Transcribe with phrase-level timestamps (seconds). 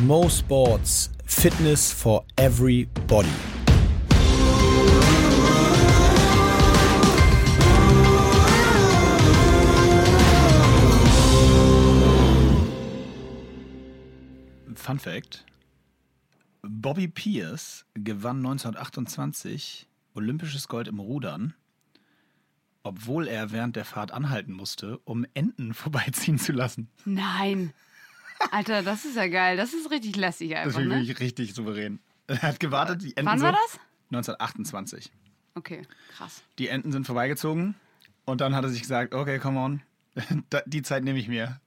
[0.00, 3.28] Mo Sports, Fitness for everybody.
[14.74, 15.44] Fun Fact:
[16.62, 21.54] Bobby Pierce gewann 1928 olympisches Gold im Rudern,
[22.82, 26.88] obwohl er während der Fahrt anhalten musste, um Enten vorbeiziehen zu lassen.
[27.04, 27.72] Nein.
[28.50, 29.56] Alter, das ist ja geil.
[29.56, 30.94] Das ist richtig lässig Das einfach, ist ne?
[30.96, 32.00] wirklich richtig souverän.
[32.26, 33.78] Er hat gewartet, die Enten Wann war das?
[34.10, 35.10] 1928.
[35.54, 35.82] Okay,
[36.16, 36.42] krass.
[36.58, 37.74] Die Enten sind vorbeigezogen
[38.24, 39.82] und dann hat er sich gesagt, okay, come on,
[40.66, 41.60] die Zeit nehme ich mir.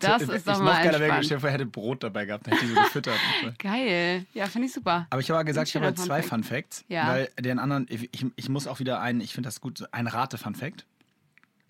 [0.00, 2.70] Das ich, ist doch ich mal geiler wäre, er hätte Brot dabei gehabt, hätte ich
[2.70, 3.18] so gefüttert.
[3.44, 3.52] so.
[3.58, 4.24] Geil.
[4.34, 5.06] Ja, finde ich super.
[5.10, 7.06] Aber ich habe ja gesagt, ich habe halt zwei Fun Fun Facts, Ja.
[7.08, 10.06] weil den anderen, ich, ich, ich muss auch wieder einen, ich finde das gut, ein
[10.06, 10.86] Rate-Fun Fact.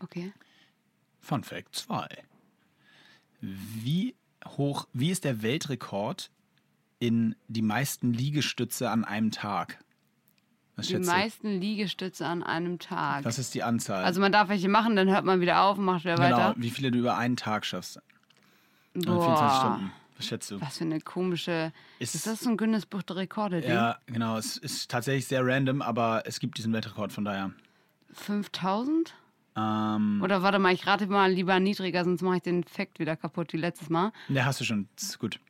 [0.00, 0.32] Okay.
[1.20, 2.06] Fun Fact 2.
[3.40, 4.14] Wie
[4.46, 6.30] hoch, wie ist der Weltrekord
[6.98, 9.78] in die meisten Liegestütze an einem Tag?
[10.76, 11.12] Was Die schätzt du?
[11.12, 13.24] meisten Liegestütze an einem Tag.
[13.24, 14.04] Was ist die Anzahl?
[14.04, 16.54] Also man darf welche machen, dann hört man wieder auf und macht wieder genau, weiter.
[16.56, 18.00] wie viele du über einen Tag schaffst?
[18.94, 19.92] In 24 Boah, Stunden.
[20.16, 20.60] Was schätzt du?
[20.60, 21.72] was für eine komische...
[21.98, 23.60] Ist- Ist, das so ein Guinness Buch der Rekorde?
[23.60, 23.70] Ding?
[23.70, 24.36] Ja, genau.
[24.36, 27.52] Es ist tatsächlich sehr random, aber es gibt diesen Weltrekord von daher.
[28.12, 29.14] 5000?
[29.58, 33.16] Ähm, Oder warte mal, ich rate mal lieber niedriger, sonst mache ich den Fact wieder
[33.16, 34.12] kaputt wie letztes Mal.
[34.28, 34.88] ne, hast du schon.
[34.96, 35.40] Ist gut.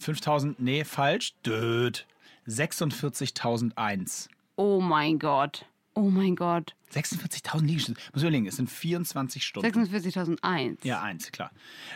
[0.00, 1.34] 5000, nee, falsch.
[1.46, 2.06] Död.
[2.48, 4.28] 46.001.
[4.56, 5.66] Oh mein Gott.
[5.94, 6.74] Oh mein Gott.
[6.92, 8.00] 46.000 Liegestütze.
[8.12, 9.68] Muss ich überlegen, es sind 24 Stunden.
[9.68, 10.78] 46.001.
[10.82, 11.50] Ja, eins, klar.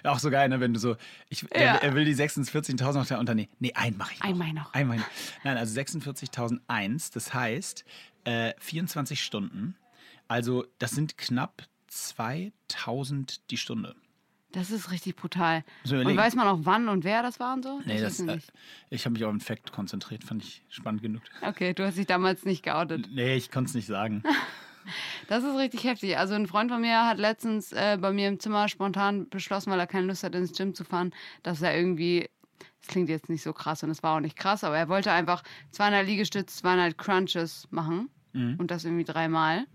[0.05, 0.97] Auch so geil, ne, wenn du so,
[1.29, 1.49] ich, Ja.
[1.51, 4.27] er, er will die 46.000 noch da unter, nee, ein mache ich noch.
[4.29, 4.73] Ein mach ich noch.
[4.75, 5.09] Ein mach ich noch.
[5.45, 7.85] Nein, also 46.001, das heißt
[8.25, 9.75] äh, 24 Stunden.
[10.29, 13.97] Also das sind knapp 2000 die Stunde.
[14.53, 15.63] Das ist richtig brutal.
[15.85, 17.81] Und weiß man auch wann und wer das war und so?
[17.85, 18.53] Nee, das, ich äh, nicht.
[18.89, 21.23] ich habe mich auf den Fact konzentriert, fand ich spannend genug.
[21.43, 23.09] Okay, du hast dich damals nicht geoutet.
[23.13, 24.23] Nee, ich konnte es nicht sagen.
[25.27, 26.17] Das ist richtig heftig.
[26.17, 29.79] Also ein Freund von mir hat letztens äh, bei mir im Zimmer spontan beschlossen, weil
[29.79, 32.31] er keine Lust hat, ins Gym zu fahren, dass er irgendwie,
[32.81, 35.13] das klingt jetzt nicht so krass und es war auch nicht krass, aber er wollte
[35.13, 35.43] einfach
[35.73, 38.55] 200 Liegestütze, 200 Crunches machen Mhm.
[38.59, 39.67] und das irgendwie dreimal.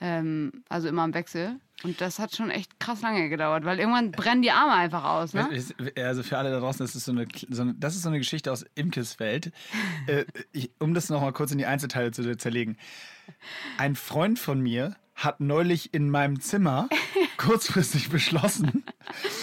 [0.00, 1.58] Ähm, also immer im Wechsel.
[1.82, 5.34] Und das hat schon echt krass lange gedauert, weil irgendwann brennen die Arme einfach aus.
[5.34, 5.48] Ne?
[5.96, 8.18] Also für alle da draußen, das ist so eine, so eine, das ist so eine
[8.18, 9.52] Geschichte aus Imkes Welt.
[10.06, 12.78] äh, ich, um das nochmal kurz in die Einzelteile zu zerlegen.
[13.76, 16.88] Ein Freund von mir hat neulich in meinem Zimmer
[17.36, 18.84] kurzfristig beschlossen,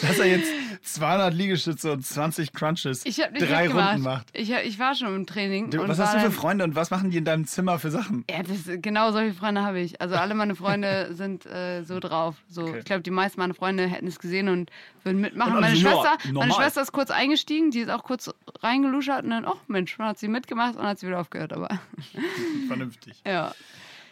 [0.02, 0.52] dass er jetzt
[0.84, 3.90] 200 Liegestütze und 20 Crunches Ich habe nicht drei mitgemacht.
[3.94, 4.28] Runden macht.
[4.34, 5.70] Ich, ich war schon im Training.
[5.70, 8.26] Du, was hast du für Freunde und was machen die in deinem Zimmer für Sachen?
[8.30, 10.00] Ja, das, genau solche Freunde habe ich.
[10.02, 12.36] Also alle meine Freunde sind äh, so drauf.
[12.50, 12.80] So, Okay.
[12.80, 14.72] Ich glaube, die meisten meiner Freunde hätten es gesehen und
[15.04, 15.54] würden mitmachen.
[15.56, 16.54] Und Meine also, Schwester, meine.
[16.54, 18.30] Schwester ist kurz eingestiegen, die ist auch kurz
[18.62, 21.54] reingeluschert und dann, oh Mensch, dann hat sie mitgemacht und hat sie wieder aufgehört.
[21.54, 21.70] Aber
[22.68, 23.22] Vernünftig.
[23.26, 23.54] ja.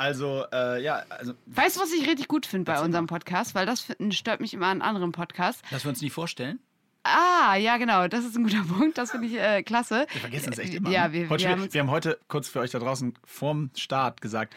[0.01, 3.53] Also, äh, ja, also, Weißt du, was ich richtig gut finde bei unserem Podcast?
[3.53, 5.61] Weil das stört mich immer an anderen Podcasts.
[5.69, 6.57] dass wir uns nie vorstellen.
[7.03, 8.07] Ah, ja, genau.
[8.07, 8.97] Das ist ein guter Punkt.
[8.97, 10.07] Das finde ich äh, klasse.
[10.11, 10.89] Wir vergessen es echt immer.
[10.89, 11.13] Ja, ne?
[11.13, 14.55] wir, heute, wir haben wir haben heute kurz für euch da draußen vorm Start gesagt,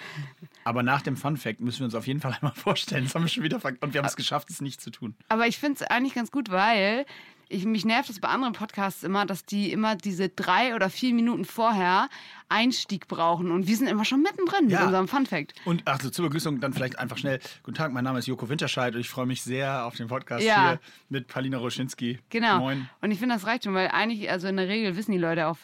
[0.65, 3.05] aber nach dem Fun Fact müssen wir uns auf jeden Fall einmal vorstellen.
[3.05, 5.15] Das haben wir schon wieder ver und wir haben es geschafft, es nicht zu tun.
[5.28, 7.05] Aber ich finde es eigentlich ganz gut, weil
[7.49, 11.12] ich, mich nervt es bei anderen Podcasts immer, dass die immer diese drei oder vier
[11.15, 12.09] Minuten vorher
[12.49, 13.50] Einstieg brauchen.
[13.50, 14.78] Und wir sind immer schon mittendrin Ja.
[14.81, 15.55] mit unserem Fun Fact.
[15.65, 17.41] Und ach, so, zur Begrüßung dann vielleicht einfach schnell.
[17.62, 20.44] Guten Tag, mein Name ist Joko Winterscheid und ich freue mich sehr auf den Podcast
[20.44, 20.69] Ja.
[20.71, 22.19] hier mit Palina Roschinski.
[22.31, 22.59] Genau.
[22.60, 22.88] Moin.
[23.00, 25.47] Und ich finde, das reicht schon, weil eigentlich, also in der Regel wissen die Leute,
[25.49, 25.59] auf,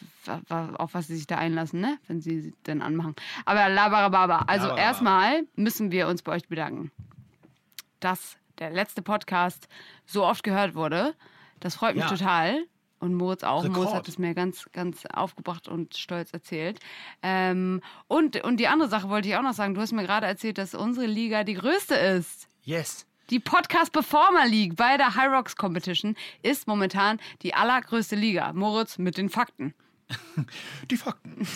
[0.48, 1.98] wa- auf was sie sich da einlassen, ne?
[2.08, 3.14] wenn sie sie denn anmachen.
[3.44, 4.38] Aber labarababa.
[4.46, 4.80] Also Labarababa.
[4.82, 6.90] erstmal müssen wir uns bei euch bedanken,
[8.00, 9.68] dass der letzte Podcast
[10.06, 11.14] so oft gehört wurde.
[11.60, 12.10] Das freut mich Ja.
[12.10, 12.64] total.
[12.98, 13.64] Und Moritz auch.
[13.64, 13.76] Rekord.
[13.78, 16.80] Moritz hat es mir ganz, ganz aufgebracht und stolz erzählt.
[17.22, 19.72] Ähm, und, und die andere Sache wollte ich auch noch sagen.
[19.74, 22.48] Du hast mir gerade erzählt, dass unsere Liga die größte ist.
[22.62, 23.06] Yes.
[23.30, 28.52] Die Podcast Performer League bei der High Rocks Competition ist momentan die allergrößte Liga.
[28.52, 29.72] Moritz mit den Fakten.
[30.90, 31.46] Die Fakten.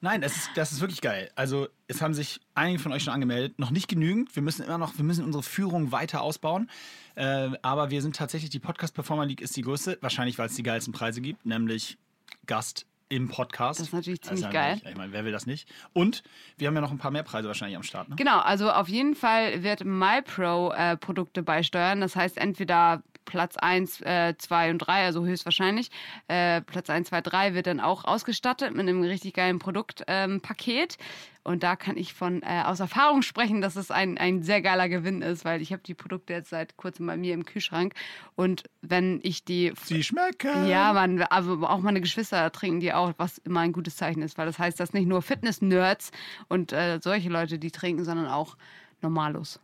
[0.00, 1.30] Nein, das ist, das ist wirklich geil.
[1.34, 3.58] Also, es haben sich einige von euch schon angemeldet.
[3.58, 4.34] Noch nicht genügend.
[4.34, 6.70] Wir müssen immer noch, wir müssen unsere Führung weiter ausbauen.
[7.14, 9.98] Äh, aber wir sind tatsächlich, die Podcast Performer League ist die größte.
[10.00, 11.98] Wahrscheinlich, weil es die geilsten Preise gibt, nämlich
[12.46, 13.80] Gast im Podcast.
[13.80, 14.80] Das ist natürlich Also ziemlich geil.
[14.84, 15.68] Ich meine, wer will das nicht?
[15.92, 16.22] Und
[16.58, 18.08] wir haben ja noch ein paar mehr Preise wahrscheinlich am Start.
[18.08, 18.16] Ne?
[18.16, 22.00] Genau, also auf jeden Fall wird MyPro äh, Produkte beisteuern.
[22.00, 25.90] Das heißt, entweder Platz 1, äh, 2 und 3, also höchstwahrscheinlich.
[26.28, 30.96] Äh, Platz 1, 2, 3 wird dann auch ausgestattet mit einem richtig geilen Produktpaket.
[31.44, 34.88] und da kann ich von äh, aus Erfahrung sprechen, dass es ein, ein sehr geiler
[34.88, 37.94] Gewinn ist, weil ich habe die Produkte jetzt seit kurzem bei mir im Kühlschrank.
[38.34, 40.66] Und wenn ich die Sie schmecken.
[40.66, 44.38] ja, man, aber auch meine Geschwister trinken die auch, was immer ein gutes Zeichen ist,
[44.38, 46.10] weil das heißt, dass nicht nur Fitness-Nerds
[46.48, 48.56] und äh, solche Leute die trinken, sondern auch
[49.02, 49.60] Normalos.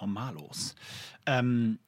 [0.00, 0.74] Normalos.
[1.26, 1.78] Ähm,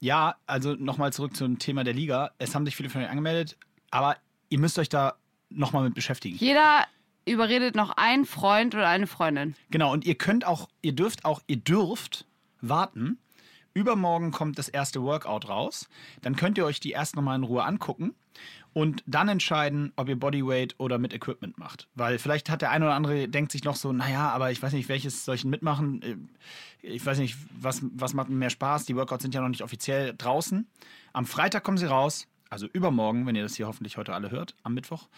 [0.00, 2.32] ja, also nochmal zurück zum Thema der Liga.
[2.38, 3.56] Es haben sich viele von euch angemeldet,
[3.90, 4.16] aber
[4.48, 5.14] ihr müsst euch da
[5.50, 6.36] nochmal mit beschäftigen.
[6.36, 6.86] Jeder
[7.26, 9.54] überredet noch einen Freund oder eine Freundin.
[9.70, 12.26] Genau, und ihr könnt auch, ihr dürft auch, ihr dürft
[12.60, 13.18] warten.
[13.72, 15.88] Übermorgen kommt das erste Workout raus.
[16.22, 18.14] Dann könnt ihr euch die erst nochmal in Ruhe angucken
[18.72, 21.88] und dann entscheiden, ob ihr Bodyweight oder mit Equipment macht.
[21.94, 24.72] Weil vielleicht hat der eine oder andere, denkt sich noch so, naja, aber ich weiß
[24.72, 26.02] nicht, welches denn mitmachen?
[26.02, 26.16] Äh,
[26.82, 28.86] Ich weiß nicht, was, was macht mir mehr Spaß?
[28.86, 30.66] Die Workouts sind ja noch nicht offiziell draußen.
[31.12, 34.54] Am Freitag kommen sie raus, also übermorgen, wenn ihr das hier hoffentlich heute alle hört,
[34.62, 35.08] am Mittwoch.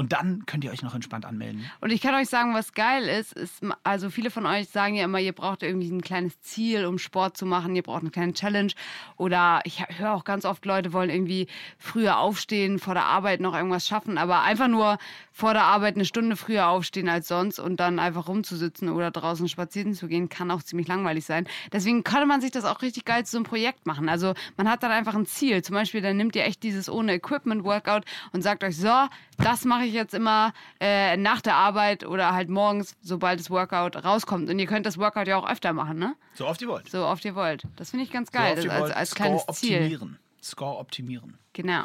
[0.00, 1.70] Und dann könnt ihr euch noch entspannt anmelden.
[1.82, 5.04] Und ich kann euch sagen, was geil ist, ist, also viele von euch sagen ja
[5.04, 8.32] immer, ihr braucht irgendwie ein kleines Ziel, um Sport zu machen, ihr braucht eine kleine
[8.32, 8.72] Challenge.
[9.18, 13.54] Oder ich höre auch ganz oft, Leute wollen irgendwie früher aufstehen, vor der Arbeit noch
[13.54, 14.96] irgendwas schaffen, aber einfach nur
[15.32, 19.48] vor der Arbeit eine Stunde früher aufstehen als sonst und dann einfach rumzusitzen oder draußen
[19.48, 21.46] spazieren zu gehen, kann auch ziemlich langweilig sein.
[21.74, 24.08] Deswegen kann man sich das auch richtig geil zu so einem Projekt machen.
[24.08, 25.62] Also man hat dann einfach ein Ziel.
[25.62, 29.84] Zum Beispiel, dann nimmt ihr echt dieses ohne Equipment-Workout und sagt euch, so, das mache
[29.84, 34.48] ich jetzt immer äh, nach der Arbeit oder halt morgens, sobald das Workout rauskommt.
[34.50, 36.14] Und ihr könnt das Workout ja auch öfter machen, ne?
[36.34, 36.88] So oft ihr wollt.
[36.88, 37.64] So oft ihr wollt.
[37.76, 38.62] Das finde ich ganz So geil.
[38.64, 39.76] ihr als, als Score kleines Ziel.
[39.78, 40.18] optimieren.
[40.42, 41.38] Score optimieren.
[41.52, 41.84] Genau.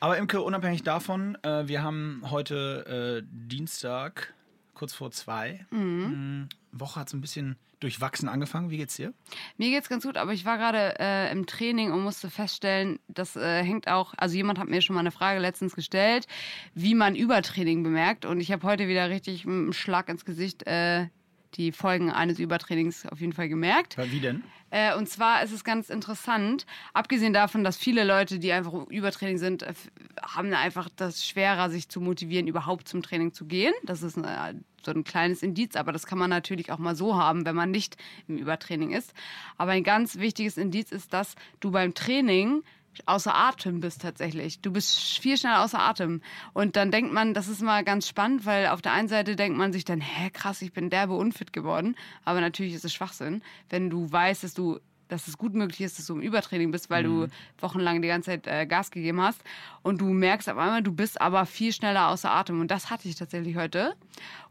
[0.00, 4.34] Aber Imke, unabhängig davon, äh, wir haben heute äh, Dienstag,
[4.74, 5.64] kurz vor zwei.
[5.70, 6.48] Mhm.
[6.80, 8.70] Woche hat so ein bisschen durchwachsen angefangen.
[8.70, 9.12] Wie geht's dir?
[9.56, 13.36] Mir geht's ganz gut, aber ich war gerade äh, im Training und musste feststellen, das
[13.36, 16.26] äh, hängt auch, also jemand hat mir schon mal eine Frage letztens gestellt,
[16.74, 18.24] wie man Übertraining bemerkt.
[18.24, 21.08] Und ich habe heute wieder richtig mit einem Schlag ins Gesicht äh,
[21.56, 23.96] die Folgen eines Übertrainings auf jeden Fall gemerkt.
[24.10, 24.42] Wie denn?
[24.70, 29.38] Äh, und zwar ist es ganz interessant, abgesehen davon, dass viele Leute, die einfach Übertraining
[29.38, 29.72] sind, äh,
[30.20, 33.72] haben einfach das schwerer, sich zu motivieren, überhaupt zum Training zu gehen.
[33.84, 34.54] Das ist äh,
[34.84, 37.70] so ein kleines Indiz, aber das kann man natürlich auch mal so haben, wenn man
[37.70, 37.96] nicht
[38.26, 39.14] im Übertraining ist.
[39.58, 42.64] Aber ein ganz wichtiges Indiz ist, dass du beim Training
[43.06, 44.60] außer Atem bist tatsächlich.
[44.60, 46.22] Du bist viel schneller außer Atem.
[46.52, 49.58] Und dann denkt man, das ist mal ganz spannend, weil auf der einen Seite denkt
[49.58, 51.96] man sich dann, hä, krass, ich bin derbe unfit geworden.
[52.24, 55.98] Aber natürlich ist es Schwachsinn, wenn du weißt, dass du dass es gut möglich ist,
[55.98, 59.42] dass du im Übertraining bist, weil du wochenlang die ganze Zeit äh, Gas gegeben hast
[59.82, 63.06] und du merkst auf einmal, du bist aber viel schneller außer Atem und das hatte
[63.08, 63.94] ich tatsächlich heute.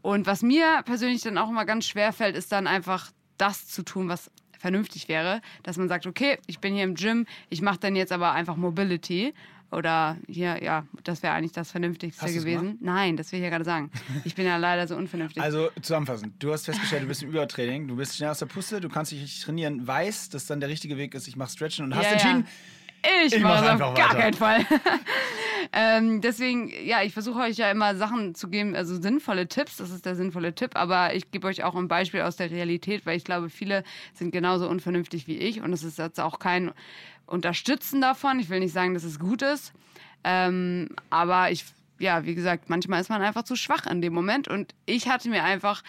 [0.00, 3.82] Und was mir persönlich dann auch immer ganz schwer fällt, ist dann einfach das zu
[3.82, 4.30] tun, was
[4.64, 8.12] vernünftig wäre, dass man sagt, okay, ich bin hier im Gym, ich mache dann jetzt
[8.12, 9.34] aber einfach Mobility
[9.70, 12.78] oder hier, ja, das wäre eigentlich das Vernünftigste gewesen.
[12.80, 13.90] Nein, das will ich ja gerade sagen.
[14.24, 15.42] Ich bin ja leider so unvernünftig.
[15.42, 18.80] Also zusammenfassend, du hast festgestellt, du bist im Übertraining, du bist schnell aus der Puste,
[18.80, 21.84] du kannst dich richtig trainieren, weißt, dass dann der richtige Weg ist, ich mache Stretchen
[21.84, 22.46] und hast Ja, entschieden,
[23.26, 24.18] Ich, Ich mache mach einfach auf gar weiter.
[24.20, 24.64] keinen Fall.
[25.76, 29.90] ähm, deswegen, ja, ich versuche euch ja immer Sachen zu geben, also sinnvolle Tipps, das
[29.90, 33.16] ist der sinnvolle Tipp, aber ich gebe euch auch ein Beispiel aus der Realität, weil
[33.16, 33.82] ich glaube, viele
[34.12, 36.70] sind genauso unvernünftig wie ich und es ist jetzt auch kein
[37.26, 38.38] Unterstützen davon.
[38.38, 39.72] Ich will nicht sagen, dass es gut ist,
[40.22, 41.64] ähm, aber ich,
[41.98, 45.28] ja, wie gesagt, manchmal ist man einfach zu schwach in dem Moment und ich hatte
[45.28, 45.82] mir einfach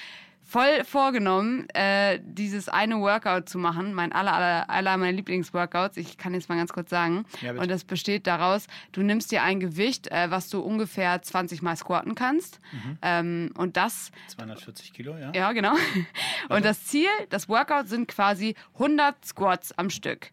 [0.46, 5.98] voll vorgenommen, äh, dieses eine Workout zu machen, mein aller, aller, aller meiner Lieblingsworkouts.
[5.98, 7.26] Ich kann jetzt mal ganz kurz sagen.
[7.42, 11.64] Ja, und das besteht daraus, du nimmst dir ein Gewicht, äh, was du ungefähr 20
[11.64, 12.60] Mal squatten kannst.
[12.72, 12.98] Mhm.
[13.02, 15.32] Ähm, und das 240 Kilo, ja?
[15.34, 15.74] ja, genau.
[16.50, 20.30] Und das Ziel, das Workout sind quasi 100 Squats am Stück.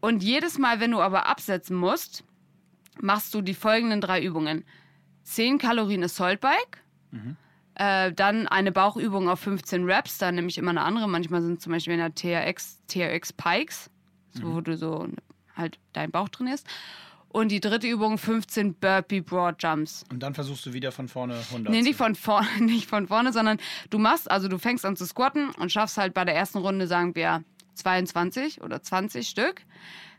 [0.00, 2.24] Und jedes Mal, wenn du aber absetzen musst,
[3.00, 4.64] machst du die folgenden drei Übungen.
[5.22, 6.82] 10 Kalorien Assault Bike,
[7.76, 11.08] äh, dann eine Bauchübung auf 15 Reps, da nehme ich immer eine andere.
[11.08, 13.90] Manchmal sind zum Beispiel in der TRX, TRX Pikes,
[14.30, 15.08] so, wo du so
[15.56, 16.66] halt deinen Bauch trainierst.
[17.28, 20.04] Und die dritte Übung 15 Burpee Broad Jumps.
[20.12, 21.72] Und dann versuchst du wieder von vorne 100.
[21.72, 23.58] Nee, nicht von vorne, nicht von vorne, sondern
[23.90, 26.86] du machst, also du fängst an zu squatten und schaffst halt bei der ersten Runde,
[26.86, 27.42] sagen wir,
[27.74, 29.62] 22 oder 20 Stück.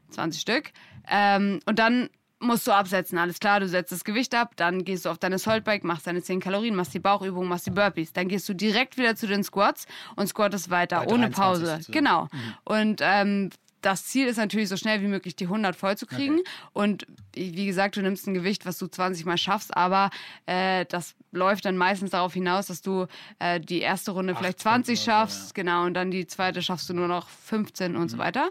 [0.09, 0.71] 20 Stück.
[1.07, 2.09] Ähm, und dann
[2.45, 5.39] musst du absetzen, alles klar, du setzt das Gewicht ab, dann gehst du auf deine
[5.39, 8.13] Saltbike, machst deine 10 Kalorien, machst die Bauchübung, machst die Burpees.
[8.13, 9.85] Dann gehst du direkt wieder zu den Squats
[10.15, 11.91] und squattest weiter, Bei ohne 23 Pause.
[11.91, 12.27] Genau.
[12.63, 13.49] Und ähm,
[13.85, 16.39] das Ziel ist natürlich, so schnell wie möglich die 100 voll zu kriegen.
[16.73, 20.09] Und wie gesagt, du nimmst ein Gewicht, was du 20 Mal schaffst, aber
[20.47, 23.05] äh, das läuft dann meistens darauf hinaus, dass du
[23.37, 26.63] äh, die erste Runde vielleicht 20 Pumpen oder so, schaffst, genau, und dann die zweite
[26.63, 28.49] schaffst du nur noch 15 und so weiter.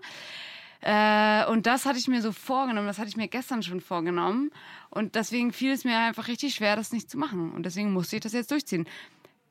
[0.87, 4.51] Äh, und das hatte ich mir so vorgenommen, das hatte ich mir gestern schon vorgenommen.
[4.91, 7.53] Und deswegen fiel es mir einfach richtig schwer, das nicht zu machen.
[7.53, 8.87] Und deswegen musste ich das jetzt durchziehen.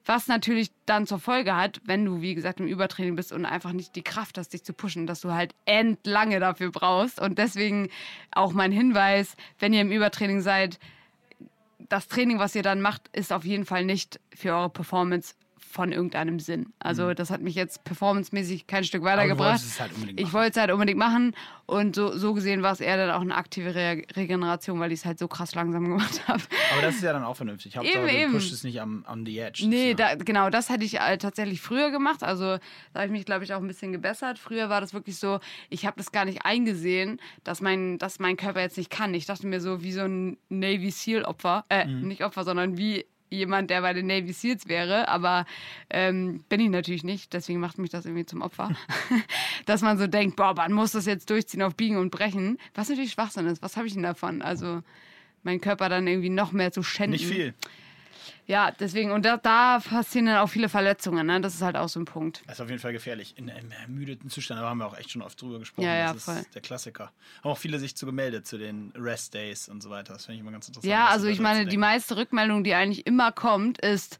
[0.05, 3.71] Was natürlich dann zur Folge hat, wenn du, wie gesagt, im Übertraining bist und einfach
[3.71, 7.19] nicht die Kraft hast, dich zu pushen, dass du halt endlange dafür brauchst.
[7.19, 7.89] Und deswegen
[8.31, 10.77] auch mein Hinweis, wenn ihr im Übertraining seid,
[11.79, 15.33] das Training, was ihr dann macht, ist auf jeden Fall nicht für eure Performance
[15.73, 16.71] von irgendeinem Sinn.
[16.77, 19.07] Also das hat mich jetzt performancemäßig kein Stück Mhm.
[19.07, 19.59] Weitergebracht.
[19.79, 23.09] halt ich wollte es halt unbedingt machen und so, so gesehen war es eher dann
[23.09, 26.43] auch eine aktive Re Regeneration, weil ich es halt so krass langsam gemacht habe.
[26.73, 27.75] Aber das ist ja dann auch vernünftig.
[27.75, 29.65] Hauptsache, Eben, du pusht es nicht am, on the edge.
[29.67, 32.21] Nee, da, genau, das hätte ich äh, tatsächlich früher gemacht.
[32.21, 32.57] Also
[32.93, 34.37] da habe ich mich, glaube ich, auch ein bisschen gebessert.
[34.37, 35.39] Früher war das wirklich so,
[35.71, 39.13] ich habe das gar nicht eingesehen, dass mein, dass mein Körper jetzt nicht kann.
[39.15, 42.07] Ich dachte mir so, wie so ein Navy SEAL-Opfer, äh, Mhm.
[42.07, 45.45] nicht Opfer, sondern wie jemand, der bei den Navy SEALs wäre, aber
[45.89, 48.71] ähm, bin ich natürlich nicht, deswegen macht mich das irgendwie zum Opfer.
[49.65, 52.89] Dass man so denkt, boah, man muss das jetzt durchziehen auf Biegen und Brechen, was
[52.89, 53.61] natürlich Schwachsinn ist.
[53.61, 54.41] Was habe ich denn davon?
[54.41, 54.81] Also
[55.43, 57.19] meinen Körper dann irgendwie noch mehr zu schänden.
[57.19, 57.53] Nicht viel.
[58.45, 61.41] Ja, deswegen, und da, da passieren dann auch viele Verletzungen, ne?
[61.41, 62.43] Das ist halt auch so ein Punkt.
[62.47, 63.33] Das ist auf jeden Fall gefährlich.
[63.37, 65.85] In einem ermüdeten Zustand, da haben wir auch echt schon oft drüber gesprochen.
[65.85, 66.35] Ja, ja, das voll.
[66.35, 67.11] ist der Klassiker.
[67.43, 70.13] Haben auch viele sich zu gemeldet zu den Rest Days und so weiter.
[70.13, 70.91] Das finde ich immer ganz interessant.
[70.91, 74.19] Ja, also ich meine, die meiste Rückmeldung, die eigentlich immer kommt, ist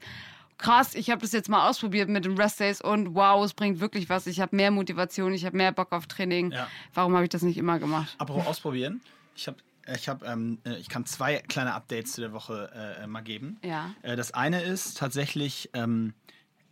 [0.58, 3.80] krass, ich habe das jetzt mal ausprobiert mit den Rest Days und wow, es bringt
[3.80, 4.28] wirklich was.
[4.28, 6.52] Ich habe mehr Motivation, ich habe mehr Bock auf Training.
[6.52, 6.68] Ja.
[6.94, 8.16] Warum habe ich das nicht immer gemacht?
[8.18, 9.02] Apropos ausprobieren.
[9.36, 9.58] Ich habe
[9.96, 12.72] ich hab, ähm, äh, ich kann zwei kleine Updates zu der Woche
[13.02, 13.58] äh, mal geben.
[13.64, 13.94] Ja.
[14.02, 16.14] Äh, das eine ist tatsächlich, ähm,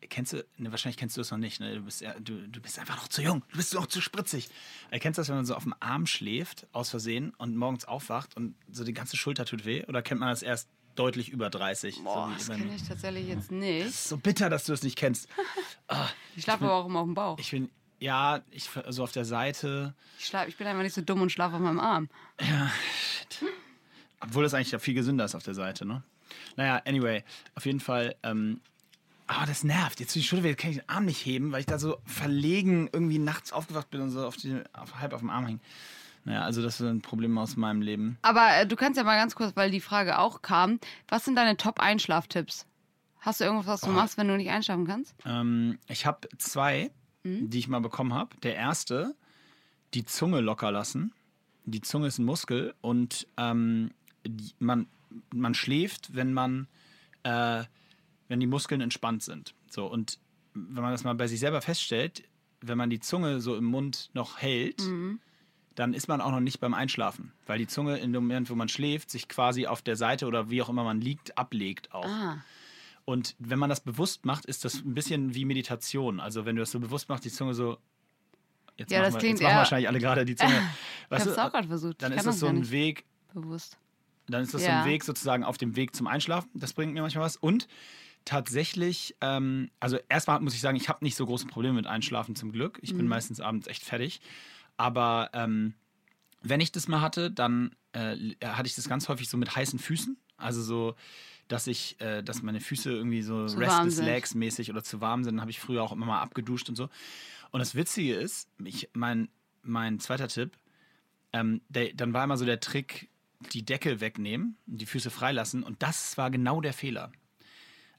[0.09, 1.75] kennst du, ne, wahrscheinlich kennst du das noch nicht, ne?
[1.75, 4.49] du, bist, du, du bist einfach noch zu jung, du bist noch zu spritzig.
[4.89, 7.85] Äh, kennst du das, wenn man so auf dem Arm schläft, aus Versehen, und morgens
[7.85, 9.85] aufwacht und so die ganze Schulter tut weh?
[9.87, 12.03] Oder kennt man das erst deutlich über 30?
[12.03, 13.85] Boah, so das kenne ich tatsächlich jetzt Das nicht.
[13.87, 15.27] ist so bitter, dass du das nicht kennst.
[16.37, 17.37] Ich schlafe aber auch immer auf dem Bauch.
[17.39, 17.69] Ich bin,
[18.01, 21.31] ja, ich so auf der Seite, Ich, schlaf, ich bin einfach nicht so dumm und
[21.31, 22.09] schlafe auf meinem Arm.
[24.19, 26.03] Obwohl das eigentlich ja viel gesünder ist auf der Seite, ne?
[26.55, 27.23] Naja, anyway,
[27.55, 28.15] auf jeden Fall.
[28.23, 28.59] Ähm,
[29.27, 29.99] ah, das nervt.
[29.99, 31.97] Jetzt bin ich schon wieder, kann ich den Arm nicht heben, weil ich da so
[32.05, 35.61] verlegen irgendwie nachts aufgewacht bin und so auf die, auf, halb auf dem Arm hängen.
[36.23, 38.17] Naja, also das ist ein Problem aus meinem Leben.
[38.23, 41.35] Aber äh, du kannst ja mal ganz kurz, weil die Frage auch kam, was sind
[41.35, 42.65] deine Top-Einschlaftipps?
[43.19, 45.13] Hast du irgendwas, was du machst, wenn du nicht einschlafen kannst?
[45.25, 46.89] Ähm, ich habe zwei,
[47.23, 48.35] die ich mal bekommen habe.
[48.43, 49.15] Der erste,
[49.93, 51.13] die Zunge locker lassen.
[51.65, 53.91] Die Zunge ist ein Muskel und ähm,
[54.25, 54.87] die, man,
[55.33, 56.67] man schläft, wenn man
[57.23, 57.63] äh,
[58.27, 59.53] wenn die Muskeln entspannt sind.
[59.69, 60.17] So und
[60.53, 62.23] wenn man das mal bei sich selber feststellt,
[62.61, 64.81] wenn man die Zunge so im Mund noch hält,
[65.75, 68.55] dann ist man auch noch nicht beim Einschlafen, weil die Zunge in dem Moment, wo
[68.55, 72.05] man schläft, sich quasi auf der Seite oder wie auch immer man liegt, ablegt auch.
[72.05, 72.43] Ah.
[73.11, 76.19] Und wenn man das bewusst macht, ist das ein bisschen wie Meditation.
[76.19, 77.77] Also wenn du das so bewusst machst, die Zunge so.
[78.77, 80.63] Jetzt Ja, machen, das wir, klingt jetzt machen wahrscheinlich alle gerade die Zunge.
[81.11, 82.01] Ich habe es auch gerade versucht.
[82.01, 83.77] dann ist das so ein Weg, bewusst.
[84.27, 84.79] dann ist das so Ja.
[84.79, 86.49] ein Weg sozusagen auf dem Weg zum Einschlafen.
[86.53, 87.35] Das bringt mir manchmal was.
[87.35, 87.67] Und
[88.23, 92.35] tatsächlich, ähm, also erstmal muss ich sagen, ich habe nicht so große Probleme mit Einschlafen
[92.35, 92.79] zum Glück.
[92.81, 92.97] Ich Mhm.
[92.97, 94.21] bin meistens abends echt fertig.
[94.77, 95.73] Aber ähm,
[96.41, 99.79] wenn ich das mal hatte, dann äh, hatte ich das ganz häufig so mit heißen
[99.79, 100.17] Füßen.
[100.37, 100.95] Also so,
[101.51, 105.23] dass ich, äh, dass meine Füße irgendwie so Zu restless legs mäßig oder zu warm
[105.23, 106.89] sind, habe ich früher auch immer mal abgeduscht und so.
[107.51, 109.27] Und das Witzige ist, ich, mein,
[109.61, 110.57] mein zweiter Tipp,
[111.33, 113.09] ähm, der, dann war immer so der Trick,
[113.51, 115.63] die Decke wegnehmen und die Füße freilassen.
[115.63, 117.11] Und das war genau der Fehler.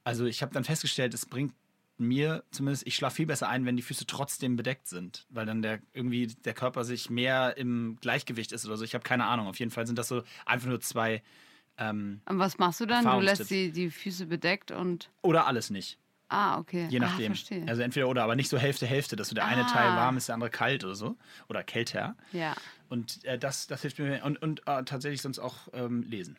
[0.05, 1.53] Also ich habe dann festgestellt, es bringt
[1.99, 5.61] mir zumindest, ich schlafe viel besser ein, wenn die Füße trotzdem bedeckt sind, weil dann
[5.61, 8.85] der irgendwie der Körper sich mehr im Gleichgewicht ist oder so.
[8.85, 9.47] Ich habe keine Ahnung.
[9.47, 11.23] Auf jeden Fall sind das so einfach nur zwei
[11.91, 13.05] ähm, Und was machst du dann?
[13.05, 15.11] Du lässt die, die Füße bedeckt und.
[15.23, 15.99] oder alles nicht.
[16.29, 16.87] Ah, okay.
[16.89, 17.33] Je Ah, nachdem.
[17.35, 17.65] verstehe.
[17.69, 19.71] also entweder oder, aber nicht so Hälfte, Hälfte, dass so der eine Ah.
[19.71, 21.17] Teil warm ist, der andere kalt oder so.
[21.49, 22.17] Oder kälter.
[22.33, 22.55] ja.
[22.89, 24.23] Und äh, das, das hilft mir.
[24.25, 26.37] Und, und äh, tatsächlich sonst auch ähm, lesen.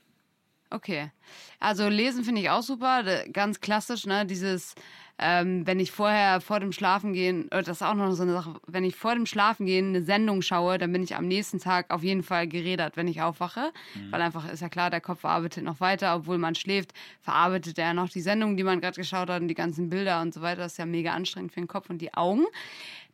[0.71, 1.11] Okay.
[1.59, 3.03] Also lesen finde ich auch super.
[3.31, 4.25] Ganz klassisch, ne?
[4.25, 4.73] Dieses,
[5.19, 8.55] ähm, wenn ich vorher vor dem Schlafengehen, äh, das ist auch noch so eine Sache,
[8.67, 12.03] wenn ich vor dem Schlafengehen eine Sendung schaue, dann bin ich am nächsten Tag auf
[12.03, 13.71] jeden Fall gerädert, wenn ich aufwache.
[14.09, 17.93] Weil einfach ist ja klar, der Kopf arbeitet noch weiter, obwohl man schläft, verarbeitet er
[17.93, 20.61] noch die Sendung, die man gerade geschaut hat und die ganzen Bilder und so weiter.
[20.61, 22.45] Das ist ja mega anstrengend für den Kopf und die Augen.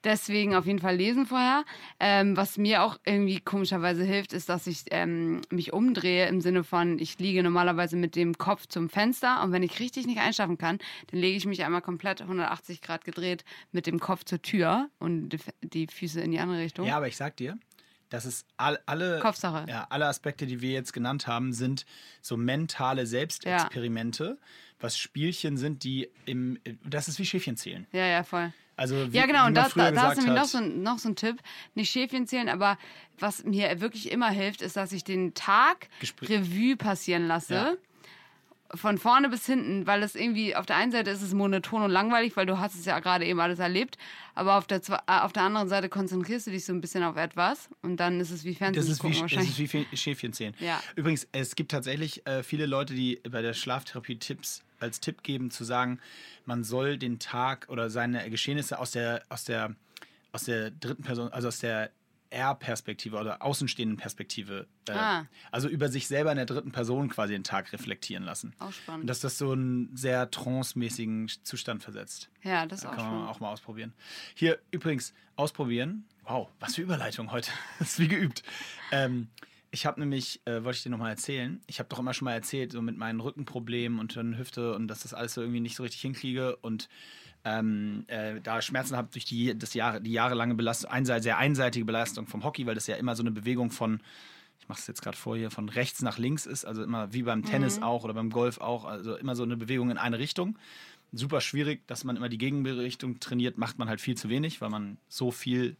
[0.03, 1.65] Deswegen auf jeden Fall lesen vorher.
[1.99, 6.63] Ähm, was mir auch irgendwie komischerweise hilft, ist, dass ich ähm, mich umdrehe im Sinne
[6.63, 10.57] von, ich liege normalerweise mit dem Kopf zum Fenster und wenn ich richtig nicht einschlafen
[10.57, 14.89] kann, dann lege ich mich einmal komplett 180 Grad gedreht mit dem Kopf zur Tür
[14.99, 16.85] und die, Füße in die andere Richtung.
[16.85, 17.57] Ja, aber ich sag dir,
[18.09, 19.69] das ist all, alle, Kopfsache.
[19.69, 21.85] ja, alle Aspekte, die wir jetzt genannt haben, sind
[22.21, 24.39] so mentale Selbstexperimente,
[24.79, 27.85] was Spielchen sind, die im, das ist wie Schäfchen zählen.
[27.91, 28.53] ja, ja, voll.
[28.79, 30.97] Also wie, Ja, genau, und da, da, da ist gesagt nämlich noch so, ein, noch
[30.99, 31.37] so ein Tipp.
[31.75, 32.77] Nicht Schäfchen zählen, aber
[33.19, 37.53] was mir wirklich immer hilft, ist, dass ich den Tag Gespr- Revue passieren lasse.
[37.53, 37.73] Ja.
[38.75, 41.89] Von vorne bis hinten, weil es irgendwie, auf der einen Seite ist es monoton und
[41.89, 43.97] langweilig, weil du hast es ja gerade eben alles erlebt,
[44.35, 47.17] aber auf der, äh, auf der anderen Seite konzentrierst du dich so ein bisschen auf
[47.17, 49.49] etwas und dann ist es wie Fernsehen Das ist, gucken wie, das wahrscheinlich.
[49.49, 50.53] ist wie Fe- Schäfchenzählen.
[50.59, 50.79] Ja.
[50.95, 55.51] Übrigens, es gibt tatsächlich äh, viele Leute, die bei der Schlaftherapie Tipps als Tipp geben,
[55.51, 55.99] zu sagen,
[56.45, 59.75] man soll den Tag oder seine Geschehnisse aus der, aus der,
[60.31, 61.91] aus der dritten Person, also aus der
[62.31, 65.25] R-Perspektive oder außenstehenden Perspektive, äh, Ah.
[65.51, 68.53] also über sich selber in der dritten Person quasi den Tag reflektieren lassen.
[68.59, 69.01] Auch spannend.
[69.01, 72.29] Und dass das so einen sehr trance-mäßigen Zustand versetzt.
[72.43, 73.29] ja, das ist auch Kann man spannend.
[73.29, 73.93] auch mal ausprobieren.
[74.35, 76.05] Hier übrigens ausprobieren.
[76.25, 77.49] Wow, was für Überleitung heute.
[77.79, 78.43] Das ist wie geübt.
[78.91, 79.29] Ähm,
[79.71, 82.33] ich habe nämlich, äh, wollte ich dir nochmal erzählen, ich habe doch immer schon mal
[82.33, 85.75] erzählt, so mit meinen Rückenproblemen und dann Hüfte und dass das alles so irgendwie nicht
[85.75, 86.89] so richtig hinkriege und
[87.45, 91.85] ähm, äh, da Schmerzen habe durch die, das Jahre, die jahrelange Belastung, einseit, sehr einseitige
[91.85, 94.01] Belastung vom Hockey, weil das ja immer so eine Bewegung von,
[94.59, 97.23] ich mache es jetzt gerade vor hier, von rechts nach links ist, also immer wie
[97.23, 100.57] beim Tennis auch oder beim Golf auch, also immer so eine Bewegung in eine Richtung.
[101.11, 104.69] Super schwierig, dass man immer die Gegenrichtung trainiert, macht man halt viel zu wenig, weil
[104.69, 105.77] man so viel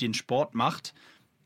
[0.00, 0.94] den Sport macht,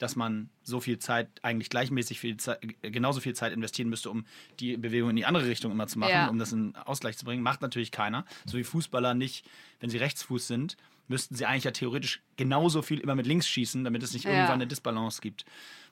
[0.03, 4.25] dass man so viel Zeit, eigentlich gleichmäßig viel Zeit, genauso viel Zeit investieren müsste, um
[4.59, 6.27] die Bewegung in die andere Richtung immer zu machen, Ja.
[6.29, 7.43] um das in Ausgleich zu bringen.
[7.43, 8.25] Macht natürlich keiner.
[8.45, 9.47] So wie Fußballer nicht,
[9.79, 13.85] wenn sie Rechtsfuß sind, müssten sie eigentlich ja theoretisch genauso viel immer mit links schießen,
[13.85, 14.33] damit es nicht Ja.
[14.33, 15.45] irgendwann eine Disbalance gibt.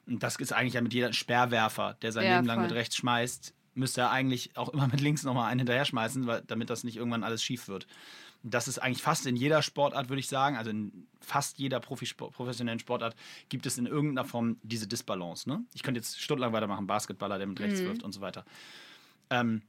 [0.06, 2.66] Und das ist eigentlich ja mit jeder Sperrwerfer, der sein Ja, Leben lang voll.
[2.66, 6.42] mit rechts schmeißt, müsste er eigentlich auch immer mit links nochmal einen hinterher schmeißen, weil,
[6.48, 7.86] damit das nicht irgendwann alles schief wird.
[8.42, 12.32] Das ist eigentlich fast in jeder Sportart, würde ich sagen, also in fast jeder Profisport,
[12.32, 13.14] professionellen Sportart
[13.48, 15.48] gibt es in irgendeiner Form diese Disbalance.
[15.48, 15.62] Ne?
[15.74, 18.44] Ich könnte jetzt stundenlang weitermachen, Basketballer, der mit rechts wirft und so weiter.
[19.28, 19.62] Ähm,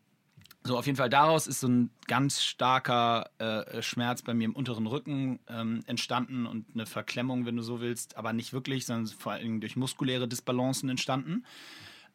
[0.63, 4.55] so, auf jeden Fall daraus ist so ein ganz starker äh, Schmerz bei mir im
[4.55, 9.07] unteren Rücken ähm, entstanden und eine Verklemmung, wenn du so willst, aber nicht wirklich, sondern
[9.07, 11.45] vor allem durch muskuläre Disbalancen entstanden,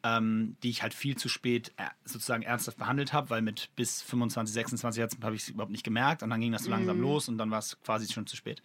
[0.07, 4.01] ähm, die ich halt viel zu spät äh, sozusagen ernsthaft behandelt habe, weil mit bis
[4.03, 7.01] 25, 26 Herzen habe ich es überhaupt nicht gemerkt und dann ging das so langsam
[7.01, 8.61] los und dann war es quasi schon zu spät.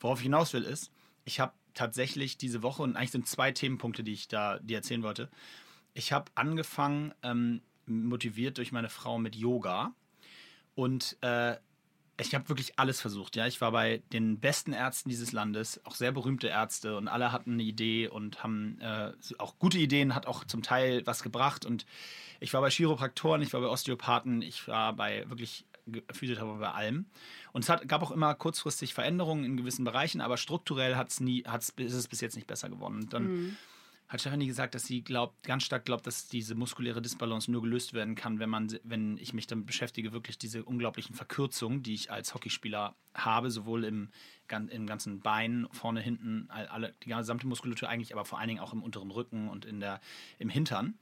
[0.00, 0.90] Worauf ich hinaus will ist,
[1.24, 5.02] ich habe tatsächlich diese Woche, und eigentlich sind zwei Themenpunkte, die ich da dir erzählen
[5.02, 5.30] wollte.
[5.94, 9.94] Ich habe angefangen, ähm, motiviert durch meine Frau mit Yoga.
[10.74, 11.56] Und äh,
[12.18, 13.36] ich habe wirklich alles versucht.
[13.36, 17.32] Ja, ich war bei den besten Ärzten dieses Landes, auch sehr berühmte Ärzte, und alle
[17.32, 21.66] hatten eine Idee und haben äh, auch gute Ideen, hat auch zum Teil was gebracht.
[21.66, 21.84] Und
[22.40, 25.66] ich war bei Chiropraktoren, ich war bei Osteopathen, ich war bei wirklich
[26.12, 27.06] Physiotherapeuten bei allem.
[27.52, 31.44] Und es hat, gab auch immer kurzfristig Veränderungen in gewissen Bereichen, aber strukturell hat's nie,
[31.44, 33.02] hat's, ist es bis jetzt nicht besser geworden.
[33.02, 33.56] Und dann
[34.08, 37.92] hat Stefanie gesagt, dass sie glaubt, ganz stark glaubt, dass diese muskuläre Disbalance nur gelöst
[37.92, 42.12] werden kann, wenn man, wenn ich mich damit beschäftige, wirklich diese unglaublichen Verkürzungen, die ich
[42.12, 44.10] als Hockeyspieler habe, sowohl im,
[44.48, 48.60] im ganzen Bein, vorne, hinten, all- alle, die gesamte Muskulatur eigentlich, aber vor allen Dingen
[48.60, 50.00] auch im unteren Rücken und in der,
[50.38, 50.94] im Hintern.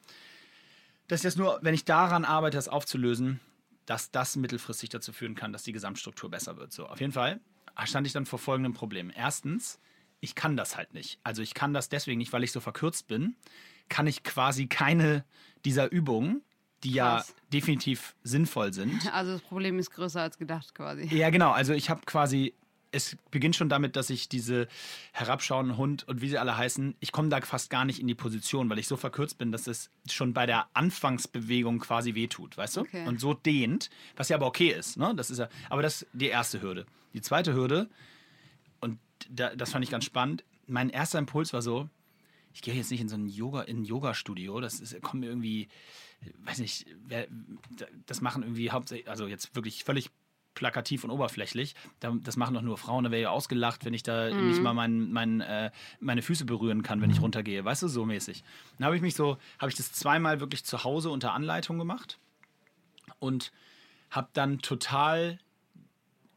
[1.08, 3.38] Dass ich das nur, wenn ich daran arbeite, das aufzulösen,
[3.84, 6.72] dass das mittelfristig dazu führen kann, dass die Gesamtstruktur besser wird.
[6.72, 7.40] So, auf jeden Fall
[7.84, 9.12] stand ich dann vor folgendem Problem.
[9.14, 9.78] Erstens,
[10.24, 11.20] ich kann das halt nicht.
[11.22, 13.36] Also ich kann das deswegen nicht, weil ich so verkürzt bin,
[13.88, 15.24] kann ich quasi keine
[15.64, 16.42] dieser Übungen,
[16.82, 17.28] die Krass.
[17.28, 18.92] ja definitiv sinnvoll sind.
[19.12, 21.06] Also das Problem ist größer als gedacht quasi.
[21.14, 21.52] Ja, genau.
[21.52, 22.54] Also ich habe quasi,
[22.90, 24.66] es beginnt schon damit, dass ich diese
[25.12, 28.14] herabschauenden Hund und wie sie alle heißen, ich komme da fast gar nicht in die
[28.14, 32.78] Position, weil ich so verkürzt bin, dass es schon bei der Anfangsbewegung quasi wehtut, weißt
[32.78, 32.80] du?
[32.80, 33.06] Okay.
[33.06, 35.14] Und so dehnt, was ja aber okay ist, ne?
[35.14, 36.86] Das ist ja, aber das ist die erste Hürde.
[37.12, 37.88] Die zweite Hürde,
[39.30, 41.88] da, das fand ich ganz spannend, mein erster Impuls war so,
[42.52, 45.26] ich gehe jetzt nicht in so ein Yoga, in ein Yoga-Studio, das ist, kommt mir
[45.28, 45.68] irgendwie,
[46.44, 47.26] weiß nicht, wer,
[48.06, 50.10] das machen irgendwie hauptsächlich, also jetzt wirklich völlig
[50.54, 51.74] plakativ und oberflächlich.
[51.98, 54.72] Da- Das machen doch nur Frauen, da wäre ja ausgelacht, wenn ich da nicht mal
[54.72, 57.64] mein, mein, äh, meine Füße berühren kann, wenn ich runtergehe.
[57.64, 58.44] Weißt du, so mäßig.
[58.78, 62.20] Dann habe ich mich so, habe ich das zweimal wirklich zu Hause unter Anleitung gemacht
[63.18, 63.50] und
[64.10, 65.40] habe dann total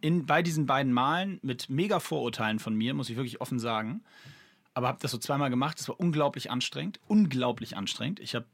[0.02, 4.04] in, bei diesen beiden Malen mit mega Vorurteilen von mir, muss ich wirklich offen sagen,
[4.74, 5.80] aber habe das so zweimal gemacht.
[5.80, 8.20] Das war unglaublich anstrengend, unglaublich anstrengend.
[8.20, 8.46] Ich habe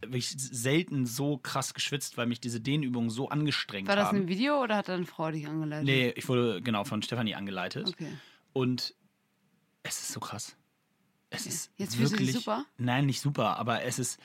[0.00, 4.18] wirklich selten so krass geschwitzt, weil mich diese Dehnübungen so angestrengt War das haben.
[4.18, 5.84] ein Video oder hat deine Frau dich angeleitet?
[5.84, 7.88] Nee, ich wurde genau von Stefanie angeleitet.
[7.88, 8.12] Okay.
[8.52, 8.94] Und
[9.82, 10.56] es ist so krass.
[11.30, 12.66] Es ist Jetzt fühlst du dich wirklich, super?
[12.76, 14.20] Nein, nicht super, aber es ist,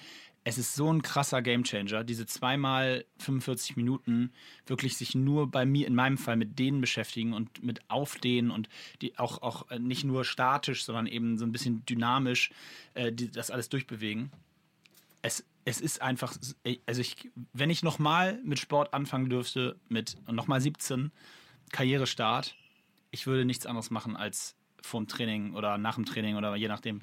[0.47, 2.05] es ist so ein krasser Gamechanger.
[2.05, 4.31] Diese zweimal 45 Minuten
[4.65, 8.69] wirklich sich nur bei mir, in meinem Fall, mit denen beschäftigen und mit Aufdehnen und
[9.01, 12.51] die auch, auch äh, nicht nur statisch, sondern eben so ein bisschen dynamisch
[12.93, 14.31] äh, die, das alles durchbewegen.
[15.21, 16.37] Es, es ist einfach,
[16.85, 21.11] also ich, wenn ich nochmal mit Sport anfangen dürfte, mit nochmal 17,
[21.73, 22.55] Karrierestart,
[23.11, 27.01] ich würde nichts anderes machen als vorm Training oder nach dem Training oder je nachdem.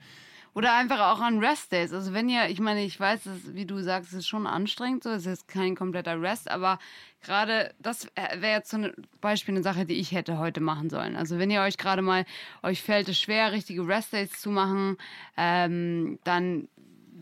[0.54, 1.92] Oder einfach auch an Rest-Days.
[1.92, 5.02] Also wenn ihr, ich meine, ich weiß, dass, wie du sagst, es ist schon anstrengend,
[5.02, 6.78] so, es ist kein kompletter Rest, aber
[7.22, 11.16] gerade das wäre jetzt so ein Beispiel, eine Sache, die ich hätte heute machen sollen.
[11.16, 12.24] Also wenn ihr euch gerade mal,
[12.62, 14.96] euch fällt es schwer, richtige Rest-Days zu machen,
[15.36, 16.68] ähm, dann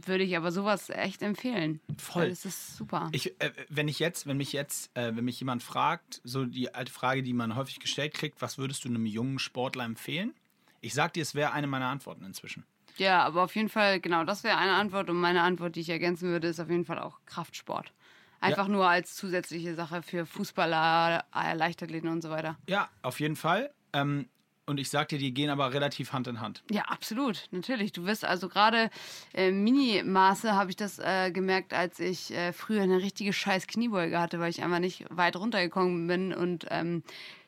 [0.07, 1.81] würde ich aber sowas echt empfehlen.
[1.97, 2.29] Voll.
[2.29, 3.09] Das ist super.
[3.13, 6.75] Ich, äh, wenn ich jetzt, wenn mich jetzt, äh, wenn mich jemand fragt, so die
[6.75, 10.35] alte Frage, die man häufig gestellt kriegt, was würdest du einem jungen Sportler empfehlen?
[10.81, 12.65] Ich sag dir, es wäre eine meiner Antworten inzwischen.
[12.97, 15.11] Ja, aber auf jeden Fall, genau, das wäre eine Antwort.
[15.11, 17.93] Und meine Antwort, die ich ergänzen würde, ist auf jeden Fall auch Kraftsport.
[18.41, 21.25] Einfach nur als zusätzliche Sache für Fußballer,
[21.55, 22.57] Leichtathleten und so weiter.
[22.69, 23.73] Ja, auf jeden Fall.
[23.93, 24.29] Ähm,
[24.67, 26.63] und ich sag dir, die gehen aber relativ Hand in Hand.
[26.71, 27.93] Ja, absolut, natürlich.
[27.93, 28.91] Du wirst also gerade
[29.33, 34.19] äh, Mini-Maße habe ich das äh, gemerkt, als ich äh, früher eine richtige scheiß Kniebeuge
[34.19, 37.03] hatte, weil ich einfach nicht weit runtergekommen bin und ähm,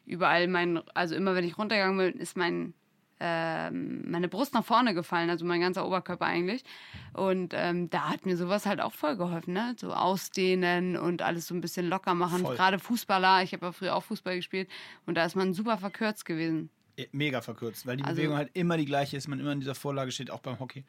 [0.06, 2.74] überall mein, also immer wenn ich runtergegangen bin, ist mein
[3.20, 6.64] meine Brust nach vorne gefallen, also mein ganzer Oberkörper eigentlich.
[7.12, 9.74] Und ähm, da hat mir sowas halt auch voll geholfen, ne?
[9.78, 12.40] So ausdehnen und alles so ein bisschen locker machen.
[12.42, 12.56] Voll.
[12.56, 14.68] Gerade Fußballer, ich habe ja früher auch Fußball gespielt
[15.06, 16.70] und da ist man super verkürzt gewesen.
[17.10, 19.74] Mega verkürzt, weil die Also- Bewegung halt immer die gleiche ist, man immer in dieser
[19.74, 20.84] Vorlage steht, auch beim Hockey.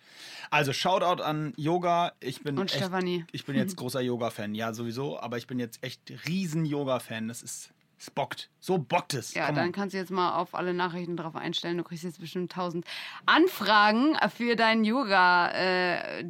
[0.52, 2.12] Also Shoutout an Yoga.
[2.20, 3.26] Ich bin Und echt, Stefanie.
[3.32, 7.28] Ich bin jetzt großer Yoga-Fan, ja sowieso, aber ich bin jetzt echt riesen Yoga-Fan.
[7.28, 8.50] Das ist, es bockt.
[8.60, 9.34] So bockt es.
[9.34, 11.78] Ja, Komm dann kannst du jetzt mal auf alle Nachrichten drauf einstellen.
[11.78, 12.86] Du kriegst jetzt bestimmt tausend
[13.26, 16.30] Anfragen für dein Yoga-Dasein,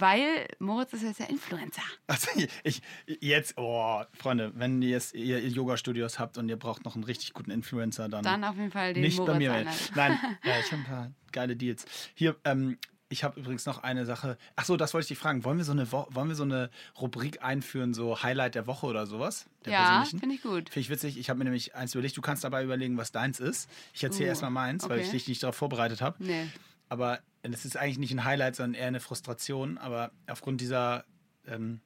[0.00, 1.82] weil Moritz ist jetzt der Influencer.
[2.06, 2.28] Also
[2.64, 2.82] ich,
[3.20, 7.34] jetzt, oh, Freunde, wenn ihr, jetzt, ihr Yoga-Studios habt und ihr braucht noch einen richtig
[7.34, 9.66] guten Influencer, dann, Dann auf jeden Fall den nicht Moritz bei mir.
[9.94, 11.84] Nein, ja, ich habe ein paar geile Deals.
[12.14, 14.36] Hier, ähm, ich habe übrigens noch eine Sache.
[14.56, 15.44] Ach so, das wollte ich dich fragen.
[15.44, 18.86] Wollen wir so eine, Wo wollen wir so eine Rubrik einführen, so Highlight der Woche
[18.86, 19.46] oder sowas?
[19.64, 20.70] Der Ja, finde ich gut.
[20.70, 21.16] Finde ich witzig.
[21.18, 22.16] Ich habe mir nämlich eins überlegt.
[22.16, 23.70] Du kannst dabei überlegen, was deins ist.
[23.94, 25.16] Ich erzähle Uh, erstmal meins, weil ich okay.
[25.18, 26.16] dich nicht darauf vorbereitet habe.
[26.22, 26.48] Nee.
[26.88, 29.78] Aber es ist eigentlich nicht ein Highlight, sondern eher eine Frustration.
[29.78, 31.04] Aber aufgrund dieser
[31.46, 31.80] ähm,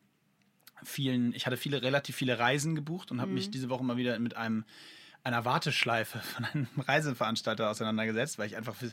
[0.83, 3.35] vielen, ich hatte viele, relativ viele Reisen gebucht und habe Mhm.
[3.35, 4.65] mich diese Woche mal wieder mit einem
[5.23, 8.91] einer Warteschleife von einem Reiseveranstalter auseinandergesetzt, weil ich einfach für,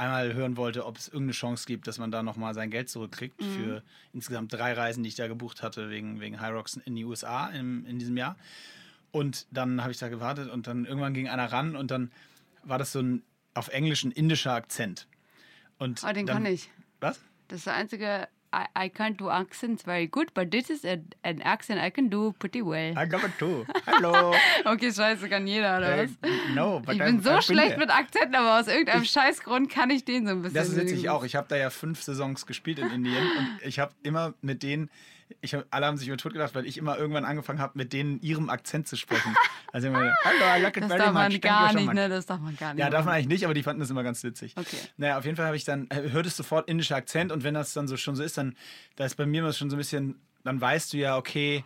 [0.00, 3.40] einmal hören wollte, ob es irgendeine Chance gibt, dass man da nochmal sein Geld zurückkriegt
[3.40, 3.44] Mhm.
[3.44, 3.82] für
[4.12, 7.48] insgesamt drei Reisen, die ich da gebucht hatte wegen, wegen High Rocks in die USA
[7.48, 8.36] im, in diesem Jahr.
[9.12, 12.10] Und dann habe ich da gewartet und dann irgendwann ging einer ran und dann
[12.64, 13.22] war das so ein
[13.54, 15.06] auf Englisch ein indischer Akzent.
[15.78, 16.70] Und Oh, den dann, kann ich.
[17.00, 17.20] Was?
[17.48, 18.28] Das ist der einzige.
[18.52, 22.08] I, I can't do accents very good, but this is a, an accent I can
[22.10, 22.94] do pretty well.
[22.98, 23.64] I got it too.
[23.86, 24.34] Hallo.
[24.64, 26.30] Okay, scheiße, kann jeder, oder Äh, was?
[26.54, 29.70] no, but Ich I'm- bin so I've been schlecht mit Akzenten, aber aus irgendeinem Scheißgrund
[29.70, 30.54] kann ich den so ein bisschen.
[30.56, 31.08] Das ist witzig üben.
[31.10, 31.22] auch.
[31.22, 34.90] Ich habe da ja fünf Saisons gespielt in Indien und ich habe immer mit denen,
[35.40, 38.20] ich alle haben sich über tot gedacht, weil ich immer irgendwann angefangen habe, mit denen
[38.20, 39.34] ihrem Akzent zu sprechen.
[39.72, 42.08] Also immer, hallo, I like it Das very darf man gar nicht, much." ne?
[42.08, 42.80] Das darf man gar nicht.
[42.80, 44.54] Ja, darf man eigentlich nicht, aber die fanden das immer ganz witzig.
[44.56, 44.76] Okay.
[44.96, 47.54] Naja, auf jeden Fall habe ich dann, äh, hört es sofort indischer Akzent und wenn
[47.54, 48.56] das dann so schon so ist, dann,
[48.96, 51.64] da ist bei mir immer schon so ein bisschen, dann weißt du ja, okay,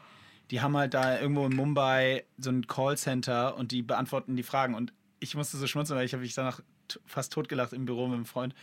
[0.51, 4.75] die haben halt da irgendwo in Mumbai so ein Callcenter und die beantworten die Fragen
[4.75, 6.61] und ich musste so schmunzeln, weil ich habe mich danach
[7.07, 8.55] fast totgelacht im Büro mit einem Freund,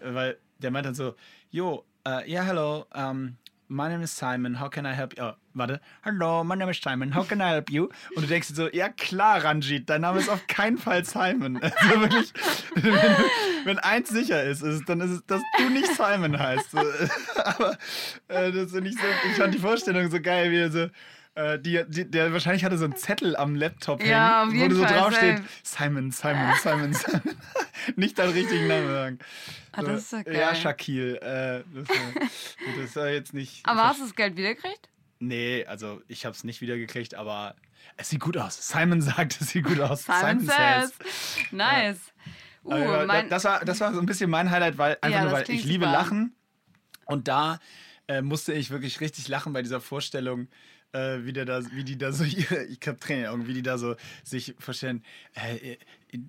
[0.00, 1.14] äh, weil der meint dann so,
[1.50, 3.36] yo, äh, yeah, hello, um,
[3.72, 5.24] my name is Simon, how can I help you?
[5.24, 7.88] Oh, warte, hello, my name is Simon, how can I help you?
[8.14, 11.58] Und du denkst so, ja klar, Ranjit, dein Name ist auf keinen Fall Simon.
[11.82, 12.32] Also wirklich,
[12.74, 12.94] wenn,
[13.64, 16.76] wenn eins sicher ist, ist, dann ist es, dass du nicht Simon heißt.
[17.44, 17.78] Aber
[18.28, 20.88] äh, das finde ich so, ich fand die Vorstellung so geil, wie er so,
[21.34, 24.76] äh, die, die, der wahrscheinlich hatte so einen Zettel am Laptop Ja, hängen, wo jeden
[24.76, 25.42] so draufsteht.
[25.62, 27.22] Simon, Simon, Simon, Simon.
[27.96, 29.18] nicht deinen richtigen Namen sagen.
[29.72, 30.36] Ah, das ist ja geil.
[30.36, 31.20] Ja, Shaquille.
[31.20, 32.28] Äh, das, war,
[32.82, 33.64] das war jetzt nicht.
[33.64, 34.88] Aber hast du das Geld wiedergekriegt?
[35.20, 37.54] Nee, also ich habe es nicht wiedergekriegt, aber
[37.96, 38.68] es sieht gut aus.
[38.68, 40.04] Simon sagt, es sieht gut aus.
[40.04, 40.92] Simon says.
[41.50, 42.12] Nice.
[42.64, 45.24] Uh, Aber mein, das, war, das war so ein bisschen mein Highlight, weil einfach Ja,
[45.24, 45.96] nur, weil ich liebe super.
[45.96, 46.36] Lachen.
[47.06, 47.58] Und da
[48.08, 50.48] äh, musste ich wirklich richtig lachen bei dieser Vorstellung,
[50.92, 53.46] äh, wie, der da, wie die da so ihre, ich habe Tränen in den Augen,
[53.48, 55.76] wie die da so sich vorstellen, äh,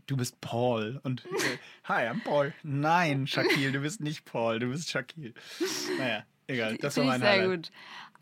[0.07, 2.53] du bist Paul und äh, hi, I'm Paul.
[2.63, 5.33] Nein, Shaquille, du bist nicht Paul, du bist Shaquille.
[5.97, 7.49] Naja, egal, das war Finde mein sehr Highlight.
[7.49, 7.71] gut.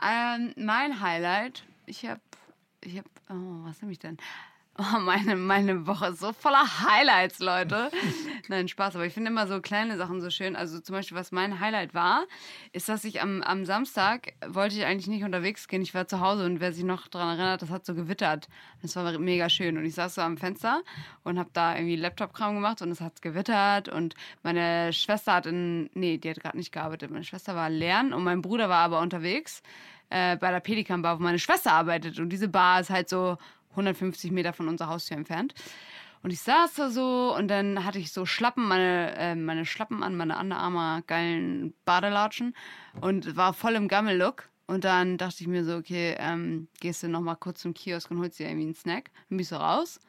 [0.04, 2.22] Ähm, mein Highlight, ich habe,
[2.84, 4.18] ich habe, oh, was nehme ich denn?
[4.78, 7.92] Oh, meine, meine Woche ist so voller Highlights, Leute.
[8.48, 10.56] Nein, Spaß, aber ich finde immer so kleine Sachen so schön.
[10.56, 12.24] Also zum Beispiel, was mein Highlight war,
[12.72, 15.82] ist, dass ich am, am Samstag wollte ich eigentlich nicht unterwegs gehen.
[15.82, 18.48] Ich war zu Hause und wer sich noch daran erinnert, das hat so gewittert.
[18.82, 19.78] Das war mega schön.
[19.78, 20.82] Und ich saß so am Fenster
[21.24, 23.90] und habe da irgendwie Laptop-Kram gemacht und es hat gewittert.
[23.90, 27.12] Und meine Schwester hat in, nee, die hat gerade nicht gearbeitet.
[27.12, 29.62] Meine Schwester war lernen und mein Bruder war aber unterwegs
[30.10, 32.20] äh, bei der Pelikan Bar, wo meine Schwester arbeitet.
[32.20, 33.38] Und diese Bar ist halt so
[33.72, 35.54] 150 Meter von unserer Haustür entfernt.
[36.24, 40.04] Und ich saß da so und dann hatte ich so Schlappen, meine, äh, meine Schlappen
[40.04, 42.56] an, meine Under Armour geilen Badelatschen
[43.00, 44.50] und war voll im Gammel-Look.
[44.68, 48.20] Und dann dachte ich mir so, okay, ähm, gehst du nochmal kurz zum Kiosk und
[48.20, 49.10] holst dir irgendwie einen Snack.
[49.30, 50.00] Dann ich so raus.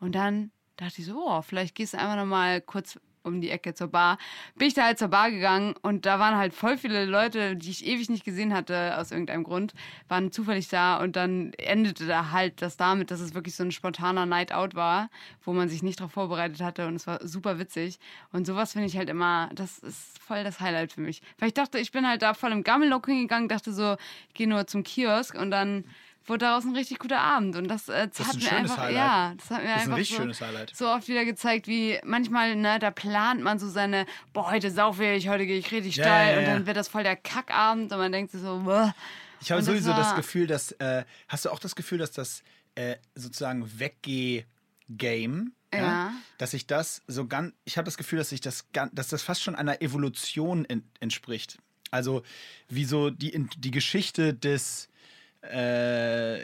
[0.00, 3.74] Und dann dachte ich so, oh, vielleicht gehst du einfach nochmal kurz um die Ecke
[3.74, 4.18] zur Bar.
[4.56, 7.70] Bin ich da halt zur Bar gegangen und da waren halt voll viele Leute, die
[7.70, 9.74] ich ewig nicht gesehen hatte, aus irgendeinem Grund,
[10.08, 13.72] waren zufällig da und dann endete da halt das damit, dass es wirklich so ein
[13.72, 15.10] spontaner Night Out war,
[15.44, 17.98] wo man sich nicht darauf vorbereitet hatte und es war super witzig.
[18.32, 21.22] Und sowas finde ich halt immer, das ist voll das Highlight für mich.
[21.38, 23.96] Weil ich dachte, ich bin halt da voll im Gammellock hingegangen, dachte so,
[24.28, 25.84] ich gehe nur zum Kiosk und dann
[26.28, 27.56] wurde daraus ein richtig guter Abend.
[27.56, 28.94] Und das, äh, das, Das hat mir einfach, Highlight.
[28.94, 32.90] ja, das hat mir Das einfach so, so oft wieder gezeigt, wie manchmal, ne, da
[32.90, 36.32] plant man so seine, boah, heute saufe ich, heute gehe ich richtig Ja, steil ja,
[36.34, 36.66] ja, und dann ja.
[36.66, 38.94] wird das voll der Kackabend und man denkt sich so, boah.
[39.40, 40.72] Ich habe das sowieso das war- Gefühl, dass.
[40.72, 42.42] Äh, hast du auch das Gefühl, dass das
[42.74, 45.52] äh, sozusagen Weggeh-Game.
[45.74, 46.14] Ja.
[46.38, 49.22] dass sich das so ganz, ich habe das Gefühl, dass sich das, gan- dass das
[49.22, 51.58] fast schon einer Evolution en, entspricht.
[51.90, 52.22] Also
[52.70, 54.87] wie so die, in- die Geschichte des
[55.42, 56.40] äh,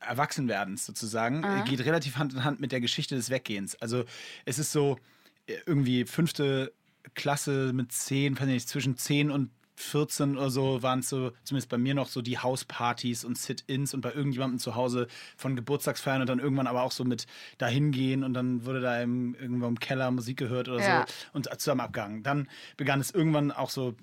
[0.00, 3.80] Erwachsenwerdens sozusagen äh, geht relativ Hand in Hand mit der Geschichte des Weggehens.
[3.80, 4.04] Also
[4.44, 4.98] es ist so
[5.46, 6.72] äh, irgendwie fünfte
[7.14, 11.68] Klasse mit zehn, weiß nicht, zwischen 10 und 14 oder so waren es so, zumindest
[11.68, 15.06] bei mir noch so die Hauspartys und Sit-Ins und bei irgendjemandem zu Hause
[15.36, 17.26] von Geburtstagsfeiern und dann irgendwann aber auch so mit
[17.58, 21.04] dahin gehen und dann wurde da im, irgendwo im Keller Musik gehört oder Ja.
[21.06, 22.22] so und zusammen abgegangen.
[22.22, 23.94] Dann begann es irgendwann auch so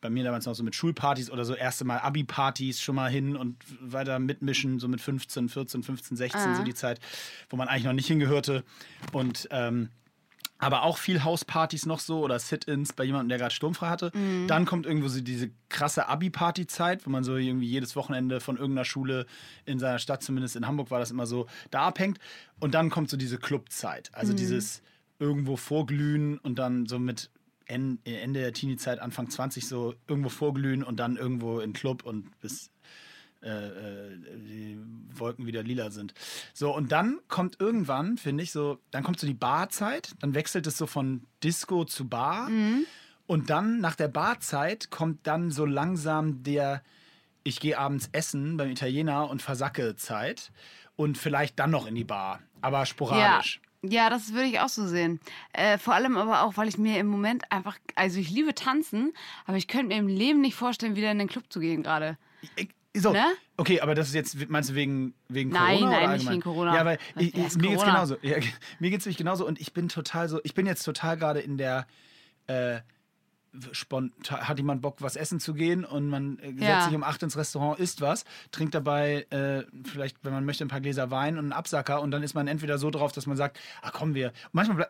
[0.00, 3.36] bei mir damals noch so mit Schulpartys oder so erste Mal Abi-Partys schon mal hin
[3.36, 6.54] und weiter mitmischen, so mit 15, 14, 15, 16, Ah.
[6.56, 7.00] so die Zeit,
[7.50, 8.64] wo man eigentlich noch nicht hingehörte.
[9.12, 9.90] Und ähm,
[10.62, 14.12] aber auch viel Hauspartys noch so oder Sit-ins bei jemandem, der gerade sturmfrei hatte.
[14.46, 18.84] Dann kommt irgendwo so diese krasse Abi-Party-Zeit, wo man so irgendwie jedes Wochenende von irgendeiner
[18.84, 19.24] Schule
[19.64, 22.18] in seiner Stadt, zumindest in Hamburg war das immer so, da abhängt.
[22.58, 24.82] Und dann kommt so diese Clubzeit, also dieses
[25.18, 27.30] irgendwo vorglühen und dann so mit
[27.70, 32.70] Ende der Teenie-Zeit, Anfang 20 so irgendwo vorglühen und dann irgendwo in Club und bis
[33.42, 34.78] äh, äh, die
[35.14, 36.12] Wolken wieder lila sind.
[36.52, 40.66] So, und dann kommt irgendwann, finde ich, so, dann kommt so die Barzeit, dann wechselt
[40.66, 42.48] es so von Disco zu Bar.
[43.26, 46.82] Und dann nach der Barzeit kommt dann so langsam der
[47.42, 50.52] Ich gehe abends essen beim Italiener und versacke Zeit.
[50.96, 53.62] Und vielleicht dann noch in die Bar, aber sporadisch.
[53.82, 55.20] Ja, das würde ich auch so sehen.
[55.52, 59.12] Äh, vor allem aber auch, weil ich mir im Moment einfach, also ich liebe tanzen,
[59.46, 62.18] aber ich könnte mir im Leben nicht vorstellen, wieder in den Club zu gehen gerade.
[62.56, 63.24] Ich- So, Ne?
[63.56, 65.90] okay, aber das ist jetzt, meinst du wegen, wegen Nein, Corona?
[65.92, 66.74] nein, oder nicht wegen Corona.
[66.74, 68.16] Ja, weil ich, ist mir geht's genauso.
[68.20, 68.36] Ja,
[68.80, 71.56] mir geht's nämlich genauso und ich bin total so, ich bin jetzt total gerade in
[71.56, 71.86] der,
[72.48, 72.80] äh,
[73.72, 76.80] spontan, hat jemand Bock, was essen zu gehen und man äh, setzt Ja.
[76.82, 80.68] sich um acht ins Restaurant, isst was, trinkt dabei äh, vielleicht, wenn man möchte, ein
[80.68, 83.36] paar Gläser Wein und einen Absacker und dann ist man entweder so drauf, dass man
[83.36, 84.88] sagt, ach komm, wir, manchmal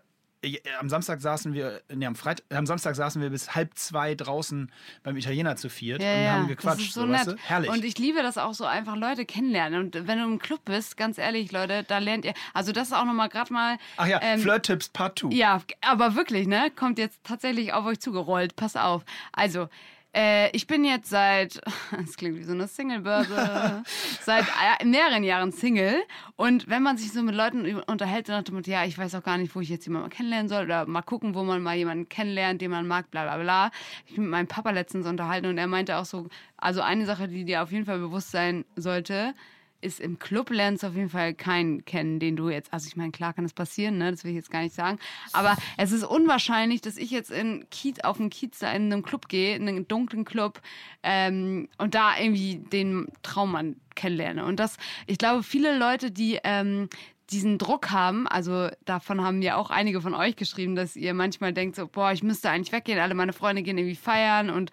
[0.79, 4.71] am Samstag saßen wir, nee, am Freitag, am Samstag saßen wir bis halb zwei draußen
[5.03, 6.87] beim Italiener zu viert Ja, und ja, haben das gequatscht.
[6.89, 7.39] ist so weißt nett.
[7.39, 7.43] du?
[7.43, 7.71] Herrlich.
[7.71, 9.81] Und ich liebe das auch so einfach Leute kennenlernen.
[9.85, 12.95] Und wenn du im Club bist, ganz ehrlich, Leute, da lernt ihr, also das ist
[12.95, 13.77] auch nochmal gerade mal.
[13.97, 15.29] Ach ja, ähm, Flirt-Tipps Part 2.
[15.35, 16.71] Ja, aber wirklich, ne?
[16.75, 18.57] Kommt jetzt tatsächlich auf euch zugerollt.
[18.57, 19.05] Pass auf.
[19.33, 19.69] Also,
[20.15, 21.61] äh, ich bin jetzt seit,
[21.97, 23.85] das klingt wie so eine Singlebörse,
[24.23, 24.45] seit
[24.81, 26.03] äh, mehreren Jahren Single.
[26.37, 29.23] Und wenn man sich so mit Leuten unterhält, nach dem Motto, ja, ich weiß auch
[29.23, 31.77] gar nicht, wo ich jetzt jemanden mal kennenlernen soll oder mal gucken, wo man mal
[31.77, 33.71] jemanden kennenlernt, den man mag, bla bla bla.
[34.07, 37.29] Ich bin mit meinem Papa letztens unterhalten und er meinte auch so, also eine Sache,
[37.29, 39.35] die dir auf jeden Fall bewusst sein sollte,
[39.81, 42.97] ist im Club lernst du auf jeden Fall keinen kennen, den du jetzt, also ich
[42.97, 44.11] meine, klar kann das passieren, ne?
[44.11, 44.99] das will ich jetzt gar nicht sagen,
[45.33, 49.03] aber es ist unwahrscheinlich, dass ich jetzt in Kiez, auf einen Kiez da in einem
[49.03, 50.61] Club gehe, in einen dunklen Club
[51.03, 54.45] ähm, und da irgendwie den Traummann kennenlerne.
[54.45, 56.89] Und das, ich glaube, viele Leute, die ähm,
[57.31, 61.53] diesen Druck haben, also davon haben ja auch einige von euch geschrieben, dass ihr manchmal
[61.53, 64.71] denkt so, boah, ich müsste eigentlich weggehen, alle meine Freunde gehen irgendwie feiern und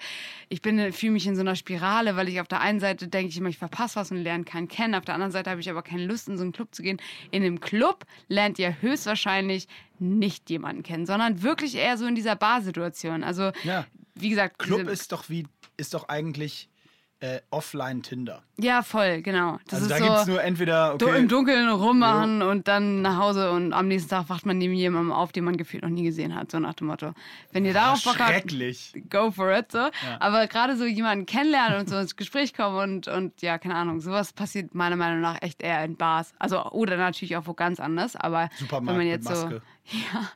[0.49, 3.29] ich bin fühle mich in so einer Spirale, weil ich auf der einen Seite denke
[3.29, 5.69] ich immer, ich verpasse was und lerne keinen kennen, auf der anderen Seite habe ich
[5.69, 6.99] aber keine Lust in so einen Club zu gehen.
[7.31, 9.67] In einem Club lernt ihr höchstwahrscheinlich
[9.99, 13.23] nicht jemanden kennen, sondern wirklich eher so in dieser Barsituation.
[13.23, 13.85] Also Ja.
[14.15, 15.45] wie gesagt, Club ist doch wie,
[15.77, 16.69] ist doch eigentlich
[17.19, 18.43] äh, offline Tinder.
[18.60, 19.58] ja voll, genau.
[19.67, 23.01] Das Also ist da so, gibt es nur entweder, okay, im Dunkeln rummachen und dann
[23.01, 25.89] nach Hause und am nächsten Tag wacht man neben jemandem auf, den man gefühlt noch
[25.89, 27.13] nie gesehen hat, so nach dem Motto.
[27.51, 28.53] Wenn ihr darauf Bock habt,
[29.10, 29.89] go for it, so.
[30.19, 33.99] Aber gerade so jemanden kennenlernen und so ins Gespräch kommen und, und ja, keine Ahnung,
[33.99, 36.34] sowas passiert meiner Meinung nach echt eher in Bars.
[36.38, 39.34] Also, oder natürlich auch wo ganz anders, aber Supermarkt wenn man jetzt so,
[39.86, 40.32] ja,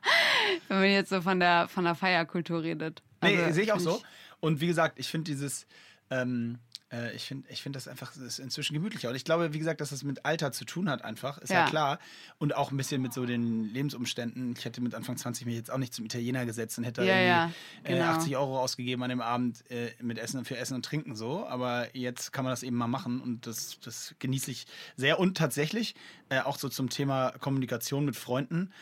[0.66, 3.02] wenn man jetzt so von der, von der Feierkultur redet.
[3.22, 4.02] Nee, Also, sehe ich auch so.
[4.40, 5.68] Und wie gesagt, ich finde dieses,
[6.10, 6.58] Ähm,
[6.92, 9.08] äh, ich finde ich find das einfach das ist inzwischen gemütlicher.
[9.08, 11.60] Und ich glaube, wie gesagt, dass das mit Alter zu tun hat einfach, ist ja.
[11.60, 11.68] Ja.
[11.68, 11.98] klar.
[12.38, 14.54] Und auch ein bisschen mit so den Lebensumständen.
[14.56, 17.18] Ich hätte mit Anfang 20 mich jetzt auch nicht zum Italiener gesetzt und hätte Ja,
[17.18, 17.50] ja,
[17.84, 18.12] irgendwie genau.
[18.12, 21.46] äh, 80 Euro ausgegeben an dem Abend äh, mit Essen für Essen und Trinken so.
[21.46, 25.18] Aber jetzt kann man das eben mal machen und das, das genieße ich sehr.
[25.18, 25.94] Und tatsächlich
[26.28, 28.72] äh, auch so zum Thema Kommunikation mit Freunden,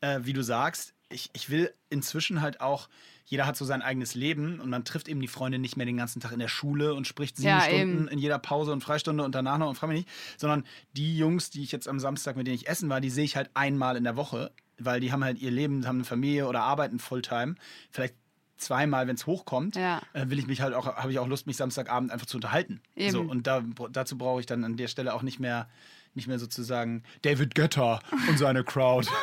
[0.00, 2.88] äh, wie du sagst, ich, ich will inzwischen halt auch,
[3.30, 5.98] jeder hat so sein eigenes Leben und man trifft eben die Freunde nicht mehr den
[5.98, 8.08] ganzen Tag in der Schule und spricht sieben Ja, Stunden eben.
[8.08, 10.64] in jeder Pause und Freistunde und danach noch und frage mich nicht, sondern
[10.96, 13.36] die Jungs, die ich jetzt am Samstag, mit denen ich essen war, die sehe ich
[13.36, 16.62] halt einmal in der Woche, weil die haben halt ihr Leben, haben eine Familie oder
[16.62, 17.56] arbeiten Fulltime.
[17.90, 18.14] Vielleicht
[18.56, 20.00] zweimal, wenn es hochkommt, Ja.
[20.14, 22.80] äh, will ich mich halt auch, habe ich auch Lust, mich Samstagabend einfach zu unterhalten.
[22.96, 23.12] Eben.
[23.12, 23.62] So, und da,
[23.92, 25.68] dazu brauche ich dann an der Stelle auch nicht mehr,
[26.18, 29.08] nicht mehr sozusagen David Götter und seine Crowd.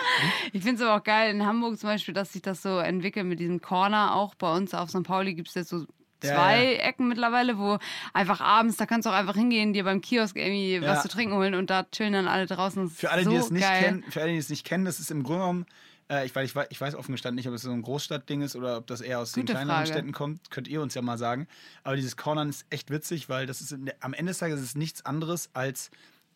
[0.54, 3.26] Ich finde es aber auch geil in Hamburg zum Beispiel, dass sich das so entwickelt
[3.26, 4.16] mit diesem Corner.
[4.16, 5.04] Auch bei uns auf St.
[5.04, 5.80] Pauli gibt es jetzt so
[6.24, 6.80] Ja, zwei ja.
[6.80, 7.78] Ecken mittlerweile, wo
[8.14, 10.82] einfach abends, da kannst du auch einfach hingehen, dir beim Kiosk irgendwie Ja.
[10.84, 12.90] was zu trinken holen und da chillen dann alle draußen.
[12.90, 13.84] Für alle, so die es nicht geil.
[13.84, 15.66] kennen, für alle, die es nicht kennen, das ist im Grunde genommen,
[16.10, 18.42] äh, ich, weiß, ich, weiß, ich weiß offen gestanden nicht, ob es so ein Großstadtding
[18.44, 19.88] ist oder ob das eher aus Gute den kleineren Frage.
[19.92, 21.48] Städten kommt, könnt ihr uns ja mal sagen.
[21.84, 24.76] Aber dieses Cornern ist echt witzig, weil das ist am Ende des Tages ist es
[24.76, 25.90] nichts anderes als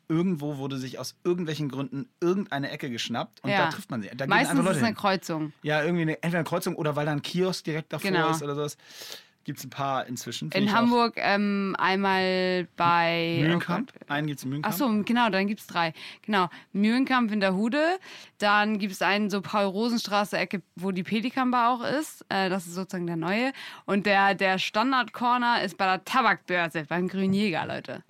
[0.10, 3.66] irgendwo wurde sich aus irgendwelchen Gründen irgendeine Ecke geschnappt und Ja.
[3.66, 4.10] da trifft man sie.
[4.16, 4.96] Da Meistens ist es eine hin.
[4.96, 5.54] Kreuzung.
[5.62, 8.30] Ja, irgendwie eine, entweder eine Kreuzung oder weil da ein Kiosk direkt davor Genau.
[8.32, 8.78] ist oder sowas.
[9.46, 10.52] Gibt es ein paar inzwischen.
[10.52, 10.72] In.
[10.74, 13.94] Hamburg ähm, einmal bei Mühlenkamp.
[13.96, 14.14] Oh.
[14.14, 14.74] Einen gibt es in Mühlenkamp.
[14.76, 15.94] Ach so, genau, dann gibt es drei.
[16.24, 17.82] Genau, Mühlenkamp in der Hude.
[18.38, 22.26] Dann gibt es einen so Paul-Rosenstraße-Ecke, wo die Pelikan-Bar auch ist.
[22.30, 23.54] Äh, das ist sozusagen der neue.
[23.86, 28.04] Und der, der Standard-Corner ist bei der Tabakbörse, beim Grünjäger, Leute.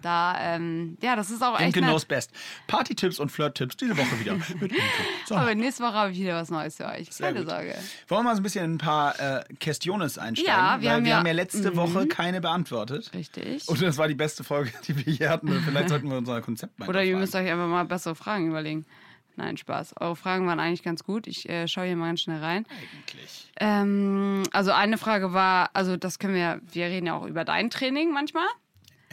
[0.00, 2.30] Da, ähm, ja, das ist auch echt Imke knows best.
[2.68, 4.82] Party-Tipps und Flirt-Tipps diese Woche wieder mit Imke.
[5.26, 5.34] So.
[5.34, 7.12] Aber nächste Woche habe ich wieder was Neues für euch.
[7.12, 7.50] Sehr Keine gut.
[7.50, 7.74] Sorge.
[8.08, 10.48] Wollen wir mal so ein bisschen in ein paar äh, Questiones einsteigen?
[10.50, 11.76] Ja, wir Weil haben wir ja- haben ja letzte Mhm.
[11.76, 13.10] Woche keine beantwortet.
[13.14, 13.68] Richtig.
[13.68, 15.48] Und das war die beste Folge, die wir hier hatten.
[15.64, 18.86] Vielleicht sollten wir unser Konzept mal Oder ihr müsst euch einfach mal bessere Fragen überlegen.
[19.36, 19.96] Nein, Spaß.
[19.98, 21.26] Eure Fragen waren eigentlich ganz gut.
[21.26, 22.64] Ich äh, schaue hier mal ganz schnell rein.
[22.70, 23.50] Eigentlich.
[23.58, 27.68] Ähm, also eine Frage war, also das können wir, wir reden ja auch über dein
[27.68, 28.46] Training manchmal.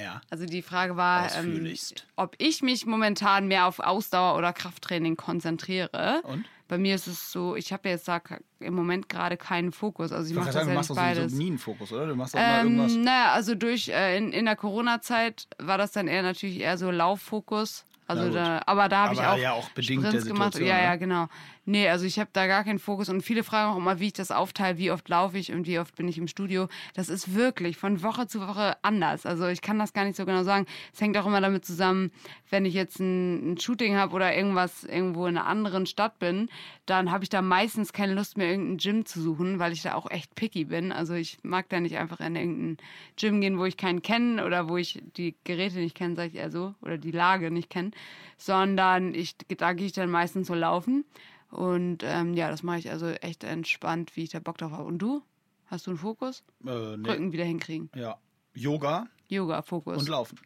[0.01, 0.21] Ja.
[0.29, 1.73] Also die Frage war, ähm,
[2.15, 6.21] ob ich mich momentan mehr auf Ausdauer oder Krafttraining konzentriere.
[6.23, 6.45] Und?
[6.67, 8.21] Bei mir ist es so, ich habe jetzt da
[8.61, 10.13] im Moment gerade keinen Fokus.
[10.13, 11.31] Also ich mache sagen, du machst beides.
[11.33, 12.07] so nie einen Fokus, oder?
[12.07, 12.93] Du machst immer Ähm, irgendwas.
[12.95, 16.89] naja, also durch äh, in, in der Corona-Zeit war das dann eher natürlich eher so
[16.89, 17.83] Lauffokus.
[18.07, 20.53] Also da, aber da habe ich auch, ja auch bedingt Sprints gemacht.
[20.53, 20.83] Situation, Ja, ne?
[20.83, 21.27] ja, genau.
[21.71, 24.13] Nee, also ich habe da gar keinen Fokus und viele fragen auch immer, wie ich
[24.13, 26.67] das aufteile, wie oft laufe ich und wie oft bin ich im Studio.
[26.95, 29.25] Das ist wirklich von Woche zu Woche anders.
[29.25, 30.65] Also ich kann das gar nicht so genau sagen.
[30.93, 32.11] Es hängt auch immer damit zusammen,
[32.49, 36.49] wenn ich jetzt ein, ein Shooting habe oder irgendwas irgendwo in einer anderen Stadt bin,
[36.85, 39.93] dann habe ich da meistens keine Lust mehr, irgendein Gym zu suchen, weil ich da
[39.95, 40.91] auch echt picky bin.
[40.91, 42.77] Also ich mag da nicht einfach in irgendein
[43.15, 46.35] Gym gehen, wo ich keinen kenne oder wo ich die Geräte nicht kenne, sag ich
[46.35, 47.91] eher so, oder die Lage nicht kenne,
[48.35, 51.05] sondern ich, da gehe ich dann meistens so laufen.
[51.51, 54.85] Und ähm, ja, das mache ich also echt entspannt, wie ich da Bock drauf habe.
[54.85, 55.21] Und du?
[55.67, 56.43] Hast du einen Fokus?
[56.65, 57.09] Äh, nee.
[57.09, 57.89] Rücken wieder hinkriegen.
[57.95, 58.17] Ja.
[58.53, 59.97] Yoga Yoga-Fokus.
[59.97, 60.39] und Laufen.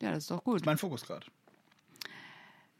[0.00, 0.64] Ja, das ist doch gut.
[0.64, 1.26] Mein Fokus gerade.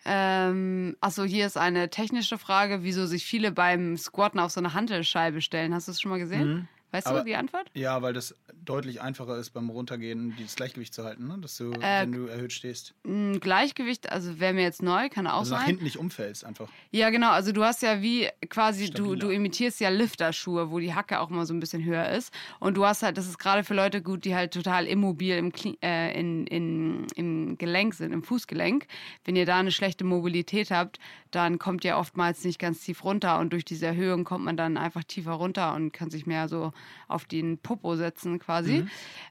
[0.06, 4.72] Ähm, achso, hier ist eine technische Frage, wieso sich viele beim Squatten auf so eine
[4.72, 5.74] Hantelscheibe stellen.
[5.74, 6.68] Hast du das schon mal gesehen?
[6.92, 7.70] Weißt Aber- du die Antwort?
[7.74, 11.38] Ja, weil das deutlich einfacher ist beim Runtergehen, das Gleichgewicht zu halten, ne?
[11.40, 15.26] Dass du, Äh, wenn du erhöht stehst, Ein Gleichgewicht, also wäre mir jetzt neu, kann
[15.26, 15.68] auch also nach sein.
[15.68, 16.68] hinten nicht umfällst einfach.
[16.90, 17.30] Ja, genau.
[17.30, 19.16] Also du hast ja wie quasi, du, Stabiler.
[19.16, 22.32] du imitierst ja Lifterschuhe, wo die Hacke auch mal so ein bisschen höher ist.
[22.58, 25.52] Und du hast halt, das ist gerade für Leute gut, die halt total immobil im,
[25.82, 28.86] äh, in, in, im Gelenk sind, im Fußgelenk.
[29.24, 30.98] Wenn ihr da eine schlechte Mobilität habt,
[31.30, 34.76] dann kommt ihr oftmals nicht ganz tief runter und durch diese Erhöhung kommt man dann
[34.76, 36.72] einfach tiefer runter und kann sich mehr so
[37.08, 38.84] auf den Popo setzen quasi.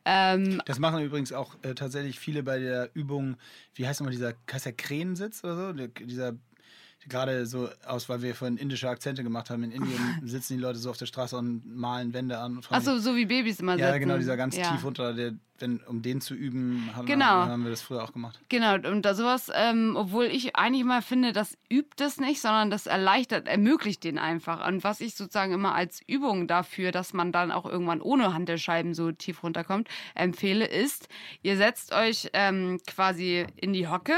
[0.06, 3.38] Ähm, Das machen übrigens auch äh, tatsächlich viele bei der Übung,
[3.74, 4.34] wie heißt nochmal dieser,
[4.74, 5.74] Krähensitz oder so?
[5.74, 6.34] Der, dieser,
[7.08, 9.64] gerade so aus, weil wir vorhin indische Akzente gemacht haben.
[9.64, 12.58] In Indien sitzen die Leute so auf der Straße und malen Wände an.
[12.58, 14.00] Und fragen Achso, so wie Babys immer sich- ja, sitzen.
[14.02, 14.72] genau, dieser ganz Ja.
[14.72, 17.26] tief unter, der, wenn, um den zu üben, haben, Genau.
[17.26, 18.40] haben wir das früher auch gemacht.
[18.50, 22.70] Genau, und da sowas, ähm, obwohl ich eigentlich mal finde, das übt es nicht, sondern
[22.70, 24.68] das erleichtert, ermöglicht den einfach.
[24.68, 28.94] Und was ich sozusagen immer als Übung dafür, dass man dann auch irgendwann ohne Handelscheiben
[28.94, 31.08] so tief runterkommt, empfehle, ist,
[31.42, 34.14] ihr setzt euch ähm, quasi in die Hocke.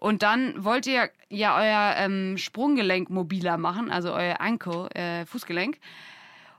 [0.00, 5.78] Und dann wollt ihr ja euer ähm, Sprunggelenk mobiler machen, also euer Ankle, äh, Fußgelenk.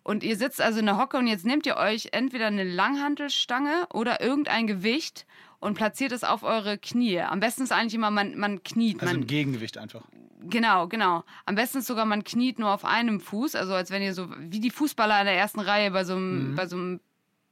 [0.03, 3.87] Und ihr sitzt also in der Hocke und jetzt nehmt ihr euch entweder eine Langhantelstange
[3.93, 5.25] oder irgendein Gewicht
[5.59, 7.19] und platziert es auf eure Knie.
[7.21, 9.01] Am besten ist eigentlich immer, man, man kniet.
[9.01, 10.03] Also man, im Gegengewicht einfach.
[10.43, 11.23] Genau, genau.
[11.45, 14.27] Am besten ist sogar, man kniet nur auf einem Fuß, also als wenn ihr so,
[14.37, 16.99] wie die Fußballer in der ersten Reihe bei so einem, bei so einem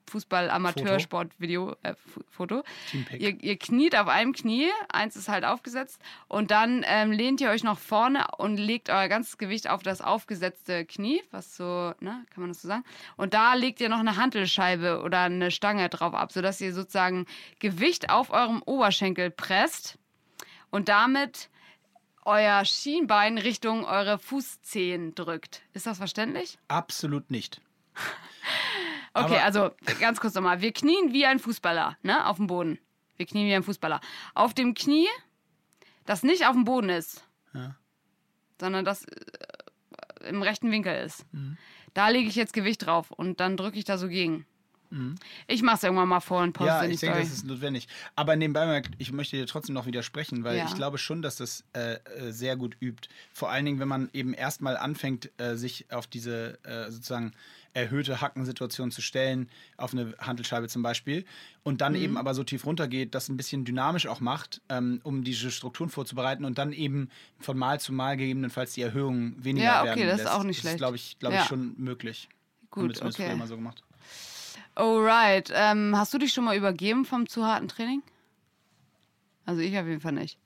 [0.10, 1.94] Fußball-Amateursport-Video, äh,
[2.30, 2.64] Foto.
[3.18, 7.50] Ihr, ihr kniet auf einem Knie, eins ist halt aufgesetzt und dann ähm, lehnt ihr
[7.50, 12.26] euch nach vorne und legt euer ganzes Gewicht auf das aufgesetzte Knie, was so, ne,
[12.32, 12.84] kann man das so sagen?
[13.16, 17.26] Und da legt ihr noch eine Hantelscheibe oder eine Stange drauf ab, sodass ihr sozusagen
[17.60, 19.98] Gewicht auf eurem Oberschenkel presst
[20.72, 21.50] und damit
[22.26, 25.62] euer Schienbein Richtung eure Fußzehen drückt.
[25.74, 26.60] Ist das verständlich?
[26.68, 27.62] Absolut nicht.
[29.26, 30.62] Okay, Aber- also ganz kurz nochmal.
[30.62, 32.80] Wir knien wie ein Fußballer, ne, auf dem Boden.
[33.18, 34.00] Wir knien wie ein Fußballer.
[34.34, 35.08] Auf dem Knie,
[36.06, 37.76] das nicht auf dem Boden ist, Ja.
[38.60, 41.26] sondern das äh, im rechten Winkel ist.
[41.34, 41.58] Mhm.
[41.94, 44.46] Da lege ich jetzt Gewicht drauf und dann drücke ich da so gegen.
[45.48, 46.84] Ich mach's irgendwann mal vor und poste Mhm.
[46.84, 47.88] Ja, ich denke, das ist notwendig.
[48.16, 50.66] Aber nebenbei, ich möchte dir trotzdem noch widersprechen, weil Ja.
[50.66, 53.08] ich glaube schon, dass das äh, äh, sehr gut übt.
[53.34, 57.34] Vor allen Dingen, wenn man eben erstmal anfängt, äh, sich auf diese äh, sozusagen
[57.74, 61.24] erhöhte Hackensituation zu stellen, auf eine Handelscheibe zum Beispiel,
[61.62, 61.78] und Mhm.
[61.78, 65.52] dann eben aber so tief runtergeht, das ein bisschen dynamisch auch macht, ähm, um diese
[65.52, 67.10] Strukturen vorzubereiten und dann eben
[67.40, 70.36] von Mal zu Mal gegebenenfalls die Erhöhung weniger Ja, okay, werden das ist lässt.
[70.36, 70.76] auch nicht Das schlecht.
[70.76, 71.42] ist, glaube ich, glaube Ja.
[71.44, 72.28] ich, schon möglich.
[72.72, 73.30] Haben wir Gut, zumindest okay.
[73.30, 73.84] früher mal so gemacht.
[74.80, 75.52] Alright.
[75.54, 78.02] Ähm, hast du dich schon mal übergeben vom zu harten Training?
[79.46, 80.38] Also ich auf jeden Fall nicht.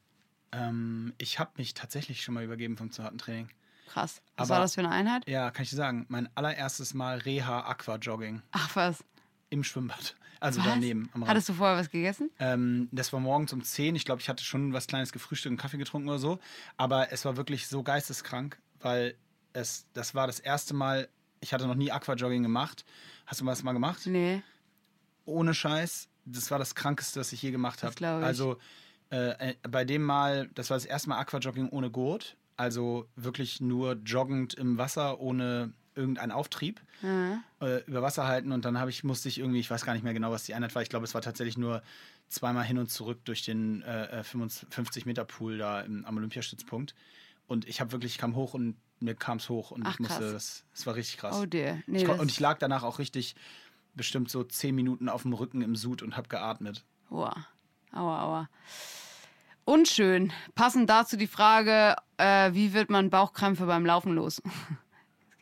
[0.52, 3.50] Ähm, ich habe mich tatsächlich schon mal übergeben vom zu harten Training.
[3.88, 4.22] Krass.
[4.38, 5.28] Was Aber- war das für eine Einheit?
[5.28, 6.06] Ja, kann ich dir sagen.
[6.10, 9.04] Mein allererstes Mal Reha Aqua Jogging Ach was.
[9.50, 10.16] im Schwimmbad.
[10.40, 10.66] Also was?
[10.66, 11.10] daneben.
[11.26, 12.30] Hattest du vorher was gegessen?
[12.40, 13.96] Ähm, das war morgens um 10.
[13.96, 16.40] Ich glaube, ich hatte schon was Kleines gefrühstückt und Kaffee getrunken oder so.
[16.76, 19.16] Aber es war wirklich so geisteskrank, weil
[19.54, 21.08] es, das war das erste Mal,
[21.40, 22.84] ich hatte noch nie Aquajogging gemacht.
[23.26, 24.02] Hast du das mal gemacht?
[24.06, 24.42] Nee.
[25.26, 26.10] Ohne Scheiß.
[26.26, 27.94] Das war das Krankeste, was ich je gemacht habe.
[28.20, 28.26] ich.
[28.26, 28.58] Also
[29.12, 32.38] äh, äh, bei dem Mal, das war das erste Mal Aquajogging ohne Gurt.
[32.56, 36.82] Also wirklich nur joggend im Wasser ohne irgendeinen Auftrieb.
[37.02, 37.44] Ja.
[37.60, 40.04] äh, über Wasser halten und dann habe ich musste ich irgendwie, ich weiß gar nicht
[40.04, 40.82] mehr genau, was die Einheit war.
[40.82, 41.84] Ich glaube, es war tatsächlich nur
[42.30, 46.96] zweimal hin und zurück durch den äh, 50 Meter Pool da im, am Olympiastützpunkt.
[47.48, 50.00] Und ich habe wirklich, ich kam hoch und mir kam es hoch und Ach, ich
[50.00, 51.36] musste, das, das war richtig krass.
[51.38, 51.80] Oh dear.
[51.88, 53.36] Nee, ich, und ich lag danach auch richtig
[53.96, 56.84] bestimmt so zehn Minuten auf dem Rücken im Sud und habe geatmet.
[57.10, 57.36] Aua,
[57.92, 58.50] aua, aua.
[59.66, 60.34] Unschön.
[60.56, 64.42] Passend dazu die Frage, äh, wie wird man Bauchkrämpfe beim Laufen los?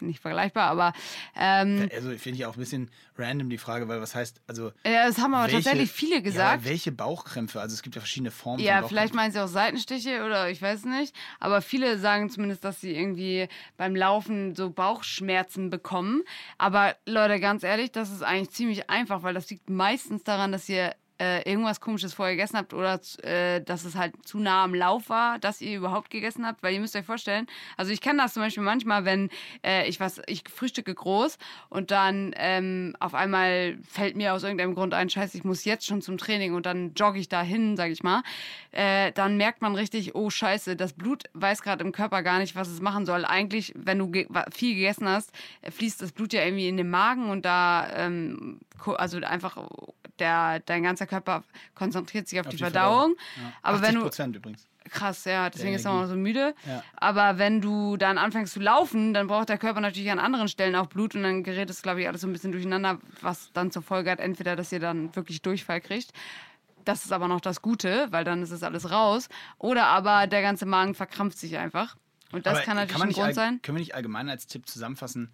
[0.02, 0.94] Nicht vergleichbar, aber
[1.36, 5.08] ähm, Also finde ich auch ein bisschen random die Frage, weil was heißt, also ja,
[5.08, 6.54] das haben aber welche- tatsächlich viele Ja, gesagt.
[6.54, 7.62] aber welche Bauchkrämpfe?
[7.62, 10.86] Also es gibt ja verschiedene Formen Ja, vielleicht meinen sie auch Seitenstiche oder ich weiß
[10.86, 11.16] nicht.
[11.40, 13.48] Aber viele sagen zumindest, dass sie irgendwie
[13.78, 16.24] beim Laufen so Bauchschmerzen bekommen.
[16.58, 20.68] Aber Leute, ganz ehrlich, das ist eigentlich ziemlich einfach, weil das liegt meistens daran, dass
[20.70, 24.74] ihr äh, irgendwas komisches vorher gegessen habt oder äh, dass es halt zu nah am
[24.74, 26.64] Lauf war, dass ihr überhaupt gegessen habt.
[26.64, 27.46] Weil ihr müsst euch vorstellen,
[27.78, 29.30] also ich kenne das zum Beispiel manchmal, wenn
[29.64, 31.38] äh, ich was, ich frühstücke groß
[31.70, 35.86] und dann ähm, auf einmal fällt mir aus irgendeinem Grund ein, scheiße, ich muss jetzt
[35.86, 38.24] schon zum Training und dann jogge ich dahin, sag ich mal.
[38.72, 42.56] Äh, dann merkt man richtig, oh scheiße, das Blut weiß gerade im Körper gar nicht,
[42.56, 43.26] was es machen soll.
[43.26, 46.90] Eigentlich, wenn du ge viel gegessen hast, äh, fließt das Blut ja irgendwie in den
[46.90, 48.60] Magen und da, ähm,
[48.98, 49.58] also einfach
[50.22, 51.44] der, dein ganzer Körper
[51.76, 53.16] konzentriert sich auf, die, Verdauung.
[53.36, 53.54] Ja.
[53.62, 54.68] Aber 80 wenn du, übrigens.
[54.90, 56.56] Krass, ja, deswegen ist er auch so müde.
[56.66, 56.84] Ja.
[56.96, 60.76] Aber wenn du dann anfängst zu laufen, dann braucht der Körper natürlich an anderen Stellen
[60.76, 63.72] auch Blut und dann gerät es, glaube ich, alles so ein bisschen durcheinander, was dann
[63.72, 66.12] zur Folge hat, entweder, dass ihr dann wirklich Durchfall kriegt.
[66.84, 69.30] Das ist aber noch das Gute, weil dann ist es alles raus.
[69.60, 71.96] Oder aber der ganze Magen verkrampft sich einfach.
[72.32, 73.62] Und das Aber kann natürlich man ein Grund sein.
[73.62, 75.32] Können wir nicht allgemein als Tipp zusammenfassen?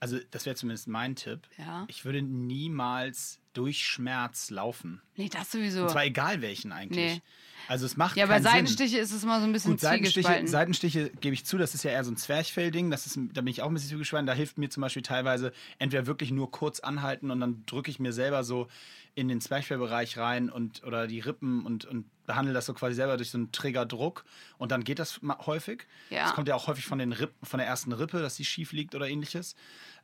[0.00, 1.40] Also, das wäre zumindest mein Tipp.
[1.56, 1.84] Ja.
[1.88, 5.02] Ich würde niemals durch Schmerz laufen.
[5.16, 5.82] Nee, das sowieso.
[5.82, 7.14] Und zwar egal welchen eigentlich.
[7.14, 7.22] Nee.
[7.66, 8.52] Also, es macht Ja, bei keinen Sinn.
[8.52, 10.46] Seitenstiche ist es mal so ein bisschen Gut, Seitenstiche.
[10.46, 12.90] Seitenstiche gebe ich zu, das ist ja eher so ein Zwerchfellding.
[12.90, 14.26] Das ist, da bin ich auch ein bisschen zugeschweißt.
[14.26, 17.98] Da hilft mir zum Beispiel teilweise entweder wirklich nur kurz anhalten und dann drücke ich
[17.98, 18.68] mir selber so
[19.14, 23.16] in den Zwerchfellbereich rein und oder die Rippen und, und behandle das so quasi selber
[23.16, 24.24] durch so einen Triggerdruck
[24.58, 25.86] und dann geht das häufig.
[26.08, 26.24] Ja.
[26.24, 28.72] Das kommt ja auch häufig von, den Rippen, von der ersten Rippe, dass die schief
[28.72, 29.56] liegt oder ähnliches.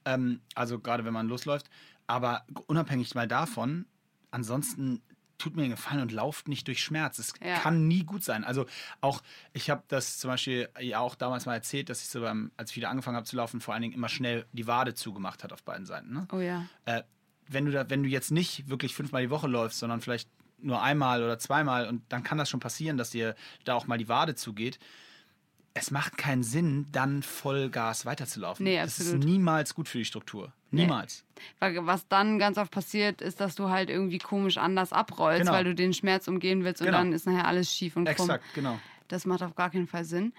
[0.05, 1.71] Ähm, also gerade wenn man losläuft.
[2.07, 3.87] Aber unabhängig mal davon,
[4.31, 5.03] ansonsten
[5.39, 7.19] tut mir einen Gefallen und lauft nicht durch Schmerz.
[7.19, 7.59] Es Ja.
[7.59, 8.45] kann nie gut sein.
[8.45, 8.67] Also
[9.01, 12.53] auch, ich habe das zum Beispiel ja auch damals mal erzählt, dass ich so beim,
[12.57, 15.43] als ich wieder angefangen habe zu laufen, vor allen Dingen immer schnell die Wade zugemacht
[15.45, 16.13] hat auf beiden Seiten.
[16.13, 16.29] Ne?
[16.33, 16.67] oh ja.
[16.85, 17.03] Äh,
[17.49, 20.29] wenn, du da, wenn du jetzt nicht wirklich fünfmal die Woche läufst, sondern vielleicht
[20.59, 23.35] nur einmal oder zweimal und dann kann das schon passieren, dass dir
[23.65, 24.79] da auch mal die Wade zugeht.
[25.75, 28.65] Es macht keinen Sinn, dann Vollgas weiterzulaufen.
[28.65, 29.25] Nee, das ist absolut.
[29.25, 30.53] niemals gut für die Struktur.
[30.75, 31.25] Niemals.
[31.59, 35.53] Weil was dann ganz oft passiert, ist, dass du halt irgendwie komisch anders abrollst, Genau.
[35.53, 36.99] weil du den Schmerz umgehen willst und Genau.
[36.99, 38.13] dann ist nachher alles schief und krumm.
[38.31, 38.79] Exakt, genau.
[39.09, 40.33] Das macht auf gar keinen Fall Sinn.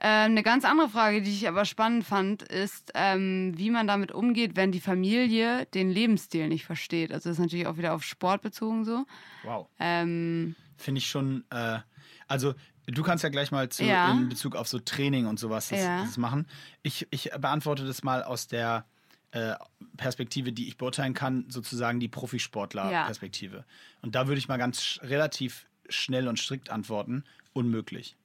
[0.00, 4.12] Ähm, eine ganz andere Frage, die ich aber spannend fand, ist, ähm, wie man damit
[4.12, 7.10] umgeht, wenn die Familie den Lebensstil nicht versteht.
[7.12, 9.04] Also das ist natürlich auch wieder auf Sport bezogen so.
[9.42, 9.66] Wow.
[9.80, 11.80] Ähm, Finde ich schon, äh,
[12.28, 12.54] also
[12.86, 14.12] du kannst ja gleich mal zu, Ja.
[14.12, 16.02] in Bezug auf so Training und sowas das, Ja.
[16.04, 16.46] das machen.
[16.84, 18.86] Ich, ich beantworte das mal aus der
[19.32, 19.54] äh,
[19.96, 22.12] Perspektive, die ich beurteilen kann, sozusagen die Ja.
[22.12, 23.64] Profisportler-Perspektive.
[24.02, 28.16] Und da würde ich mal ganz sch relativ schnell und strikt antworten, unmöglich.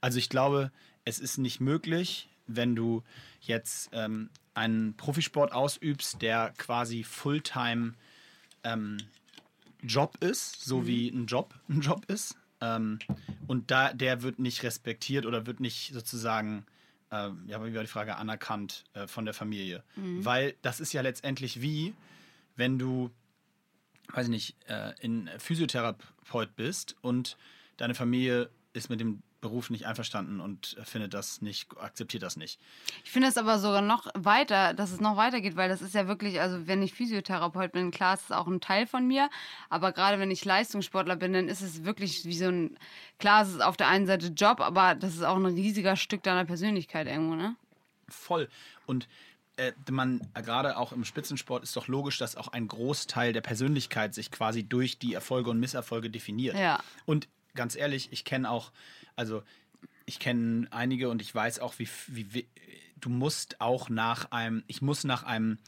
[0.00, 0.70] Also ich glaube,
[1.04, 3.02] es ist nicht möglich, wenn du
[3.40, 7.94] jetzt ähm, einen Profisport ausübst, der quasi Fulltime
[8.64, 8.98] ähm,
[9.82, 12.36] Job ist, so wie ein Job ein Job ist.
[12.60, 12.98] Ähm,
[13.48, 16.64] und da, der wird nicht respektiert oder wird nicht sozusagen,
[17.12, 19.84] äh, ja, wie war die Frage, anerkannt äh, von der Familie.
[20.24, 21.94] Weil das ist ja letztendlich wie,
[22.56, 23.10] wenn du,
[24.12, 27.36] weiß ich nicht, äh, in Physiotherapeut bist und
[27.76, 32.58] deine Familie ist mit dem Beruf nicht einverstanden und findet das nicht, akzeptiert das nicht.
[33.04, 36.08] Ich finde es aber sogar noch weiter, dass es noch weitergeht, weil das ist ja
[36.08, 39.28] wirklich, also wenn ich Physiotherapeut bin, klar, ist es auch ein Teil von mir,
[39.68, 42.78] aber gerade wenn ich Leistungssportler bin, dann ist es wirklich wie so ein,
[43.18, 46.22] klar, es ist auf der einen Seite Job, aber das ist auch ein riesiger Stück
[46.22, 47.56] deiner Persönlichkeit irgendwo, ne?
[48.08, 48.48] Voll.
[48.86, 49.08] Und
[49.56, 54.14] äh, man, gerade auch im Spitzensport ist doch logisch, dass auch ein Großteil der Persönlichkeit
[54.14, 56.56] sich quasi durch die Erfolge und Misserfolge definiert.
[56.56, 56.80] Ja.
[57.06, 58.70] Und ganz ehrlich, ich kenne auch,
[59.16, 59.42] also
[60.06, 62.46] ich kenne einige und ich weiß auch, wie, wie, wie
[62.96, 65.58] du musst auch nach einem, ich muss nach einem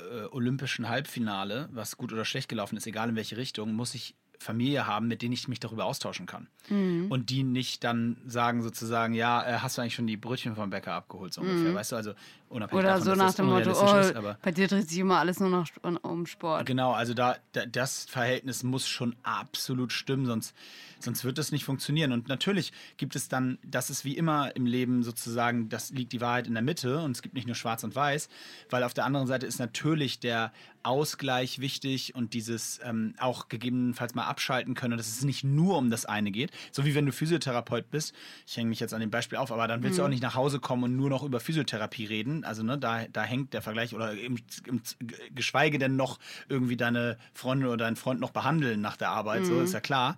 [0.00, 4.14] äh, olympischen Halbfinale, was gut oder schlecht gelaufen ist, egal in welche Richtung, muss ich
[4.38, 6.48] Familie haben, mit denen ich mich darüber austauschen kann.
[6.68, 7.10] Mhm.
[7.10, 10.70] Und die nicht dann sagen sozusagen, ja, äh, hast du eigentlich schon die Brötchen vom
[10.70, 12.14] Bäcker abgeholt, so ungefähr, weißt du, also
[12.48, 12.78] unabhängig Mhm.
[12.78, 15.66] Oder davon, so nach dem Motto, oh, bei dir dreht sich immer alles nur noch
[16.02, 16.66] um Sport.
[16.66, 20.54] Genau, also da, da das Verhältnis muss schon absolut stimmen, sonst,
[20.98, 22.12] sonst wird das nicht funktionieren.
[22.12, 26.20] Und natürlich gibt es dann, das ist wie immer im Leben sozusagen, das liegt die
[26.20, 28.28] Wahrheit in der Mitte und es gibt nicht nur schwarz und weiß,
[28.70, 34.14] weil auf der anderen Seite ist natürlich der Ausgleich wichtig und dieses ähm, auch gegebenenfalls
[34.14, 36.50] mal abschalten können dass es nicht nur um das eine geht.
[36.72, 38.14] So wie wenn du Physiotherapeut bist,
[38.46, 40.34] ich hänge mich jetzt an dem Beispiel auf, aber dann willst du auch nicht nach
[40.34, 42.37] Hause kommen und nur noch über Physiotherapie reden.
[42.44, 44.82] Also ne, da, da hängt der Vergleich oder im, im,
[45.34, 46.18] geschweige denn noch
[46.48, 50.16] irgendwie deine Freundin oder deinen Freund noch behandeln nach der Arbeit, so ist ja klar.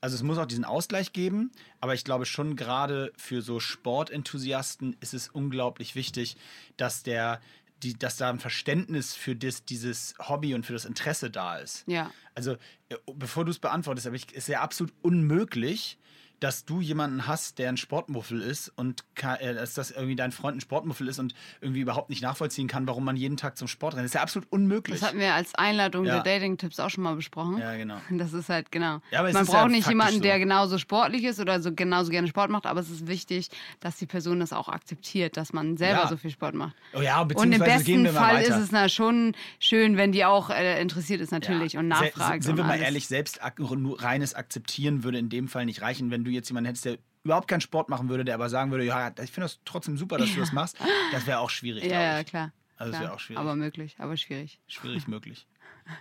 [0.00, 4.96] Also es muss auch diesen Ausgleich geben, aber ich glaube schon gerade für so Sportenthusiasten
[5.00, 6.36] ist es unglaublich wichtig,
[6.76, 7.40] dass der
[7.82, 11.84] die, dass da ein Verständnis für das, dieses Hobby und für das Interesse da ist.
[11.86, 12.10] Ja.
[12.34, 12.52] Also,
[12.88, 15.98] äh, bevor du es beantwortest, aber ich, ist ja absolut unmöglich,
[16.42, 20.56] dass du jemanden hast, der ein Sportmuffel ist und äh, dass das irgendwie dein Freund
[20.56, 23.94] ein Sportmuffel ist und irgendwie überhaupt nicht nachvollziehen kann, warum man jeden Tag zum Sport
[23.94, 24.04] rennt.
[24.04, 24.98] Das ist ja absolut unmöglich.
[25.00, 26.20] Das hatten wir als Einladung Ja.
[26.20, 27.58] der Dating-Tipps auch schon mal besprochen.
[27.58, 27.98] Ja, genau.
[28.10, 29.00] Das ist halt, genau.
[29.12, 30.20] Ja, Man ist braucht ja nicht jemanden, so.
[30.20, 33.48] der genauso sportlich ist oder so genauso gerne Sport macht, aber es ist wichtig,
[33.80, 36.74] dass die Person das auch akzeptiert, dass man selber so viel Sport macht.
[36.94, 38.62] Oh ja, Und im beziehungsweise gehen besten wir mal Fall ist weiter.
[38.64, 42.42] es na schon schön, wenn die auch äh, interessiert ist natürlich und Se- nachfragt.
[42.42, 42.82] Sind wir mal alles.
[42.84, 46.84] ehrlich, selbst reines Akzeptieren würde in dem Fall nicht reichen, wenn du jetzt jemanden hättest,
[46.84, 49.96] der überhaupt keinen Sport machen würde, der aber sagen würde, ja, ich finde das trotzdem
[49.96, 50.76] super, dass du das machst.
[51.12, 52.52] Das wäre auch schwierig, Ja, ja, klar.
[52.76, 53.40] Also wäre auch schwierig.
[53.40, 54.58] Aber möglich, aber schwierig.
[54.66, 55.46] Schwierig möglich.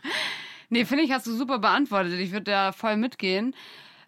[0.74, 2.14] Nee, finde ich, hast du super beantwortet.
[2.14, 3.54] Ich würde da voll mitgehen.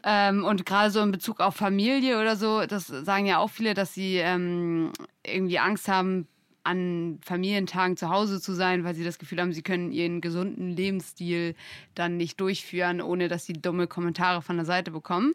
[0.01, 3.73] Ähm, und gerade so in Bezug auf Familie oder so, das sagen ja auch viele,
[3.73, 4.93] dass sie ähm,
[5.25, 6.25] irgendwie Angst haben,
[6.63, 10.69] an Familientagen zu Hause zu sein, weil sie das Gefühl haben, sie können ihren gesunden
[10.69, 11.55] Lebensstil
[11.95, 15.33] dann nicht durchführen, ohne dass sie dumme Kommentare von der Seite bekommen.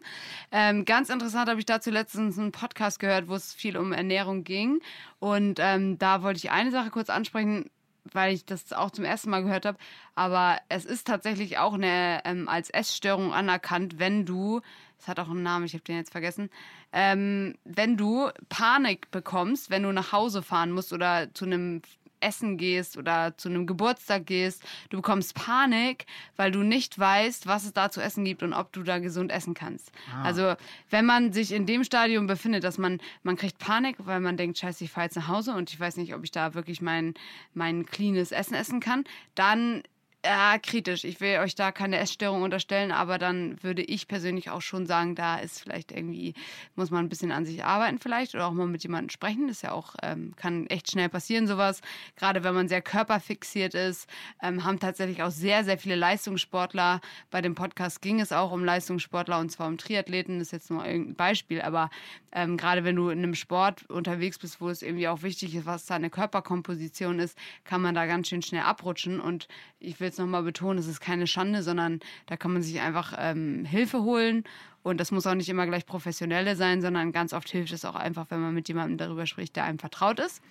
[0.51, 4.43] Ähm, ganz interessant habe ich dazu letztens einen Podcast gehört, wo es viel um Ernährung
[4.43, 4.79] ging.
[5.19, 7.69] Und ähm, da wollte ich eine Sache kurz ansprechen,
[8.11, 9.77] weil ich das auch zum ersten Mal gehört habe.
[10.15, 14.61] Aber es ist tatsächlich auch eine, ähm, als Essstörung anerkannt, wenn du,
[14.97, 16.49] es hat auch einen Namen, ich habe den jetzt vergessen,
[16.91, 21.81] ähm, wenn du Panik bekommst, wenn du nach Hause fahren musst oder zu einem
[22.19, 26.05] Essen gehst oder zu einem Geburtstag gehst, du bekommst Panik,
[26.35, 29.31] weil du nicht weißt, was es da zu essen gibt und ob du da gesund
[29.31, 29.91] essen kannst.
[30.23, 30.55] Also
[30.89, 34.57] wenn man sich in dem Stadium befindet, dass man, man kriegt Panik, weil man denkt,
[34.57, 37.13] scheiße, ich fahre jetzt nach Hause und ich weiß nicht, ob ich da wirklich mein,
[37.53, 39.03] mein cleanes Essen essen kann,
[39.35, 39.83] dann
[40.25, 41.05] ja, kritisch.
[41.05, 45.15] Ich will euch da keine Essstörung unterstellen, aber dann würde ich persönlich auch schon sagen,
[45.15, 46.33] da ist vielleicht irgendwie,
[46.75, 49.47] muss man ein bisschen an sich arbeiten vielleicht oder auch mal mit jemandem sprechen.
[49.47, 51.79] Das ist ja auch, ähm, kann echt schnell passieren, sowas.
[52.17, 54.09] Gerade wenn man sehr körperfixiert ist,
[54.41, 56.99] ähm, haben tatsächlich auch sehr, sehr viele Leistungssportler.
[57.31, 60.39] Bei dem Podcast ging es auch um Leistungssportler und zwar um Triathleten.
[60.39, 61.89] Das ist jetzt nur irgendein Beispiel, aber
[62.33, 65.65] ähm, gerade wenn du in einem Sport unterwegs bist, wo es irgendwie auch wichtig ist,
[65.65, 69.21] was deine Körperkomposition ist, kann man da ganz schön schnell abrutschen.
[69.21, 69.47] Und
[69.79, 73.13] ich will es nochmal betonen, es ist keine Schande, sondern da kann man sich einfach
[73.17, 74.43] ähm, Hilfe holen.
[74.81, 77.95] Und das muss auch nicht immer gleich professionelle sein, sondern ganz oft hilft es auch
[77.95, 80.41] einfach, wenn man mit jemandem darüber spricht, der einem vertraut ist.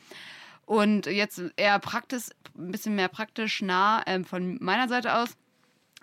[0.67, 2.25] Und jetzt eher praktisch,
[2.57, 5.31] ein bisschen mehr praktisch nah ähm, von meiner Seite aus.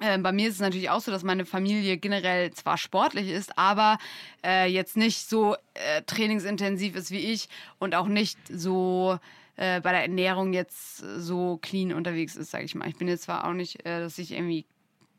[0.01, 3.57] Ähm, bei mir ist es natürlich auch so, dass meine Familie generell zwar sportlich ist,
[3.57, 3.97] aber
[4.43, 7.47] äh, jetzt nicht so äh, trainingsintensiv ist wie ich
[7.79, 9.19] und auch nicht so
[9.57, 12.87] äh, bei der Ernährung jetzt so clean unterwegs ist, sage ich mal.
[12.89, 14.65] Ich bin jetzt zwar auch nicht, äh, dass ich irgendwie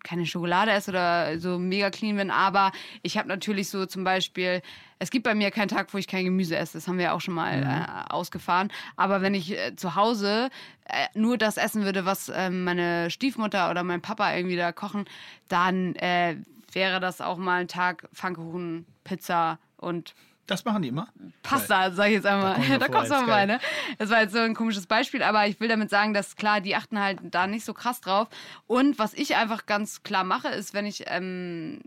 [0.04, 2.70] keine Schokolade esse oder so mega clean bin, aber
[3.02, 4.62] ich habe natürlich so zum Beispiel,
[5.00, 6.74] es gibt bei mir keinen Tag, wo ich kein Gemüse esse.
[6.74, 7.66] Das haben wir auch schon mal Mhm.
[7.66, 8.70] äh, ausgefahren.
[8.94, 10.48] Aber wenn ich äh, zu Hause
[10.84, 15.06] äh, nur das essen würde, was ähm, meine Stiefmutter oder mein Papa irgendwie da kochen,
[15.48, 16.36] dann äh,
[16.72, 20.14] wäre das auch mal ein Tag Pfannkuchen, Pizza und
[20.46, 21.08] Das machen die immer.
[21.42, 22.56] Pasta, sag ich jetzt einmal.
[22.78, 23.58] Da, kommst du mal ne?
[23.98, 26.76] Das war jetzt so ein komisches Beispiel, aber ich will damit sagen, dass klar, die
[26.76, 28.28] achten halt da nicht so krass drauf.
[28.66, 31.80] Und was ich einfach ganz klar mache, ist, wenn ich, ähm,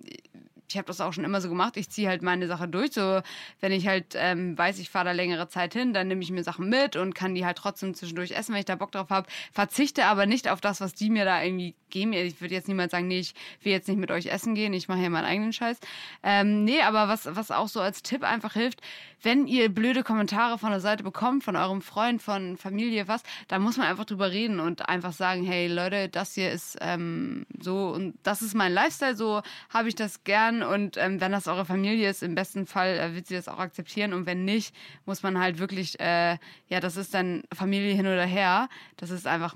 [0.70, 2.94] ich habe das auch schon immer so gemacht, ich ziehe halt meine Sache durch.
[2.94, 3.22] So,
[3.60, 6.44] wenn ich halt ähm, weiß, ich fahre da längere Zeit hin, dann nehme ich mir
[6.44, 9.28] Sachen mit und kann die halt trotzdem zwischendurch essen, wenn ich da Bock drauf habe.
[9.52, 12.14] Verzichte aber nicht auf das, was die mir da irgendwie geben.
[12.14, 14.88] Ich würde jetzt niemals sagen, nee, ich will jetzt nicht mit euch essen gehen, ich
[14.88, 15.80] mache hier meinen eigenen Scheiß.
[16.24, 18.82] Ähm, nee, aber was, was auch so als Tipp einfach hilft,
[19.22, 23.60] wenn ihr blöde Kommentare von der Seite bekommt, von eurem Freund, von Familie, was, da
[23.60, 27.90] muss man einfach drüber reden und einfach sagen, hey Leute, das hier ist ähm, so
[27.90, 31.66] und das ist mein Lifestyle, so habe ich das gern und ähm, wenn das eure
[31.66, 34.74] Familie ist, im besten Fall äh, wird sie das auch akzeptieren und wenn nicht,
[35.06, 39.28] muss man halt wirklich, äh, ja, das ist dann Familie hin oder her, das ist
[39.28, 39.56] einfach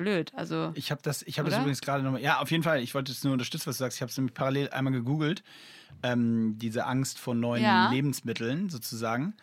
[0.00, 2.22] blöd, also Ich habe das, ich das übrigens gerade nochmal.
[2.22, 2.82] Ja, auf jeden Fall.
[2.82, 3.98] Ich wollte es nur unterstützen, was du sagst.
[3.98, 5.42] Ich habe es nämlich parallel einmal gegoogelt.
[6.02, 7.90] Ähm, diese Angst vor neuen Ja.
[7.90, 9.34] Lebensmitteln sozusagen.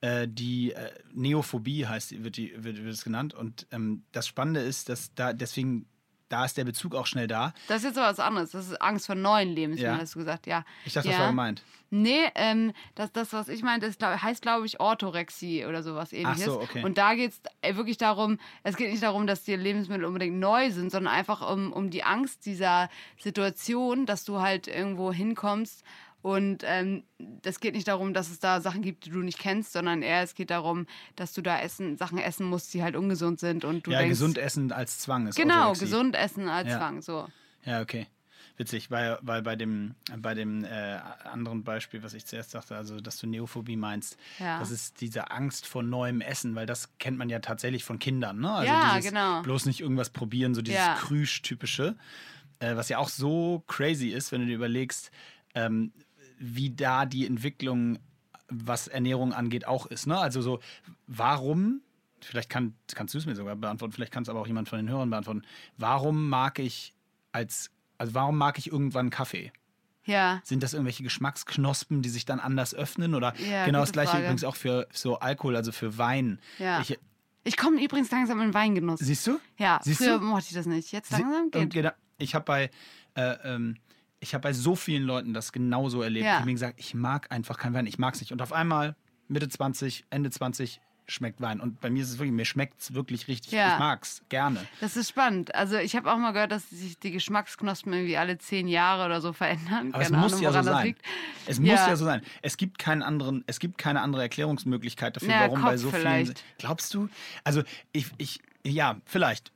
[0.00, 3.34] Äh, die äh, Neophobie heißt, wird, die, wird, wird es genannt.
[3.34, 5.86] Und ähm, das Spannende ist, dass da deswegen,
[6.28, 7.54] da ist der Bezug auch schnell da.
[7.68, 10.02] das ist jetzt aber was anderes, das ist Angst vor neuen Lebensmitteln, Ja.
[10.02, 10.64] hast du gesagt, ja.
[10.84, 11.12] Ich dachte, ja.
[11.14, 11.62] das war gemeint.
[11.90, 16.12] Nee, ähm, das, das, was ich meinte, ist, glaub, heißt, glaube ich, Orthorexie oder sowas
[16.12, 16.44] ähnliches.
[16.46, 16.82] so, okay.
[16.84, 20.70] Und da geht es wirklich darum, es geht nicht darum, dass die Lebensmittel unbedingt neu
[20.72, 25.84] sind, sondern einfach um, um die Angst dieser Situation, dass du halt irgendwo hinkommst.
[26.26, 29.72] Und ähm, das geht nicht darum, dass es da Sachen gibt, die du nicht kennst,
[29.72, 33.38] sondern eher es geht darum, dass du da essen, Sachen essen musst, die halt ungesund
[33.38, 33.64] sind.
[33.64, 35.84] Und du ja, denkst, gesund essen als Zwang ist Genau, Orthorexie.
[35.84, 36.78] gesund essen als Ja.
[36.78, 37.00] Zwang.
[37.00, 37.28] So.
[37.64, 38.08] Ja, okay.
[38.56, 40.98] Witzig, weil, weil bei dem, bei dem äh,
[41.30, 44.58] anderen Beispiel, was ich zuerst sagte, also dass du Neophobie meinst, Ja.
[44.58, 48.40] das ist diese Angst vor neuem Essen, weil das kennt man ja tatsächlich von Kindern,
[48.40, 48.50] ne?
[48.50, 49.42] Also Ja, dieses genau.
[49.42, 50.94] bloß nicht irgendwas probieren, so dieses Ja.
[50.94, 51.94] Krüsch-typische,
[52.58, 55.12] äh, was ja auch so crazy ist, wenn du dir überlegst,
[55.54, 55.92] ähm,
[56.38, 57.98] wie da die Entwicklung,
[58.48, 60.06] was Ernährung angeht, auch ist.
[60.06, 60.18] Ne?
[60.18, 60.60] Also so,
[61.06, 61.80] warum,
[62.20, 64.78] vielleicht kann, kannst du es mir sogar beantworten, vielleicht kann es aber auch jemand von
[64.78, 65.42] den Hörern beantworten,
[65.78, 66.94] warum mag ich
[67.32, 69.52] als, also warum mag ich irgendwann Kaffee?
[70.04, 70.40] Ja.
[70.44, 73.14] Sind das irgendwelche Geschmacksknospen, die sich dann anders öffnen?
[73.16, 74.24] Oder Ja, genau das gleiche Frage.
[74.24, 76.38] übrigens auch für so Alkohol, also für Wein.
[76.60, 76.80] Ja.
[76.80, 76.96] Ich,
[77.42, 79.00] Ich komme übrigens langsam in Weingenuss.
[79.00, 79.40] siehst du?
[79.58, 80.24] Ja, Siehst früher du?
[80.24, 80.92] mochte ich das nicht.
[80.92, 81.92] Jetzt Sie- langsam und geht.
[82.18, 82.70] ich habe bei,
[83.16, 83.78] äh, ähm,
[84.26, 86.38] ich habe bei so vielen Leuten das genauso erlebt, Ja.
[86.40, 88.32] die mir gesagt, ich mag einfach keinen Wein, ich mag es nicht.
[88.32, 88.96] Und auf einmal
[89.28, 91.60] Mitte 20, Ende 20 schmeckt Wein.
[91.60, 93.52] Und bei mir ist es wirklich, mir schmeckt es wirklich richtig.
[93.52, 93.74] Ja.
[93.74, 94.58] Ich mag es gerne.
[94.80, 95.54] Das ist spannend.
[95.54, 99.20] Also ich habe auch mal gehört, dass sich die Geschmacksknospen irgendwie alle zehn Jahre oder
[99.20, 99.90] so verändern.
[99.92, 100.86] Aber es Keine muss Ahnung, ja so sein.
[100.86, 101.02] liegt.
[101.46, 101.88] Es muss Ja.
[101.88, 102.22] ja so sein.
[102.42, 105.90] Es gibt keinen anderen, es gibt keine andere Erklärungsmöglichkeit dafür, Ja, warum bei Kopf so
[105.90, 106.00] vielen.
[106.02, 106.44] vielleicht.
[106.58, 107.08] Glaubst du?
[107.44, 107.62] Also
[107.92, 109.52] ich, ich, ja, vielleicht.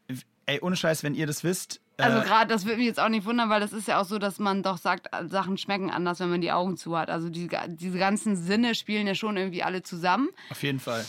[0.46, 1.80] Ey, ohne Scheiß, wenn ihr das wisst.
[2.02, 4.04] Also äh, gerade, das würde mich jetzt auch nicht wundern, weil das ist ja auch
[4.04, 7.10] so, dass man doch sagt, Sachen schmecken anders, wenn man die Augen zu hat.
[7.10, 10.28] Also die, diese ganzen Sinne spielen ja schon irgendwie alle zusammen.
[10.50, 11.04] auf jeden Fall.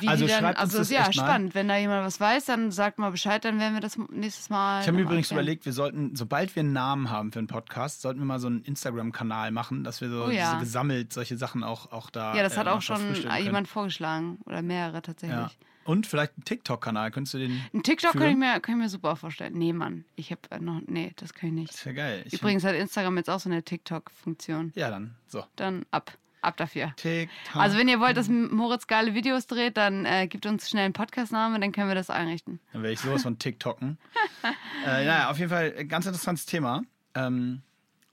[0.00, 1.54] Wie Also die dann, schreibt uns also das ja, spannend.
[1.54, 4.80] Wenn da jemand was weiß, dann sagt mal Bescheid, dann werden wir das nächstes Mal.
[4.80, 5.44] Ich habe mir übrigens erklären.
[5.44, 8.48] überlegt, wir sollten, sobald wir einen Namen haben für einen Podcast, sollten wir mal so
[8.48, 10.54] einen Instagram-Kanal machen, dass wir so Oh ja.
[10.54, 12.34] diese gesammelt solche Sachen auch, auch da.
[12.34, 13.00] Ja, das hat äh, auch schon
[13.42, 14.38] jemand vorgeschlagen.
[14.46, 15.38] Oder mehrere tatsächlich.
[15.38, 15.50] Ja.
[15.84, 17.62] Und vielleicht einen TikTok-Kanal, könntest du den.
[17.72, 19.52] Ein TikTok kann ich, mir, kann ich mir super vorstellen.
[19.54, 20.04] Nee, Mann.
[20.16, 20.80] Ich habe noch.
[20.86, 21.72] Nee, das kann ich nicht.
[21.72, 22.22] Das wäre geil.
[22.26, 24.72] Ich Übrigens hat Instagram jetzt auch so eine TikTok-Funktion.
[24.74, 25.14] Ja, dann.
[25.28, 25.44] So.
[25.54, 26.12] Dann ab.
[26.46, 26.92] Ab dafür.
[26.94, 27.56] TikTok.
[27.56, 30.92] Also, wenn ihr wollt, dass Moritz geile Videos dreht, dann äh, gebt uns schnell einen
[30.92, 32.60] Podcast-Namen, dann können wir das einrichten.
[32.72, 33.98] Dann werde ich sowas von TikToken.
[34.86, 36.82] äh, naja, auf jeden Fall ganz interessantes Thema.
[37.16, 37.62] Ähm,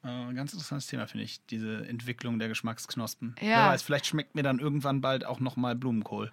[0.04, 3.36] äh, ganz interessantes Thema, finde ich, diese Entwicklung der Geschmacksknospen.
[3.40, 3.48] Ja.
[3.48, 6.30] Wer weiß, vielleicht schmeckt mir dann irgendwann bald auch nochmal Blumenkohl.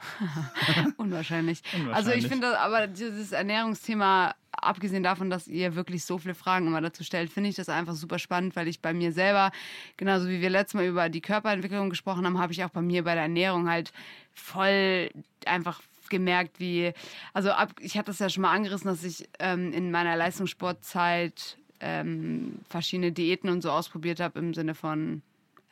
[0.96, 1.62] Unwahrscheinlich.
[1.74, 1.94] Unwahrscheinlich.
[1.94, 6.80] Also, ich finde aber dieses Ernährungsthema, abgesehen davon, dass ihr wirklich so viele Fragen immer
[6.80, 9.52] dazu stellt, finde ich das einfach super spannend, weil ich bei mir selber,
[9.96, 13.04] genauso wie wir letztes Mal über die Körperentwicklung gesprochen haben, habe ich auch bei mir
[13.04, 13.92] bei der Ernährung halt
[14.34, 15.10] voll
[15.46, 16.92] einfach gemerkt, wie,
[17.32, 21.56] also ab, ich hatte das ja schon mal angerissen, dass ich ähm, in meiner Leistungssportzeit
[21.80, 25.22] ähm, verschiedene Diäten und so ausprobiert habe im Sinne von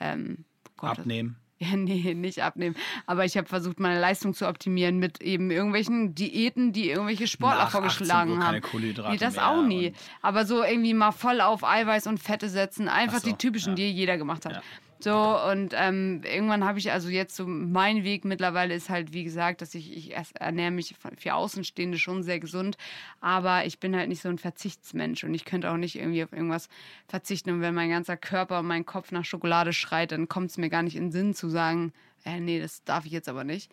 [0.01, 0.45] ähm,
[0.77, 1.37] Gott, Abnehmen.
[1.61, 2.77] Ja, nee, nicht abnehmen.
[3.07, 7.65] Aber ich habe versucht, meine Leistung zu optimieren mit eben irgendwelchen Diäten, die irgendwelche Sportler
[7.65, 8.45] Nach 18 vorgeschlagen Uhr haben.
[8.45, 9.93] keine Kohlenhydrate nee, das mehr auch nie.
[10.23, 12.89] Aber so irgendwie mal voll auf Eiweiß und Fette setzen.
[12.89, 13.75] Einfach Ach so, die typischen, ja.
[13.75, 14.53] die jeder gemacht hat.
[14.53, 14.63] Ja.
[15.01, 15.15] So,
[15.51, 19.63] und ähm, irgendwann habe ich, also jetzt so, mein Weg mittlerweile ist halt, wie gesagt,
[19.63, 22.77] dass ich, ich ernähre mich für Außenstehende schon sehr gesund,
[23.21, 26.33] aber ich bin halt nicht so ein Verzichtsmensch und ich könnte auch nicht irgendwie auf
[26.33, 26.69] irgendwas
[27.07, 27.51] verzichten.
[27.51, 30.69] Und wenn mein ganzer Körper und mein Kopf nach Schokolade schreit, dann kommt es mir
[30.69, 31.93] gar nicht in den Sinn zu sagen,
[32.25, 33.71] äh, nee, das darf ich jetzt aber nicht.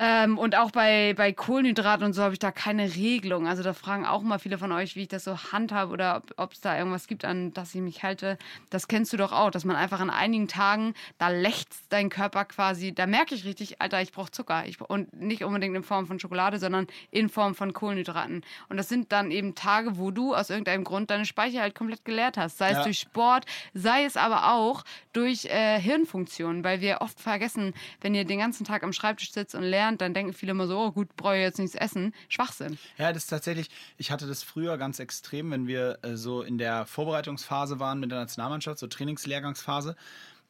[0.00, 3.48] Ähm, und auch bei, bei Kohlenhydraten und so habe ich da keine Regelung.
[3.48, 6.52] Also da fragen auch mal viele von euch, wie ich das so handhabe oder ob
[6.52, 8.38] es da irgendwas gibt, an das ich mich halte.
[8.70, 12.44] Das kennst du doch auch, dass man einfach an einigen Tagen, da lechzt dein Körper
[12.44, 14.66] quasi, da merke ich richtig, Alter, ich brauche Zucker.
[14.66, 18.44] Ich, und nicht unbedingt in Form von Schokolade, sondern in Form von Kohlenhydraten.
[18.68, 22.04] Und das sind dann eben Tage, wo du aus irgendeinem Grund deine Speicher halt komplett
[22.04, 22.58] geleert hast.
[22.58, 22.84] Sei es Ja.
[22.84, 28.24] durch Sport, sei es aber auch durch äh, Hirnfunktionen, weil wir oft vergessen, wenn ihr
[28.24, 31.16] den ganzen Tag am Schreibtisch sitzt und lernt, dann denken viele immer so, oh gut,
[31.16, 32.12] brauche ich jetzt nichts essen.
[32.28, 32.78] Schwachsinn.
[32.98, 36.58] Ja, das ist tatsächlich, ich hatte das früher ganz extrem, wenn wir äh, so in
[36.58, 39.96] der Vorbereitungsphase waren mit der Nationalmannschaft, so Trainingslehrgangsphase.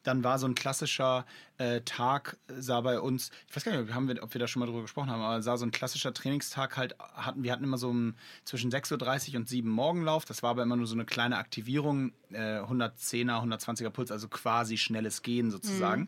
[0.03, 1.25] Dann war so ein klassischer
[1.57, 4.47] äh, Tag, äh, sah bei uns, ich weiß gar nicht, haben wir, ob wir da
[4.47, 7.65] schon mal drüber gesprochen haben, aber sah so ein klassischer Trainingstag halt, hatten, wir hatten
[7.65, 8.15] immer so um,
[8.45, 10.23] zwischen 6.30 Uhr und 7 Uhr Morgenlauf.
[10.23, 14.77] Das war aber immer nur so eine kleine Aktivierung, äh, 110er, 120er Puls, also quasi
[14.77, 16.07] schnelles Gehen sozusagen.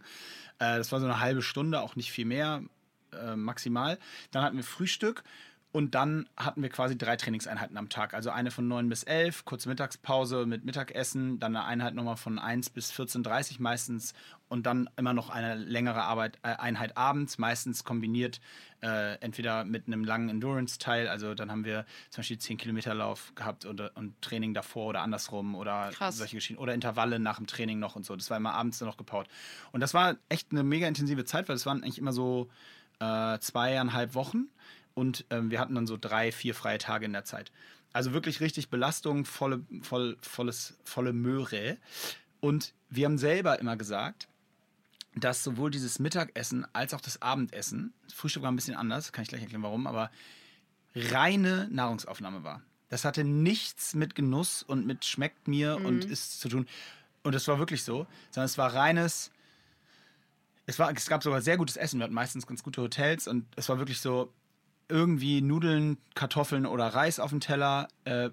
[0.59, 2.63] Äh, das war so eine halbe Stunde, auch nicht viel mehr,
[3.14, 3.97] äh, maximal.
[4.32, 5.24] Dann hatten wir Frühstück
[5.74, 8.14] und dann hatten wir quasi drei Trainingseinheiten am Tag.
[8.14, 12.39] Also eine von 9 bis 11, kurze Mittagspause mit Mittagessen, dann eine Einheit nochmal von
[12.39, 14.14] 1 bis 14.30 Uhr meistens
[14.49, 18.41] und dann immer noch eine längere Arbeit, äh, Einheit abends, meistens kombiniert
[18.82, 23.32] äh, entweder mit einem langen Endurance-Teil, also dann haben wir zum Beispiel 10 Kilometer Lauf
[23.36, 26.18] gehabt oder, und Training davor oder andersrum oder Krass.
[26.18, 28.14] solche Geschichten oder Intervalle nach dem Training noch und so.
[28.18, 29.28] Das war immer abends dann noch gepaut.
[29.72, 32.49] Und das war echt eine mega intensive Zeit, weil es waren eigentlich immer so
[33.02, 34.45] äh, zweieinhalb Wochen
[34.93, 37.52] und ähm, wir hatten dann so drei, vier freie Tage in der Zeit.
[37.93, 41.78] Also wirklich richtig Belastung, volle, voll, volles, volle Möhre.
[42.39, 44.28] Und wir haben selber immer gesagt,
[45.16, 49.24] dass sowohl dieses Mittagessen als auch das Abendessen, das Frühstück war ein bisschen anders, kann
[49.24, 50.10] ich gleich erklären warum, aber
[50.95, 52.62] reine Nahrungsaufnahme war.
[52.88, 56.68] Das hatte nichts mit Genuss und mit schmeckt mir und ist zu tun.
[57.24, 59.32] Und das war wirklich so, sondern es war reines,
[60.66, 61.99] es, war, es gab sogar sehr gutes Essen.
[61.99, 64.34] Wir hatten meistens ganz gute Hotels und es war wirklich so
[64.89, 68.30] irgendwie Nudeln, Kartoffeln oder Reis auf dem Teller, äh,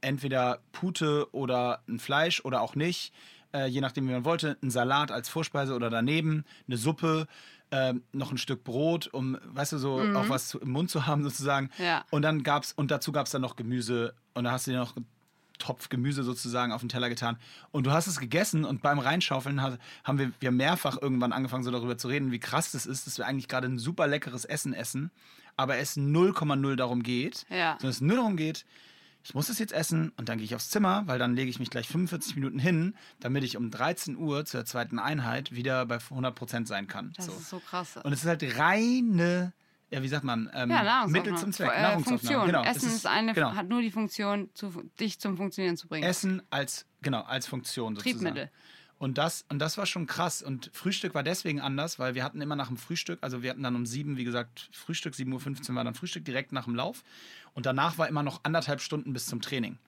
[0.00, 3.12] entweder Pute oder ein Fleisch oder auch nicht,
[3.52, 4.56] äh, je nachdem, wie man wollte.
[4.62, 7.26] Ein Salat als Vorspeise oder daneben, eine Suppe,
[7.72, 11.22] ähm, noch ein Stück Brot, um, weißt du, so auch was im Mund zu haben
[11.22, 11.70] sozusagen.
[11.78, 12.04] Ja.
[12.10, 14.78] Und dann gab's, und dazu gab es dann noch Gemüse und da hast du dir
[14.78, 14.94] noch
[15.60, 17.36] Topf Gemüse sozusagen auf den Teller getan.
[17.70, 21.62] Und du hast es gegessen und beim Reinschaufeln hat, haben wir, wir mehrfach irgendwann angefangen,
[21.62, 24.44] so darüber zu reden, wie krass das ist, dass wir eigentlich gerade ein super leckeres
[24.44, 25.12] Essen essen,
[25.56, 27.74] aber es 0,0 darum geht, Ja.
[27.74, 28.64] sondern es nur darum geht,
[29.22, 31.58] ich muss es jetzt essen und dann gehe ich aufs Zimmer, weil dann lege ich
[31.58, 35.96] mich gleich 45 Minuten hin, damit ich um 13 Uhr zur zweiten Einheit wieder bei
[35.98, 37.12] 100% sein kann.
[37.16, 37.32] Das so.
[37.32, 37.98] ist so krass.
[38.02, 39.52] Und es ist halt reine,
[39.90, 41.06] ja, wie sagt man, ähm, ja.
[41.08, 41.70] Mittel zum Zweck.
[41.74, 42.18] Äh, Nahrungsaufnahme.
[42.18, 42.46] Funktion.
[42.46, 43.54] Genau, Essen es ist, eine, genau.
[43.54, 44.70] hat nur die Funktion, zu,
[45.00, 46.06] dich zum Funktionieren zu bringen.
[46.06, 48.18] Essen als, genau, als Funktion sozusagen.
[48.18, 48.50] Triebmittel.
[48.98, 50.42] Und das, und das war schon krass.
[50.42, 53.62] Und Frühstück war deswegen anders, weil wir hatten immer nach dem Frühstück, also wir hatten
[53.62, 57.02] dann um sieben, wie gesagt, Frühstück, 7.15 Uhr war dann Frühstück direkt nach dem Lauf.
[57.54, 59.78] Und danach war immer noch anderthalb Stunden bis zum Training.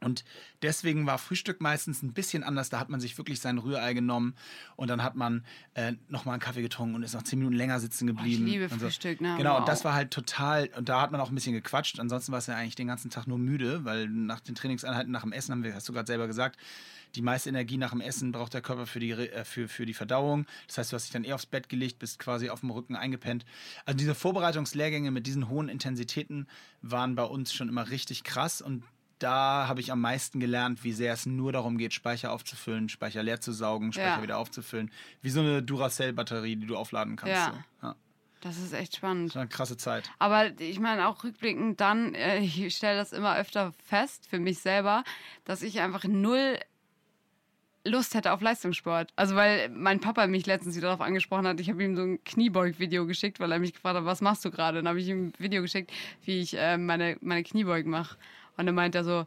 [0.00, 0.24] Und
[0.62, 2.68] deswegen war Frühstück meistens ein bisschen anders.
[2.68, 4.34] Da hat man sich wirklich sein Rührei genommen
[4.76, 5.44] und dann hat man
[5.74, 8.44] äh, nochmal einen Kaffee getrunken und ist noch zehn Minuten länger sitzen geblieben.
[8.46, 8.86] liebe und so.
[8.86, 9.34] Frühstück, ne?
[9.38, 9.60] Genau, Wow.
[9.60, 11.98] und das war halt total, und da hat man auch ein bisschen gequatscht.
[11.98, 15.22] Ansonsten war es ja eigentlich den ganzen Tag nur müde, weil nach den Trainingseinheiten, nach
[15.22, 16.58] dem Essen haben wir, hast du gerade selber gesagt,
[17.14, 19.94] die meiste Energie nach dem Essen braucht der Körper für die, äh, für, für die
[19.94, 20.46] Verdauung.
[20.66, 22.94] Das heißt, du hast dich dann eher aufs Bett gelegt, bist quasi auf dem Rücken
[22.94, 23.46] eingepennt.
[23.86, 26.46] Also diese Vorbereitungslehrgänge mit diesen hohen Intensitäten
[26.82, 28.84] waren bei uns schon immer richtig krass und
[29.18, 33.22] da habe ich am meisten gelernt, wie sehr es nur darum geht, Speicher aufzufüllen, Speicher
[33.22, 34.22] leer zu saugen, Speicher Ja.
[34.22, 34.90] wieder aufzufüllen.
[35.22, 37.34] Wie so eine Duracell-Batterie, die du aufladen kannst.
[37.34, 37.64] Ja.
[37.80, 37.86] So.
[37.88, 37.96] Ja.
[38.42, 39.30] Das ist echt spannend.
[39.30, 40.10] Das war eine krasse Zeit.
[40.18, 44.58] Aber ich meine auch rückblickend dann, äh, ich stelle das immer öfter fest für mich
[44.58, 45.02] selber,
[45.44, 46.58] dass ich einfach null
[47.84, 49.12] Lust hätte auf Leistungssport.
[49.16, 52.24] Also weil mein Papa mich letztens wieder darauf angesprochen hat, ich habe ihm so ein
[52.24, 54.78] Kniebeug-Video geschickt, weil er mich gefragt hat, was machst du gerade?
[54.78, 55.92] Dann habe ich ihm ein Video geschickt,
[56.24, 58.16] wie ich äh, meine, meine Kniebeugen mache.
[58.56, 59.26] Und dann meint er so,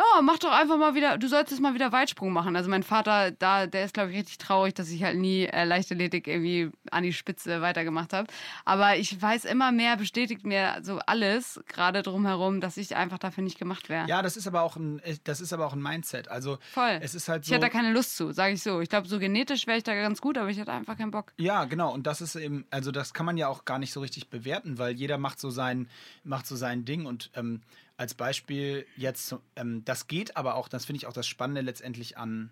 [0.00, 2.56] ja, mach doch einfach mal wieder, du solltest mal wieder Weitsprung machen.
[2.56, 5.64] Also mein Vater, da, der ist, glaube ich, richtig traurig, dass ich halt nie äh,
[5.64, 8.26] Leichtathletik irgendwie an die Spitze weitergemacht habe.
[8.64, 13.44] Aber ich weiß immer mehr, bestätigt mir so alles, gerade drumherum, dass ich einfach dafür
[13.44, 14.08] nicht gemacht wäre.
[14.08, 16.28] Ja, das ist aber auch ein, das ist aber auch ein Mindset.
[16.28, 16.98] Also Voll.
[17.02, 17.50] es ist halt so.
[17.50, 18.80] Ich hätte da keine Lust zu, sage ich so.
[18.80, 21.32] Ich glaube, so genetisch wäre ich da ganz gut, aber ich hätte einfach keinen Bock.
[21.36, 21.92] Ja, genau.
[21.92, 24.78] Und das ist eben, also das kann man ja auch gar nicht so richtig bewerten,
[24.78, 25.88] weil jeder macht so sein,
[26.24, 27.04] macht so sein Ding.
[27.04, 27.60] Und ähm,
[28.00, 32.16] als Beispiel jetzt, ähm, das geht aber auch, das finde ich auch das Spannende letztendlich
[32.16, 32.50] an,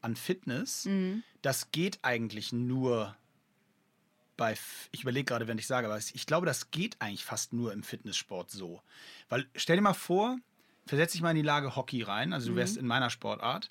[0.00, 0.86] an Fitness.
[0.86, 1.22] Mhm.
[1.40, 3.16] Das geht eigentlich nur
[4.36, 4.56] bei,
[4.90, 7.84] ich überlege gerade, wenn ich sage, aber ich glaube, das geht eigentlich fast nur im
[7.84, 8.82] Fitnesssport so.
[9.28, 10.36] Weil stell dir mal vor,
[10.84, 13.70] versetz dich mal in die Lage Hockey rein, also du wärst in meiner Sportart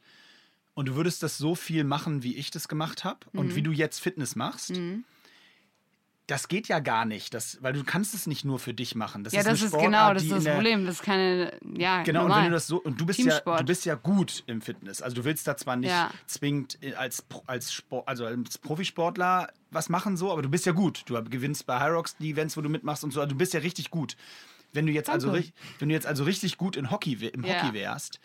[0.76, 3.74] und du würdest das so viel machen, wie ich das gemacht habe und wie du
[3.74, 4.72] jetzt Fitness machst.
[6.28, 9.24] Das geht ja gar nicht, das, weil du kannst es nicht nur für dich machen.
[9.24, 10.86] Das ja, ist das ist genau, das ist das Problem.
[10.86, 12.44] Das ist keine, ja, Genau, und normal.
[12.44, 13.62] wenn du das so, und du bist ja, Teamsport.
[13.62, 15.02] du bist ja gut im Fitness.
[15.02, 16.12] Also du willst da zwar nicht Ja.
[16.26, 21.04] zwingend als, als Sport, also als Profisportler was machen so, aber du bist ja gut.
[21.06, 23.62] Du gewinnst bei Rocks die Events, wo du mitmachst und so, also du bist ja
[23.62, 24.18] richtig gut.
[24.74, 25.48] Wenn du jetzt also Danke.
[25.48, 27.62] ri- wenn du jetzt also richtig gut in Hockey im Ja.
[27.64, 28.20] Hockey wärst,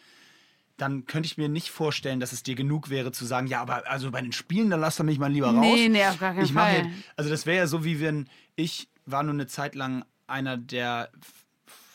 [0.82, 3.88] dann könnte ich mir nicht vorstellen, dass es dir genug wäre zu sagen, ja, aber
[3.88, 5.60] also bei den Spielen, dann lass doch mich mal lieber raus.
[5.60, 6.82] Nee, nee, auf gar keinen ich Fall.
[6.82, 10.56] Halt, also das wäre ja so, wie wenn ich war nur eine Zeit lang einer
[10.56, 11.10] der,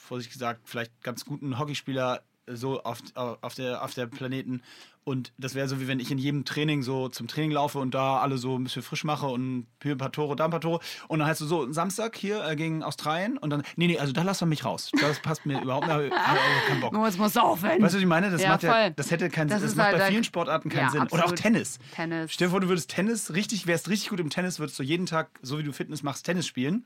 [0.06, 4.62] vorsichtig gesagt, vielleicht ganz guten Hockeyspieler so auf, auf, der, auf der Planeten.
[5.08, 7.94] Und das wäre so, wie wenn ich in jedem Training so zum Training laufe und
[7.94, 10.60] da alle so ein bisschen frisch mache und hier ein paar Tore, da ein paar
[10.60, 10.82] Tore.
[11.08, 14.12] Und dann heißt du so, Samstag hier äh, gegen Australien und dann, nee, nee, also
[14.12, 14.92] da lassen wir mich raus.
[15.00, 16.92] Das passt mir überhaupt nicht, ich habe keinen Bock.
[16.98, 17.70] Moritz muss saufen.
[17.70, 18.30] Weißt du, was ich meine?
[18.32, 19.64] Das, Ja, macht ja, das hätte keinen Das Sinn.
[19.68, 21.02] Das ist macht halt bei vielen Sportarten keinen Ja, Sinn.
[21.04, 21.40] Oder auch absolut.
[21.40, 21.80] Tennis.
[21.96, 22.34] Tennis.
[22.34, 25.06] Stell dir vor, du würdest Tennis richtig, wärst richtig gut im Tennis, würdest du jeden
[25.06, 26.86] Tag, so wie du Fitness machst, Tennis spielen.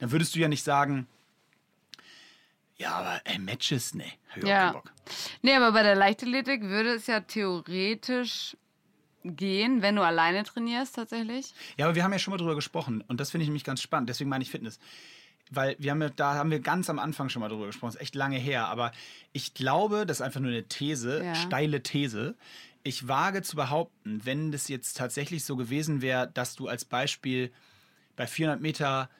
[0.00, 1.06] Dann würdest du ja nicht sagen,
[2.80, 4.58] ja, aber ey, Matches, nee, hab ich auch Ja.
[4.62, 4.92] keinen Bock.
[5.42, 8.56] Nee, aber bei der Leichtathletik würde es ja theoretisch
[9.22, 11.52] gehen, wenn du alleine trainierst tatsächlich.
[11.76, 13.82] Ja, aber wir haben ja schon mal drüber gesprochen und das finde ich nämlich ganz
[13.82, 14.78] spannend, deswegen meine ich Fitness.
[15.50, 18.00] Weil wir haben ja, da haben wir ganz am Anfang schon mal drüber gesprochen, ist
[18.00, 18.92] echt lange her, aber
[19.32, 21.34] ich glaube, das ist einfach nur eine These, Ja.
[21.34, 22.34] steile These.
[22.82, 27.52] Ich wage zu behaupten, wenn das jetzt tatsächlich so gewesen wäre, dass du als Beispiel
[28.16, 29.10] bei 400 Meter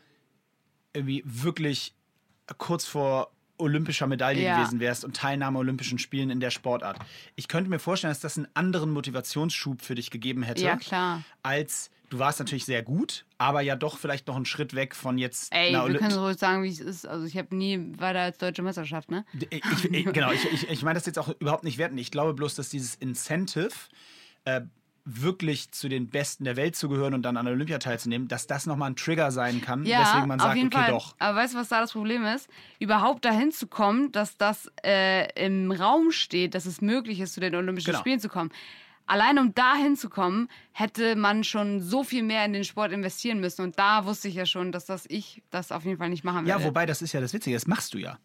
[0.94, 1.94] irgendwie wirklich
[2.58, 3.30] kurz vor
[3.61, 4.58] olympischer Medaille Ja.
[4.58, 6.98] gewesen wärst und Teilnahme Olympischen Spielen in der Sportart.
[7.36, 11.22] Ich könnte mir vorstellen, dass das einen anderen Motivationsschub für dich gegeben hätte Ja, klar.
[11.42, 15.16] als du warst natürlich sehr gut, aber ja doch vielleicht noch einen Schritt weg von
[15.16, 17.06] jetzt Ey, wir Olymp- können so sagen, wie es ist.
[17.06, 19.24] Also ich habe nie weiter als deutsche Meisterschaft, ne?
[19.50, 21.96] ich, ich, genau, ich, ich, ich meine das jetzt auch überhaupt nicht werten.
[21.98, 23.70] Ich glaube bloß, dass dieses Incentive,
[24.44, 24.62] äh,
[25.05, 28.46] wirklich zu den Besten der Welt zu gehören und dann an der Olympia teilzunehmen, dass
[28.46, 30.90] das nochmal ein Trigger sein kann, Ja, weswegen man auf sagt, jeden okay, Fall.
[30.90, 31.14] doch.
[31.18, 32.48] Aber weißt du, was da das Problem ist?
[32.78, 37.40] Überhaupt dahin zu kommen, dass das äh, im Raum steht, dass es möglich ist, zu
[37.40, 37.98] den Olympischen Genau.
[38.01, 38.51] Spielen zu kommen.
[39.07, 43.62] Allein um da hinzukommen, hätte man schon so viel mehr in den Sport investieren müssen.
[43.62, 46.46] Und da wusste ich ja schon, dass das ich das auf jeden Fall nicht machen
[46.46, 46.64] Ja, werde.
[46.66, 48.18] wobei, das ist ja das Witzige, das machst du ja.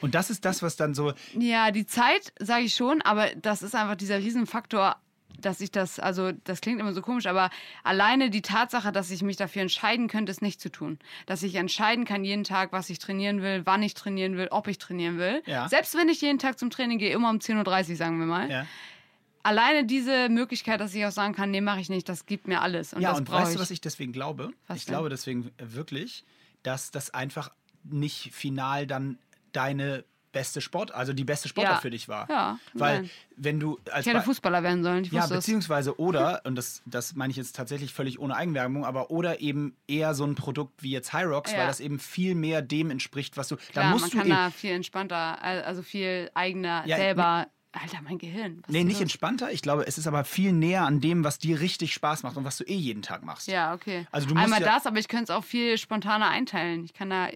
[0.00, 3.62] Und das ist das, was dann so, Ja, die Zeit sage ich schon, aber das
[3.62, 4.96] ist einfach dieser Riesenfaktor,
[5.38, 7.50] dass ich das, also das klingt immer so komisch, aber
[7.82, 10.98] alleine die Tatsache, dass ich mich dafür entscheiden könnte, es nicht zu tun.
[11.26, 14.68] Dass ich entscheiden kann jeden Tag, was ich trainieren will, wann ich trainieren will, ob
[14.68, 15.42] ich trainieren will.
[15.46, 15.68] Ja.
[15.68, 18.50] Selbst wenn ich jeden Tag zum Training gehe, immer um 10.30 Uhr, sagen wir mal.
[18.50, 18.66] ja.
[19.42, 22.60] Alleine diese Möglichkeit, dass ich auch sagen kann, nee, mache ich nicht, das gibt mir
[22.60, 22.92] alles.
[22.92, 23.56] Und ja, das und weißt ich.
[23.56, 24.52] du, was ich deswegen glaube?
[24.66, 24.92] Was ich denn?
[24.92, 26.24] glaube deswegen wirklich,
[26.62, 27.50] dass das einfach
[27.82, 29.18] nicht final dann
[29.52, 31.80] deine beste Sport, also die beste Sportart Ja.
[31.80, 32.28] für dich war.
[32.30, 33.10] Ja, Weil sein.
[33.36, 37.14] wenn du als ich hätte Fußballer werden sollen, ich ja, beziehungsweise oder, und das, das
[37.16, 40.90] meine ich jetzt tatsächlich völlig ohne Eigenwerbung, aber oder eben eher so ein Produkt wie
[40.92, 41.58] jetzt High Rocks, Ja.
[41.58, 43.56] weil das eben viel mehr dem entspricht, was du.
[43.56, 47.46] da Klar, musst man du kann eben, da viel entspannter, also viel eigener Ja, selber.
[47.72, 48.58] Alter, mein Gehirn.
[48.66, 49.52] was Nee, nicht entspannter.
[49.52, 52.44] Ich glaube, es ist aber viel näher an dem, was dir richtig Spaß macht und
[52.44, 53.46] was du eh jeden Tag machst.
[53.46, 54.08] Ja, okay.
[54.10, 56.84] Also du musst Einmal ja- das, aber ich könnte es auch viel spontaner einteilen.
[56.84, 57.28] Ich kann da,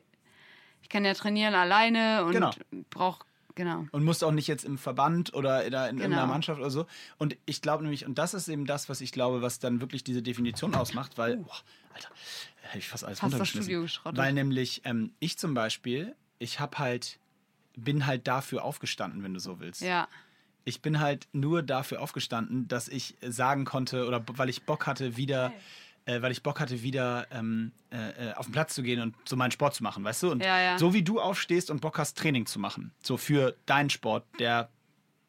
[0.84, 2.50] ich kann ja trainieren alleine und Genau.
[2.90, 3.24] brauch,
[3.54, 3.86] genau.
[3.90, 5.88] Und musst auch nicht jetzt im Verband oder in, in Genau.
[6.02, 6.86] irgendeiner Mannschaft oder so.
[7.18, 10.04] Und ich glaube nämlich, und das ist eben das, was ich glaube, was dann wirklich
[10.04, 11.56] diese Definition ausmacht, weil, boah,
[11.94, 12.08] Alter,
[12.62, 13.48] hätte ich fast alles Fast das.
[13.48, 14.18] Studio geschrottet.
[14.18, 17.18] Weil nämlich ähm, ich zum Beispiel, ich habe halt,
[17.76, 19.80] bin halt dafür aufgestanden, wenn du so willst.
[19.80, 20.06] Ja,
[20.66, 25.16] Ich bin halt nur dafür aufgestanden, dass ich sagen konnte oder weil ich Bock hatte,
[25.16, 25.52] wieder,
[26.06, 29.16] äh, weil ich Bock hatte, wieder ähm, äh, äh, auf den Platz zu gehen und
[29.24, 30.30] so meinen Sport zu machen, weißt du?
[30.30, 30.78] Und Ja, ja.
[30.78, 34.68] so wie du aufstehst und Bock hast, Training zu machen, so für deinen Sport, der,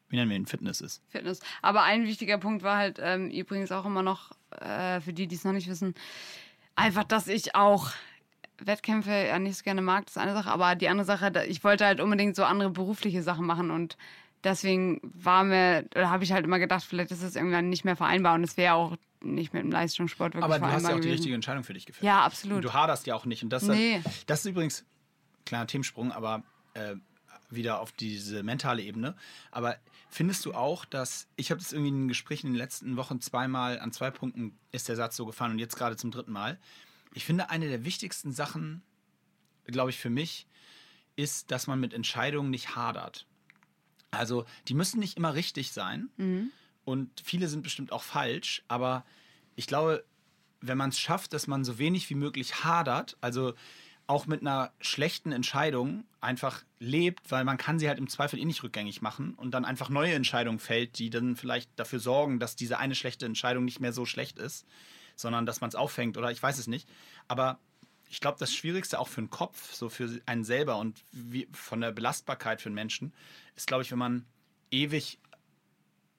[0.10, 1.02] wie nennen wir ihn, Fitness ist.
[1.08, 1.40] Fitness.
[1.62, 5.36] Aber ein wichtiger Punkt war halt ähm, übrigens auch immer noch, äh, für die, die
[5.36, 5.96] es noch nicht wissen,
[6.76, 7.92] einfach, dass ich auch
[8.58, 10.50] Wettkämpfe ja nicht so gerne mag, das ist eine Sache.
[10.50, 13.98] Aber die andere Sache, ich wollte halt unbedingt so andere berufliche Sachen machen und
[14.46, 17.96] Deswegen war mir, oder habe ich halt immer gedacht, vielleicht ist das irgendwann nicht mehr
[17.96, 18.96] vereinbar und es wäre auch
[19.34, 21.12] nicht mit dem Leistungssport wirklich Aber du hast ja auch die gewesen.
[21.14, 22.04] richtige Entscheidung für dich gefällt.
[22.06, 22.64] Ja, Und absolut.
[22.64, 23.44] du haderst ja auch nicht.
[23.44, 24.02] Und das, Nee.
[24.28, 24.86] das ist übrigens,
[25.46, 26.96] kleiner Themensprung, aber äh,
[27.50, 29.16] wieder auf diese mentale Ebene.
[29.52, 29.78] Aber
[30.10, 33.80] findest du auch, dass, ich habe das irgendwie in Gesprächen in den letzten Wochen zweimal,
[33.80, 36.60] an zwei Punkten ist der Satz so gefallen und jetzt gerade zum dritten Mal.
[37.14, 38.82] Ich finde, eine der wichtigsten Sachen,
[39.66, 40.48] glaube ich, für mich,
[41.16, 43.26] ist, dass man mit Entscheidungen nicht hadert.
[44.12, 46.10] Also, die müssen nicht immer richtig sein.
[46.86, 48.64] Und viele sind bestimmt auch falsch.
[48.68, 49.04] Aber
[49.56, 50.04] ich glaube,
[50.62, 53.54] wenn man es schafft, dass man so wenig wie möglich hadert, also
[54.08, 58.46] auch mit einer schlechten Entscheidung einfach lebt, weil man kann sie halt im Zweifel eh
[58.46, 62.56] nicht rückgängig machen und dann einfach neue Entscheidungen fällt, die dann vielleicht dafür sorgen, dass
[62.56, 64.66] diese eine schlechte Entscheidung nicht mehr so schlecht ist,
[65.16, 66.88] sondern dass man es auffängt oder ich weiß es nicht.
[67.28, 67.60] Aber
[68.10, 71.82] ich glaube, das Schwierigste auch für den Kopf, so für einen selber und wie, von
[71.82, 73.14] der Belastbarkeit für einen Menschen,
[73.56, 74.26] ist, glaube ich, wenn man
[74.70, 75.20] ewig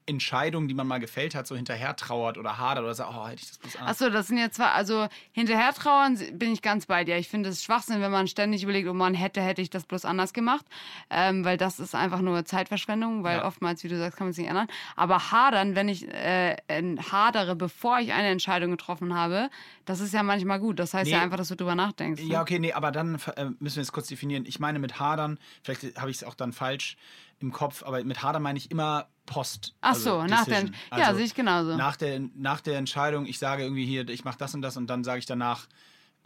[0.07, 3.43] Entscheidungen, die man mal gefällt hat, so hinterher trauert oder hadert oder sagt, oh, hätte
[3.43, 4.01] ich das bloß anders.
[4.01, 7.17] Achso, das sind jetzt zwar, also hinterher trauern bin ich ganz bei dir.
[7.19, 10.05] Ich finde es Schwachsinn, wenn man ständig überlegt, oh man hätte, hätte ich das bloß
[10.05, 10.65] anders gemacht.
[11.11, 13.45] Ähm, weil das ist einfach nur Zeitverschwendung, weil Ja.
[13.47, 14.69] oftmals, wie du sagst, kann man es nicht ändern.
[14.95, 19.51] Aber hadern, wenn ich äh, äh, hadere, bevor ich eine Entscheidung getroffen habe,
[19.85, 20.79] das ist ja manchmal gut.
[20.79, 21.17] Das heißt Nee.
[21.17, 22.23] ja einfach, dass du drüber nachdenkst.
[22.23, 22.29] ne?
[22.29, 24.45] Ja, okay, nee, aber dann äh, müssen wir es kurz definieren.
[24.47, 26.97] Ich meine mit Hadern, vielleicht habe ich es auch dann falsch
[27.39, 29.75] im Kopf, aber mit Hadern meine ich immer Post.
[29.81, 31.77] Ach also so, nach der, ja, Also sehe ich genauso.
[31.77, 34.87] Nach der, nach der Entscheidung, ich sage irgendwie hier, ich mache das und das und
[34.87, 35.67] dann sage ich danach,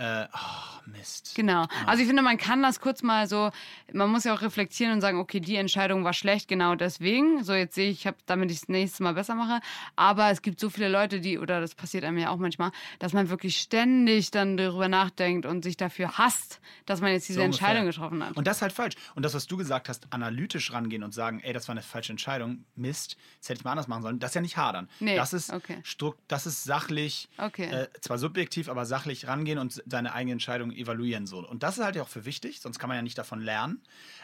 [0.00, 1.34] äh, oh, Mist.
[1.36, 1.66] Genau.
[1.86, 3.50] Also ich finde, man kann das kurz mal so,
[3.92, 7.44] man muss ja auch reflektieren und sagen, okay, die Entscheidung war schlecht, genau deswegen.
[7.44, 9.60] So, jetzt sehe ich, ich habe, damit ich es nächstes Mal besser mache.
[9.96, 13.12] Aber es gibt so viele Leute, die, oder das passiert einem ja auch manchmal, dass
[13.12, 17.44] man wirklich ständig dann darüber nachdenkt und sich dafür hasst, dass man jetzt diese So.
[17.44, 18.36] Entscheidung getroffen hat.
[18.36, 18.94] Und das ist halt falsch.
[19.14, 22.12] Und das, was du gesagt hast, analytisch rangehen und sagen, ey, das war eine falsche
[22.12, 24.88] Entscheidung, Mist, das hätte ich mal anders machen sollen, das ist ja nicht hadern.
[24.98, 25.82] Nee, das, ist okay.
[26.28, 27.66] Das ist sachlich, Okay.
[27.70, 31.26] äh, zwar subjektiv, aber sachlich rangehen und seine eigene Entscheidung evaluieren.
[31.26, 31.46] So.
[31.46, 33.80] Und das ist halt ja auch für wichtig, sonst kann man ja nicht davon lernen.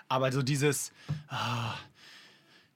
[0.08, 0.92] Aber so dieses,
[1.28, 1.74] ah,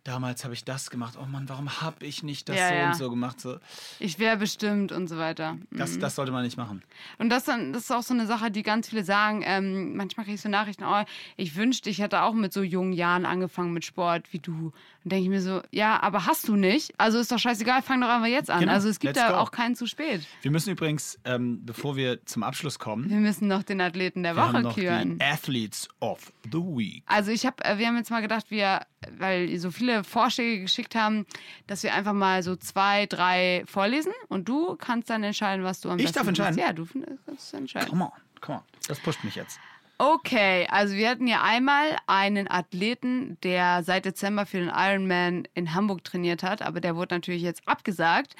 [0.05, 2.87] damals habe ich das gemacht, oh Mann, warum habe ich nicht das Ja, so ja.
[2.89, 3.41] und so gemacht?
[3.41, 3.59] So.
[3.99, 5.59] Ich wäre bestimmt und so weiter.
[5.71, 6.01] Das, Mhm.
[6.01, 6.83] das sollte man nicht machen.
[7.19, 9.43] Und das, dann, das ist auch so eine Sache, die ganz viele sagen.
[9.45, 11.05] Ähm, manchmal kriege ich so Nachrichten, oh,
[11.37, 14.73] ich wünschte, ich hätte auch mit so jungen Jahren angefangen mit Sport wie du.
[15.03, 16.93] Und denke ich mir so, ja, aber hast du nicht?
[16.99, 18.61] Also ist doch scheißegal, fang doch einfach jetzt an.
[18.61, 19.39] Genau, Also es gibt let's da go.
[19.39, 20.27] auch keinen zu spät.
[20.43, 24.37] Wir müssen übrigens, ähm, bevor wir zum Abschluss kommen, Wir müssen noch den Athleten der
[24.37, 25.19] wir haben Woche noch küren.
[25.19, 27.03] die Athletes of the Week.
[27.07, 28.83] Also ich habe, wir haben jetzt mal gedacht, wir,
[29.17, 31.27] weil so viele Vorschläge geschickt haben,
[31.67, 35.91] dass wir einfach mal so zwei, drei vorlesen und du kannst dann entscheiden, was du
[35.91, 36.55] am Ich besten darf entscheiden?
[36.55, 36.69] findest.
[36.69, 36.73] Ja,
[37.15, 37.89] du kannst entscheiden.
[37.89, 38.11] Come on,
[38.41, 38.65] come on.
[38.89, 39.61] Das pusht mich jetzt.
[39.99, 45.75] Okay, also wir hatten ja einmal einen Athleten, der seit Dezember für den Ironman in
[45.75, 48.35] Hamburg trainiert hat, aber der wurde natürlich jetzt abgesagt.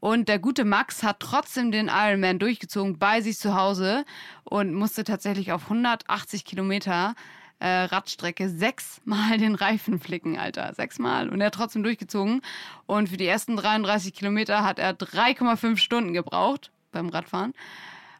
[0.00, 4.04] Und der gute Max hat trotzdem den Ironman durchgezogen bei sich zu Hause
[4.44, 7.14] und musste tatsächlich auf 180 Kilometer
[7.60, 10.72] äh, Radstrecke sechsmal den Reifen flicken, Alter.
[10.74, 11.28] Sechsmal.
[11.28, 12.42] Und er hat trotzdem durchgezogen.
[12.86, 17.54] Und für die ersten 33 Kilometer hat er 3,5 Stunden gebraucht beim Radfahren.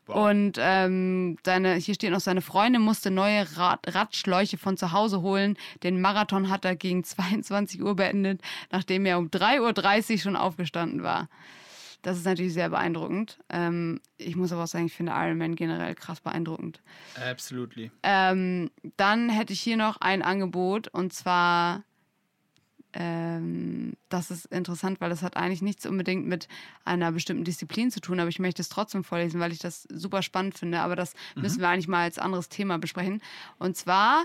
[0.09, 5.21] Und ähm, seine, hier steht noch, seine Freundin musste neue Rad, Radschläuche von zu Hause
[5.21, 5.59] holen.
[5.83, 8.41] Den Marathon hat er gegen 22 Uhr beendet,
[8.73, 11.29] nachdem er um 3.30 Uhr schon aufgestanden war.
[12.03, 13.39] Das ist natürlich sehr beeindruckend.
[13.49, 16.81] Ähm, ich muss aber auch sagen, ich finde Ironman generell krass beeindruckend.
[17.31, 17.91] Absolutely.
[18.03, 21.83] Ähm, dann hätte ich hier noch ein Angebot und zwar,
[22.93, 26.47] ähm, das ist interessant, weil das hat eigentlich nichts unbedingt mit
[26.85, 30.23] einer bestimmten Disziplin zu tun, aber ich möchte es trotzdem vorlesen, weil ich das super
[30.23, 30.81] spannend finde.
[30.81, 33.21] Aber das müssen wir eigentlich mal als anderes Thema besprechen.
[33.59, 34.25] Und zwar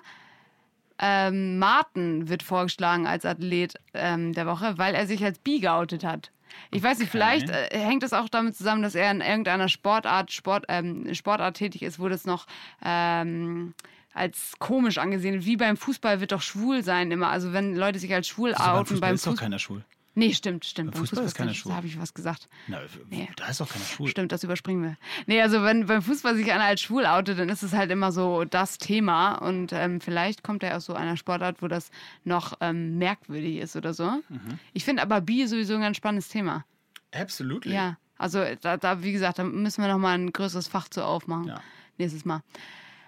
[0.99, 6.03] ähm, Martin wird vorgeschlagen als Athlet ähm, der Woche, weil er sich als bi geoutet
[6.03, 6.31] hat.
[6.71, 10.31] Ich weiß nicht, vielleicht äh, hängt es auch damit zusammen, dass er in irgendeiner Sportart,
[10.31, 12.45] Sport, ähm, Sportart tätig ist, wo das noch
[12.83, 13.73] ähm,
[14.13, 15.45] als komisch angesehen wird.
[15.45, 17.29] Wie beim Fußball wird doch schwul sein immer.
[17.29, 19.45] Also wenn Leute sich als schwul Also beim outen Fußball beim ist doch Fußball.
[19.45, 19.83] keiner schwul.
[20.15, 20.91] Nee, stimmt, stimmt.
[20.91, 21.71] Beim Fußball ist keiner schwul.
[21.71, 22.47] Da habe ich was gesagt.
[22.67, 23.29] Na, Nee.
[23.35, 24.09] Da ist doch keiner schwul.
[24.09, 24.97] Stimmt, das überspringen wir.
[25.25, 28.11] Nee, also wenn beim Fußball sich einer als schwul outet, dann ist es halt immer
[28.11, 29.35] so das Thema.
[29.35, 31.89] Und ähm, vielleicht kommt er aus so einer Sportart, wo das
[32.23, 34.05] noch ähm, merkwürdig ist oder so.
[34.29, 34.59] Mhm.
[34.73, 36.63] Ich finde aber Bi sowieso ein ganz spannendes Thema.
[37.11, 37.73] Absolutely.
[37.73, 41.03] Ja, also da, da wie gesagt, da müssen wir noch mal ein größeres Fach zu
[41.03, 41.47] aufmachen.
[41.47, 41.61] Ja.
[41.97, 42.41] Nächstes Mal.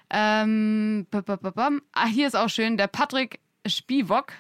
[0.09, 1.81] Ähm, pam.
[1.93, 4.33] ah, hier ist auch schön, der Patrick Spivok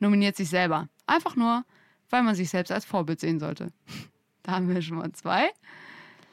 [0.00, 0.88] nominiert sich selber.
[1.06, 1.64] Einfach nur,
[2.10, 3.72] weil man sich selbst als Vorbild sehen sollte.
[4.42, 5.50] Da haben wir schon mal zwei.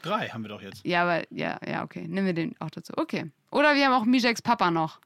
[0.03, 0.85] Drei haben wir doch jetzt.
[0.85, 2.07] Ja, aber ja, ja, okay.
[2.07, 2.93] Nehmen wir den auch dazu.
[2.95, 3.31] Okay.
[3.49, 4.99] Oder wir haben auch Mijeks Papa noch.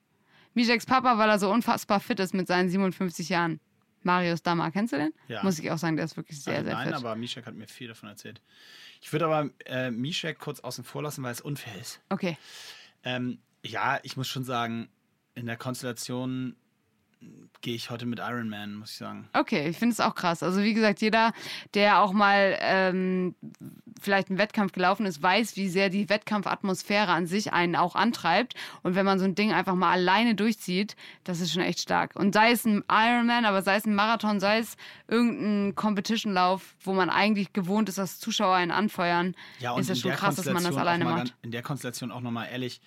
[0.56, 3.62] Mijeks Papa, weil er so unfassbar fit ist mit seinen 57 Jahren.
[4.04, 5.14] Marius Dammer, kennst du den?
[5.30, 5.42] Ja.
[5.42, 6.96] Muss ich auch sagen, der ist wirklich sehr, Äh, sehr Nein, fit.
[6.96, 8.42] aber Mishak hat mir viel davon erzählt.
[9.02, 12.02] Ich würde aber äh, Mishak kurz außen vor lassen, weil es unfair ist.
[12.10, 12.38] Okay.
[13.04, 14.90] Ähm, ja, ich muss schon sagen,
[15.34, 16.58] in der Konstellation
[17.62, 19.28] gehe ich heute mit Iron Man, muss ich sagen.
[19.34, 20.44] Okay, ich finde es auch krass.
[20.44, 21.34] Also wie gesagt, jeder,
[21.74, 23.36] der auch mal ähm,
[24.00, 28.54] vielleicht einen Wettkampf gelaufen ist, weiß, wie sehr die Wettkampfatmosphäre an sich einen auch antreibt.
[28.84, 32.16] Und wenn man so ein Ding einfach mal alleine durchzieht, das ist schon echt stark.
[32.16, 36.94] Und sei es ein Ironman, aber sei es ein Marathon, sei es irgendein Competitionlauf, wo
[36.94, 40.46] man eigentlich gewohnt ist, dass Zuschauer einen anfeuern, ist es in schon der krass, dass
[40.46, 41.18] man das alleine macht.
[41.18, 42.80] ganz- In der Konstellation auch nochmal ehrlich,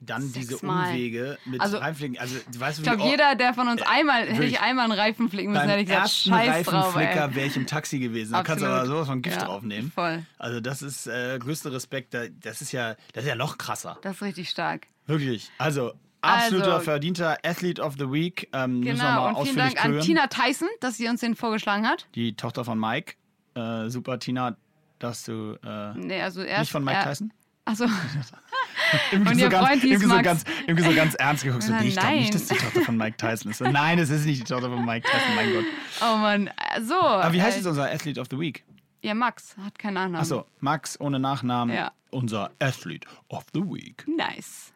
[0.00, 0.56] dann diese.
[0.58, 2.18] Umwege mit Also, Reifenfliegen.
[2.18, 5.28] Also, du weißt, Ich glaube, jeder, der von uns einmal, hätte ich einmal einen Reifen
[5.30, 6.48] flicken müssen, hätte ich gesagt, scheiß.
[6.68, 8.32] Reifenflicker wäre ich im Taxi gewesen.
[8.32, 8.80] Da kannst du Absolut.
[8.80, 9.90] aber sowas von Gift Ja, draufnehmen.
[9.92, 10.24] voll.
[10.38, 12.12] Also das ist äh, größter Respekt.
[12.14, 13.98] Da- Das ist ja, das ist ja noch krasser.
[14.02, 14.86] Das ist richtig stark.
[15.06, 15.50] Wirklich.
[15.58, 18.48] Also absoluter Also- verdienter Athlete of the Week.
[18.52, 20.02] Ähm, Genau, und vielen Dank an hören.
[20.04, 22.06] Tina Tyson, dass sie uns den vorgeschlagen hat.
[22.14, 23.14] Die Tochter von Mike.
[23.54, 24.56] Äh, super, Tina,
[24.98, 26.60] dass du äh, Nee, also erst.
[26.60, 27.32] nicht von Mike er, Tyson?
[27.66, 27.84] Achso,
[29.12, 31.62] Irgendwie so ganz, irgendwie so ganz, irgendwie so ganz ernst geguckt.
[31.64, 33.60] So, nee, ich glaube nicht, dass die Tochter von Mike Tyson ist.
[33.60, 35.64] Nein, es ist nicht die Tochter von Mike Tyson, mein Gott.
[36.02, 36.50] oh Mann.
[36.82, 36.94] So.
[36.94, 38.64] Aber wie heißt äh, jetzt unser Athlete of the Week?
[39.02, 40.20] Ja, Max hat keinen Nachnamen.
[40.20, 41.74] Achso, Max ohne Nachnamen.
[41.74, 41.92] Ja.
[42.10, 44.04] Unser Athlete of the Week.
[44.06, 44.72] Nice.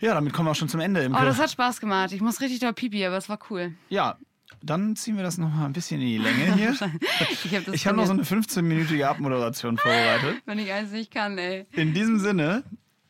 [0.00, 1.02] Ja, damit kommen wir auch schon zum Ende.
[1.02, 2.12] Im Oh, das hat Spaß gemacht.
[2.12, 3.74] Ich muss richtig doll pipi, aber es war cool.
[3.88, 4.16] ja,
[4.62, 6.74] dann ziehen wir das noch mal ein bisschen in die Länge hier.
[7.44, 10.42] Ich habe habe noch so eine 15-minütige Abmoderation vorbereitet.
[10.46, 11.66] Wenn ich eins nicht kann, ey.
[11.72, 12.64] In diesem Sinne,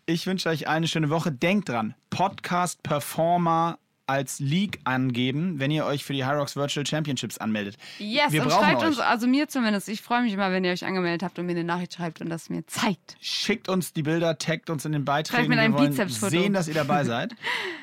[0.07, 1.33] ich wünsche euch eine schöne Woche.
[1.33, 7.39] Denkt dran, Podcast Performer als League angeben, wenn ihr euch für die Hyrox Virtual Championships
[7.39, 7.77] anmeldet.
[7.99, 8.89] Yes, wir und schreibt euch.
[8.89, 11.53] uns, also mir zumindest, ich freue mich immer, wenn ihr euch angemeldet habt und mir
[11.53, 13.17] eine Nachricht schreibt und das mir zeigt.
[13.21, 15.53] Schickt uns die Bilder, taggt uns in den Beiträgen.
[15.53, 16.31] Vielleicht mit wir Bizepsfoto.
[16.31, 17.35] sehen, dass ihr dabei seid.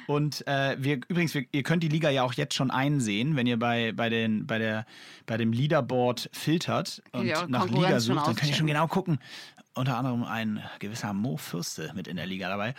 [0.08, 3.48] Und äh, wir übrigens, wir, ihr könnt die Liga ja auch jetzt schon einsehen, wenn
[3.48, 4.86] ihr bei, bei, den, bei, der,
[5.26, 9.20] bei dem Leaderboard filtert und nach Liga sucht, dann könnt ihr schon genau gucken.
[9.80, 12.76] Unter anderem ein gewisser Mo Fürste mit in der Liga dabei.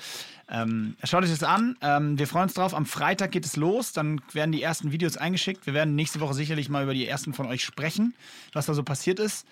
[0.50, 1.78] Ähm, schaut euch das an.
[1.80, 2.74] Ähm, wir freuen uns drauf.
[2.74, 3.94] Am Freitag geht es los.
[3.94, 5.64] Dann werden die ersten Videos eingeschickt.
[5.64, 8.14] Wir werden nächste Woche sicherlich mal über die ersten von euch sprechen,
[8.52, 9.46] was da so passiert ist.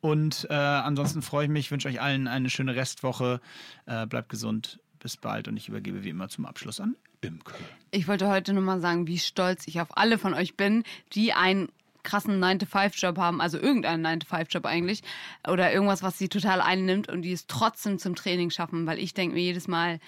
[0.00, 3.40] Und äh, ansonsten freue ich mich, wünsche euch allen eine schöne Restwoche.
[3.86, 4.78] Äh, bleibt gesund.
[5.00, 5.48] Bis bald.
[5.48, 7.52] Und ich übergebe wie immer zum Abschluss an Imke.
[7.90, 10.84] Ich wollte heute nur mal sagen, wie stolz ich auf alle von euch bin,
[11.14, 11.68] die einen
[12.02, 15.02] krassen 9-to-5-Job haben, also irgendeinen 9-to-5-Job eigentlich,
[15.46, 19.14] oder irgendwas, was sie total einnimmt und die es trotzdem zum Training schaffen, weil ich
[19.14, 20.00] denke mir jedes Mal,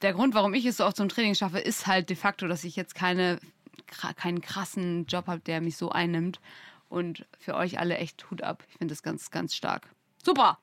[0.00, 2.64] der Grund, warum ich es so oft zum Training schaffe, ist halt de facto, dass
[2.64, 3.38] ich jetzt keine,
[4.16, 6.40] keinen krassen Job habe, der mich so einnimmt.
[6.88, 8.64] Und für euch alle echt Hut ab.
[8.68, 9.88] Ich finde das ganz, ganz stark.
[10.22, 10.58] Super!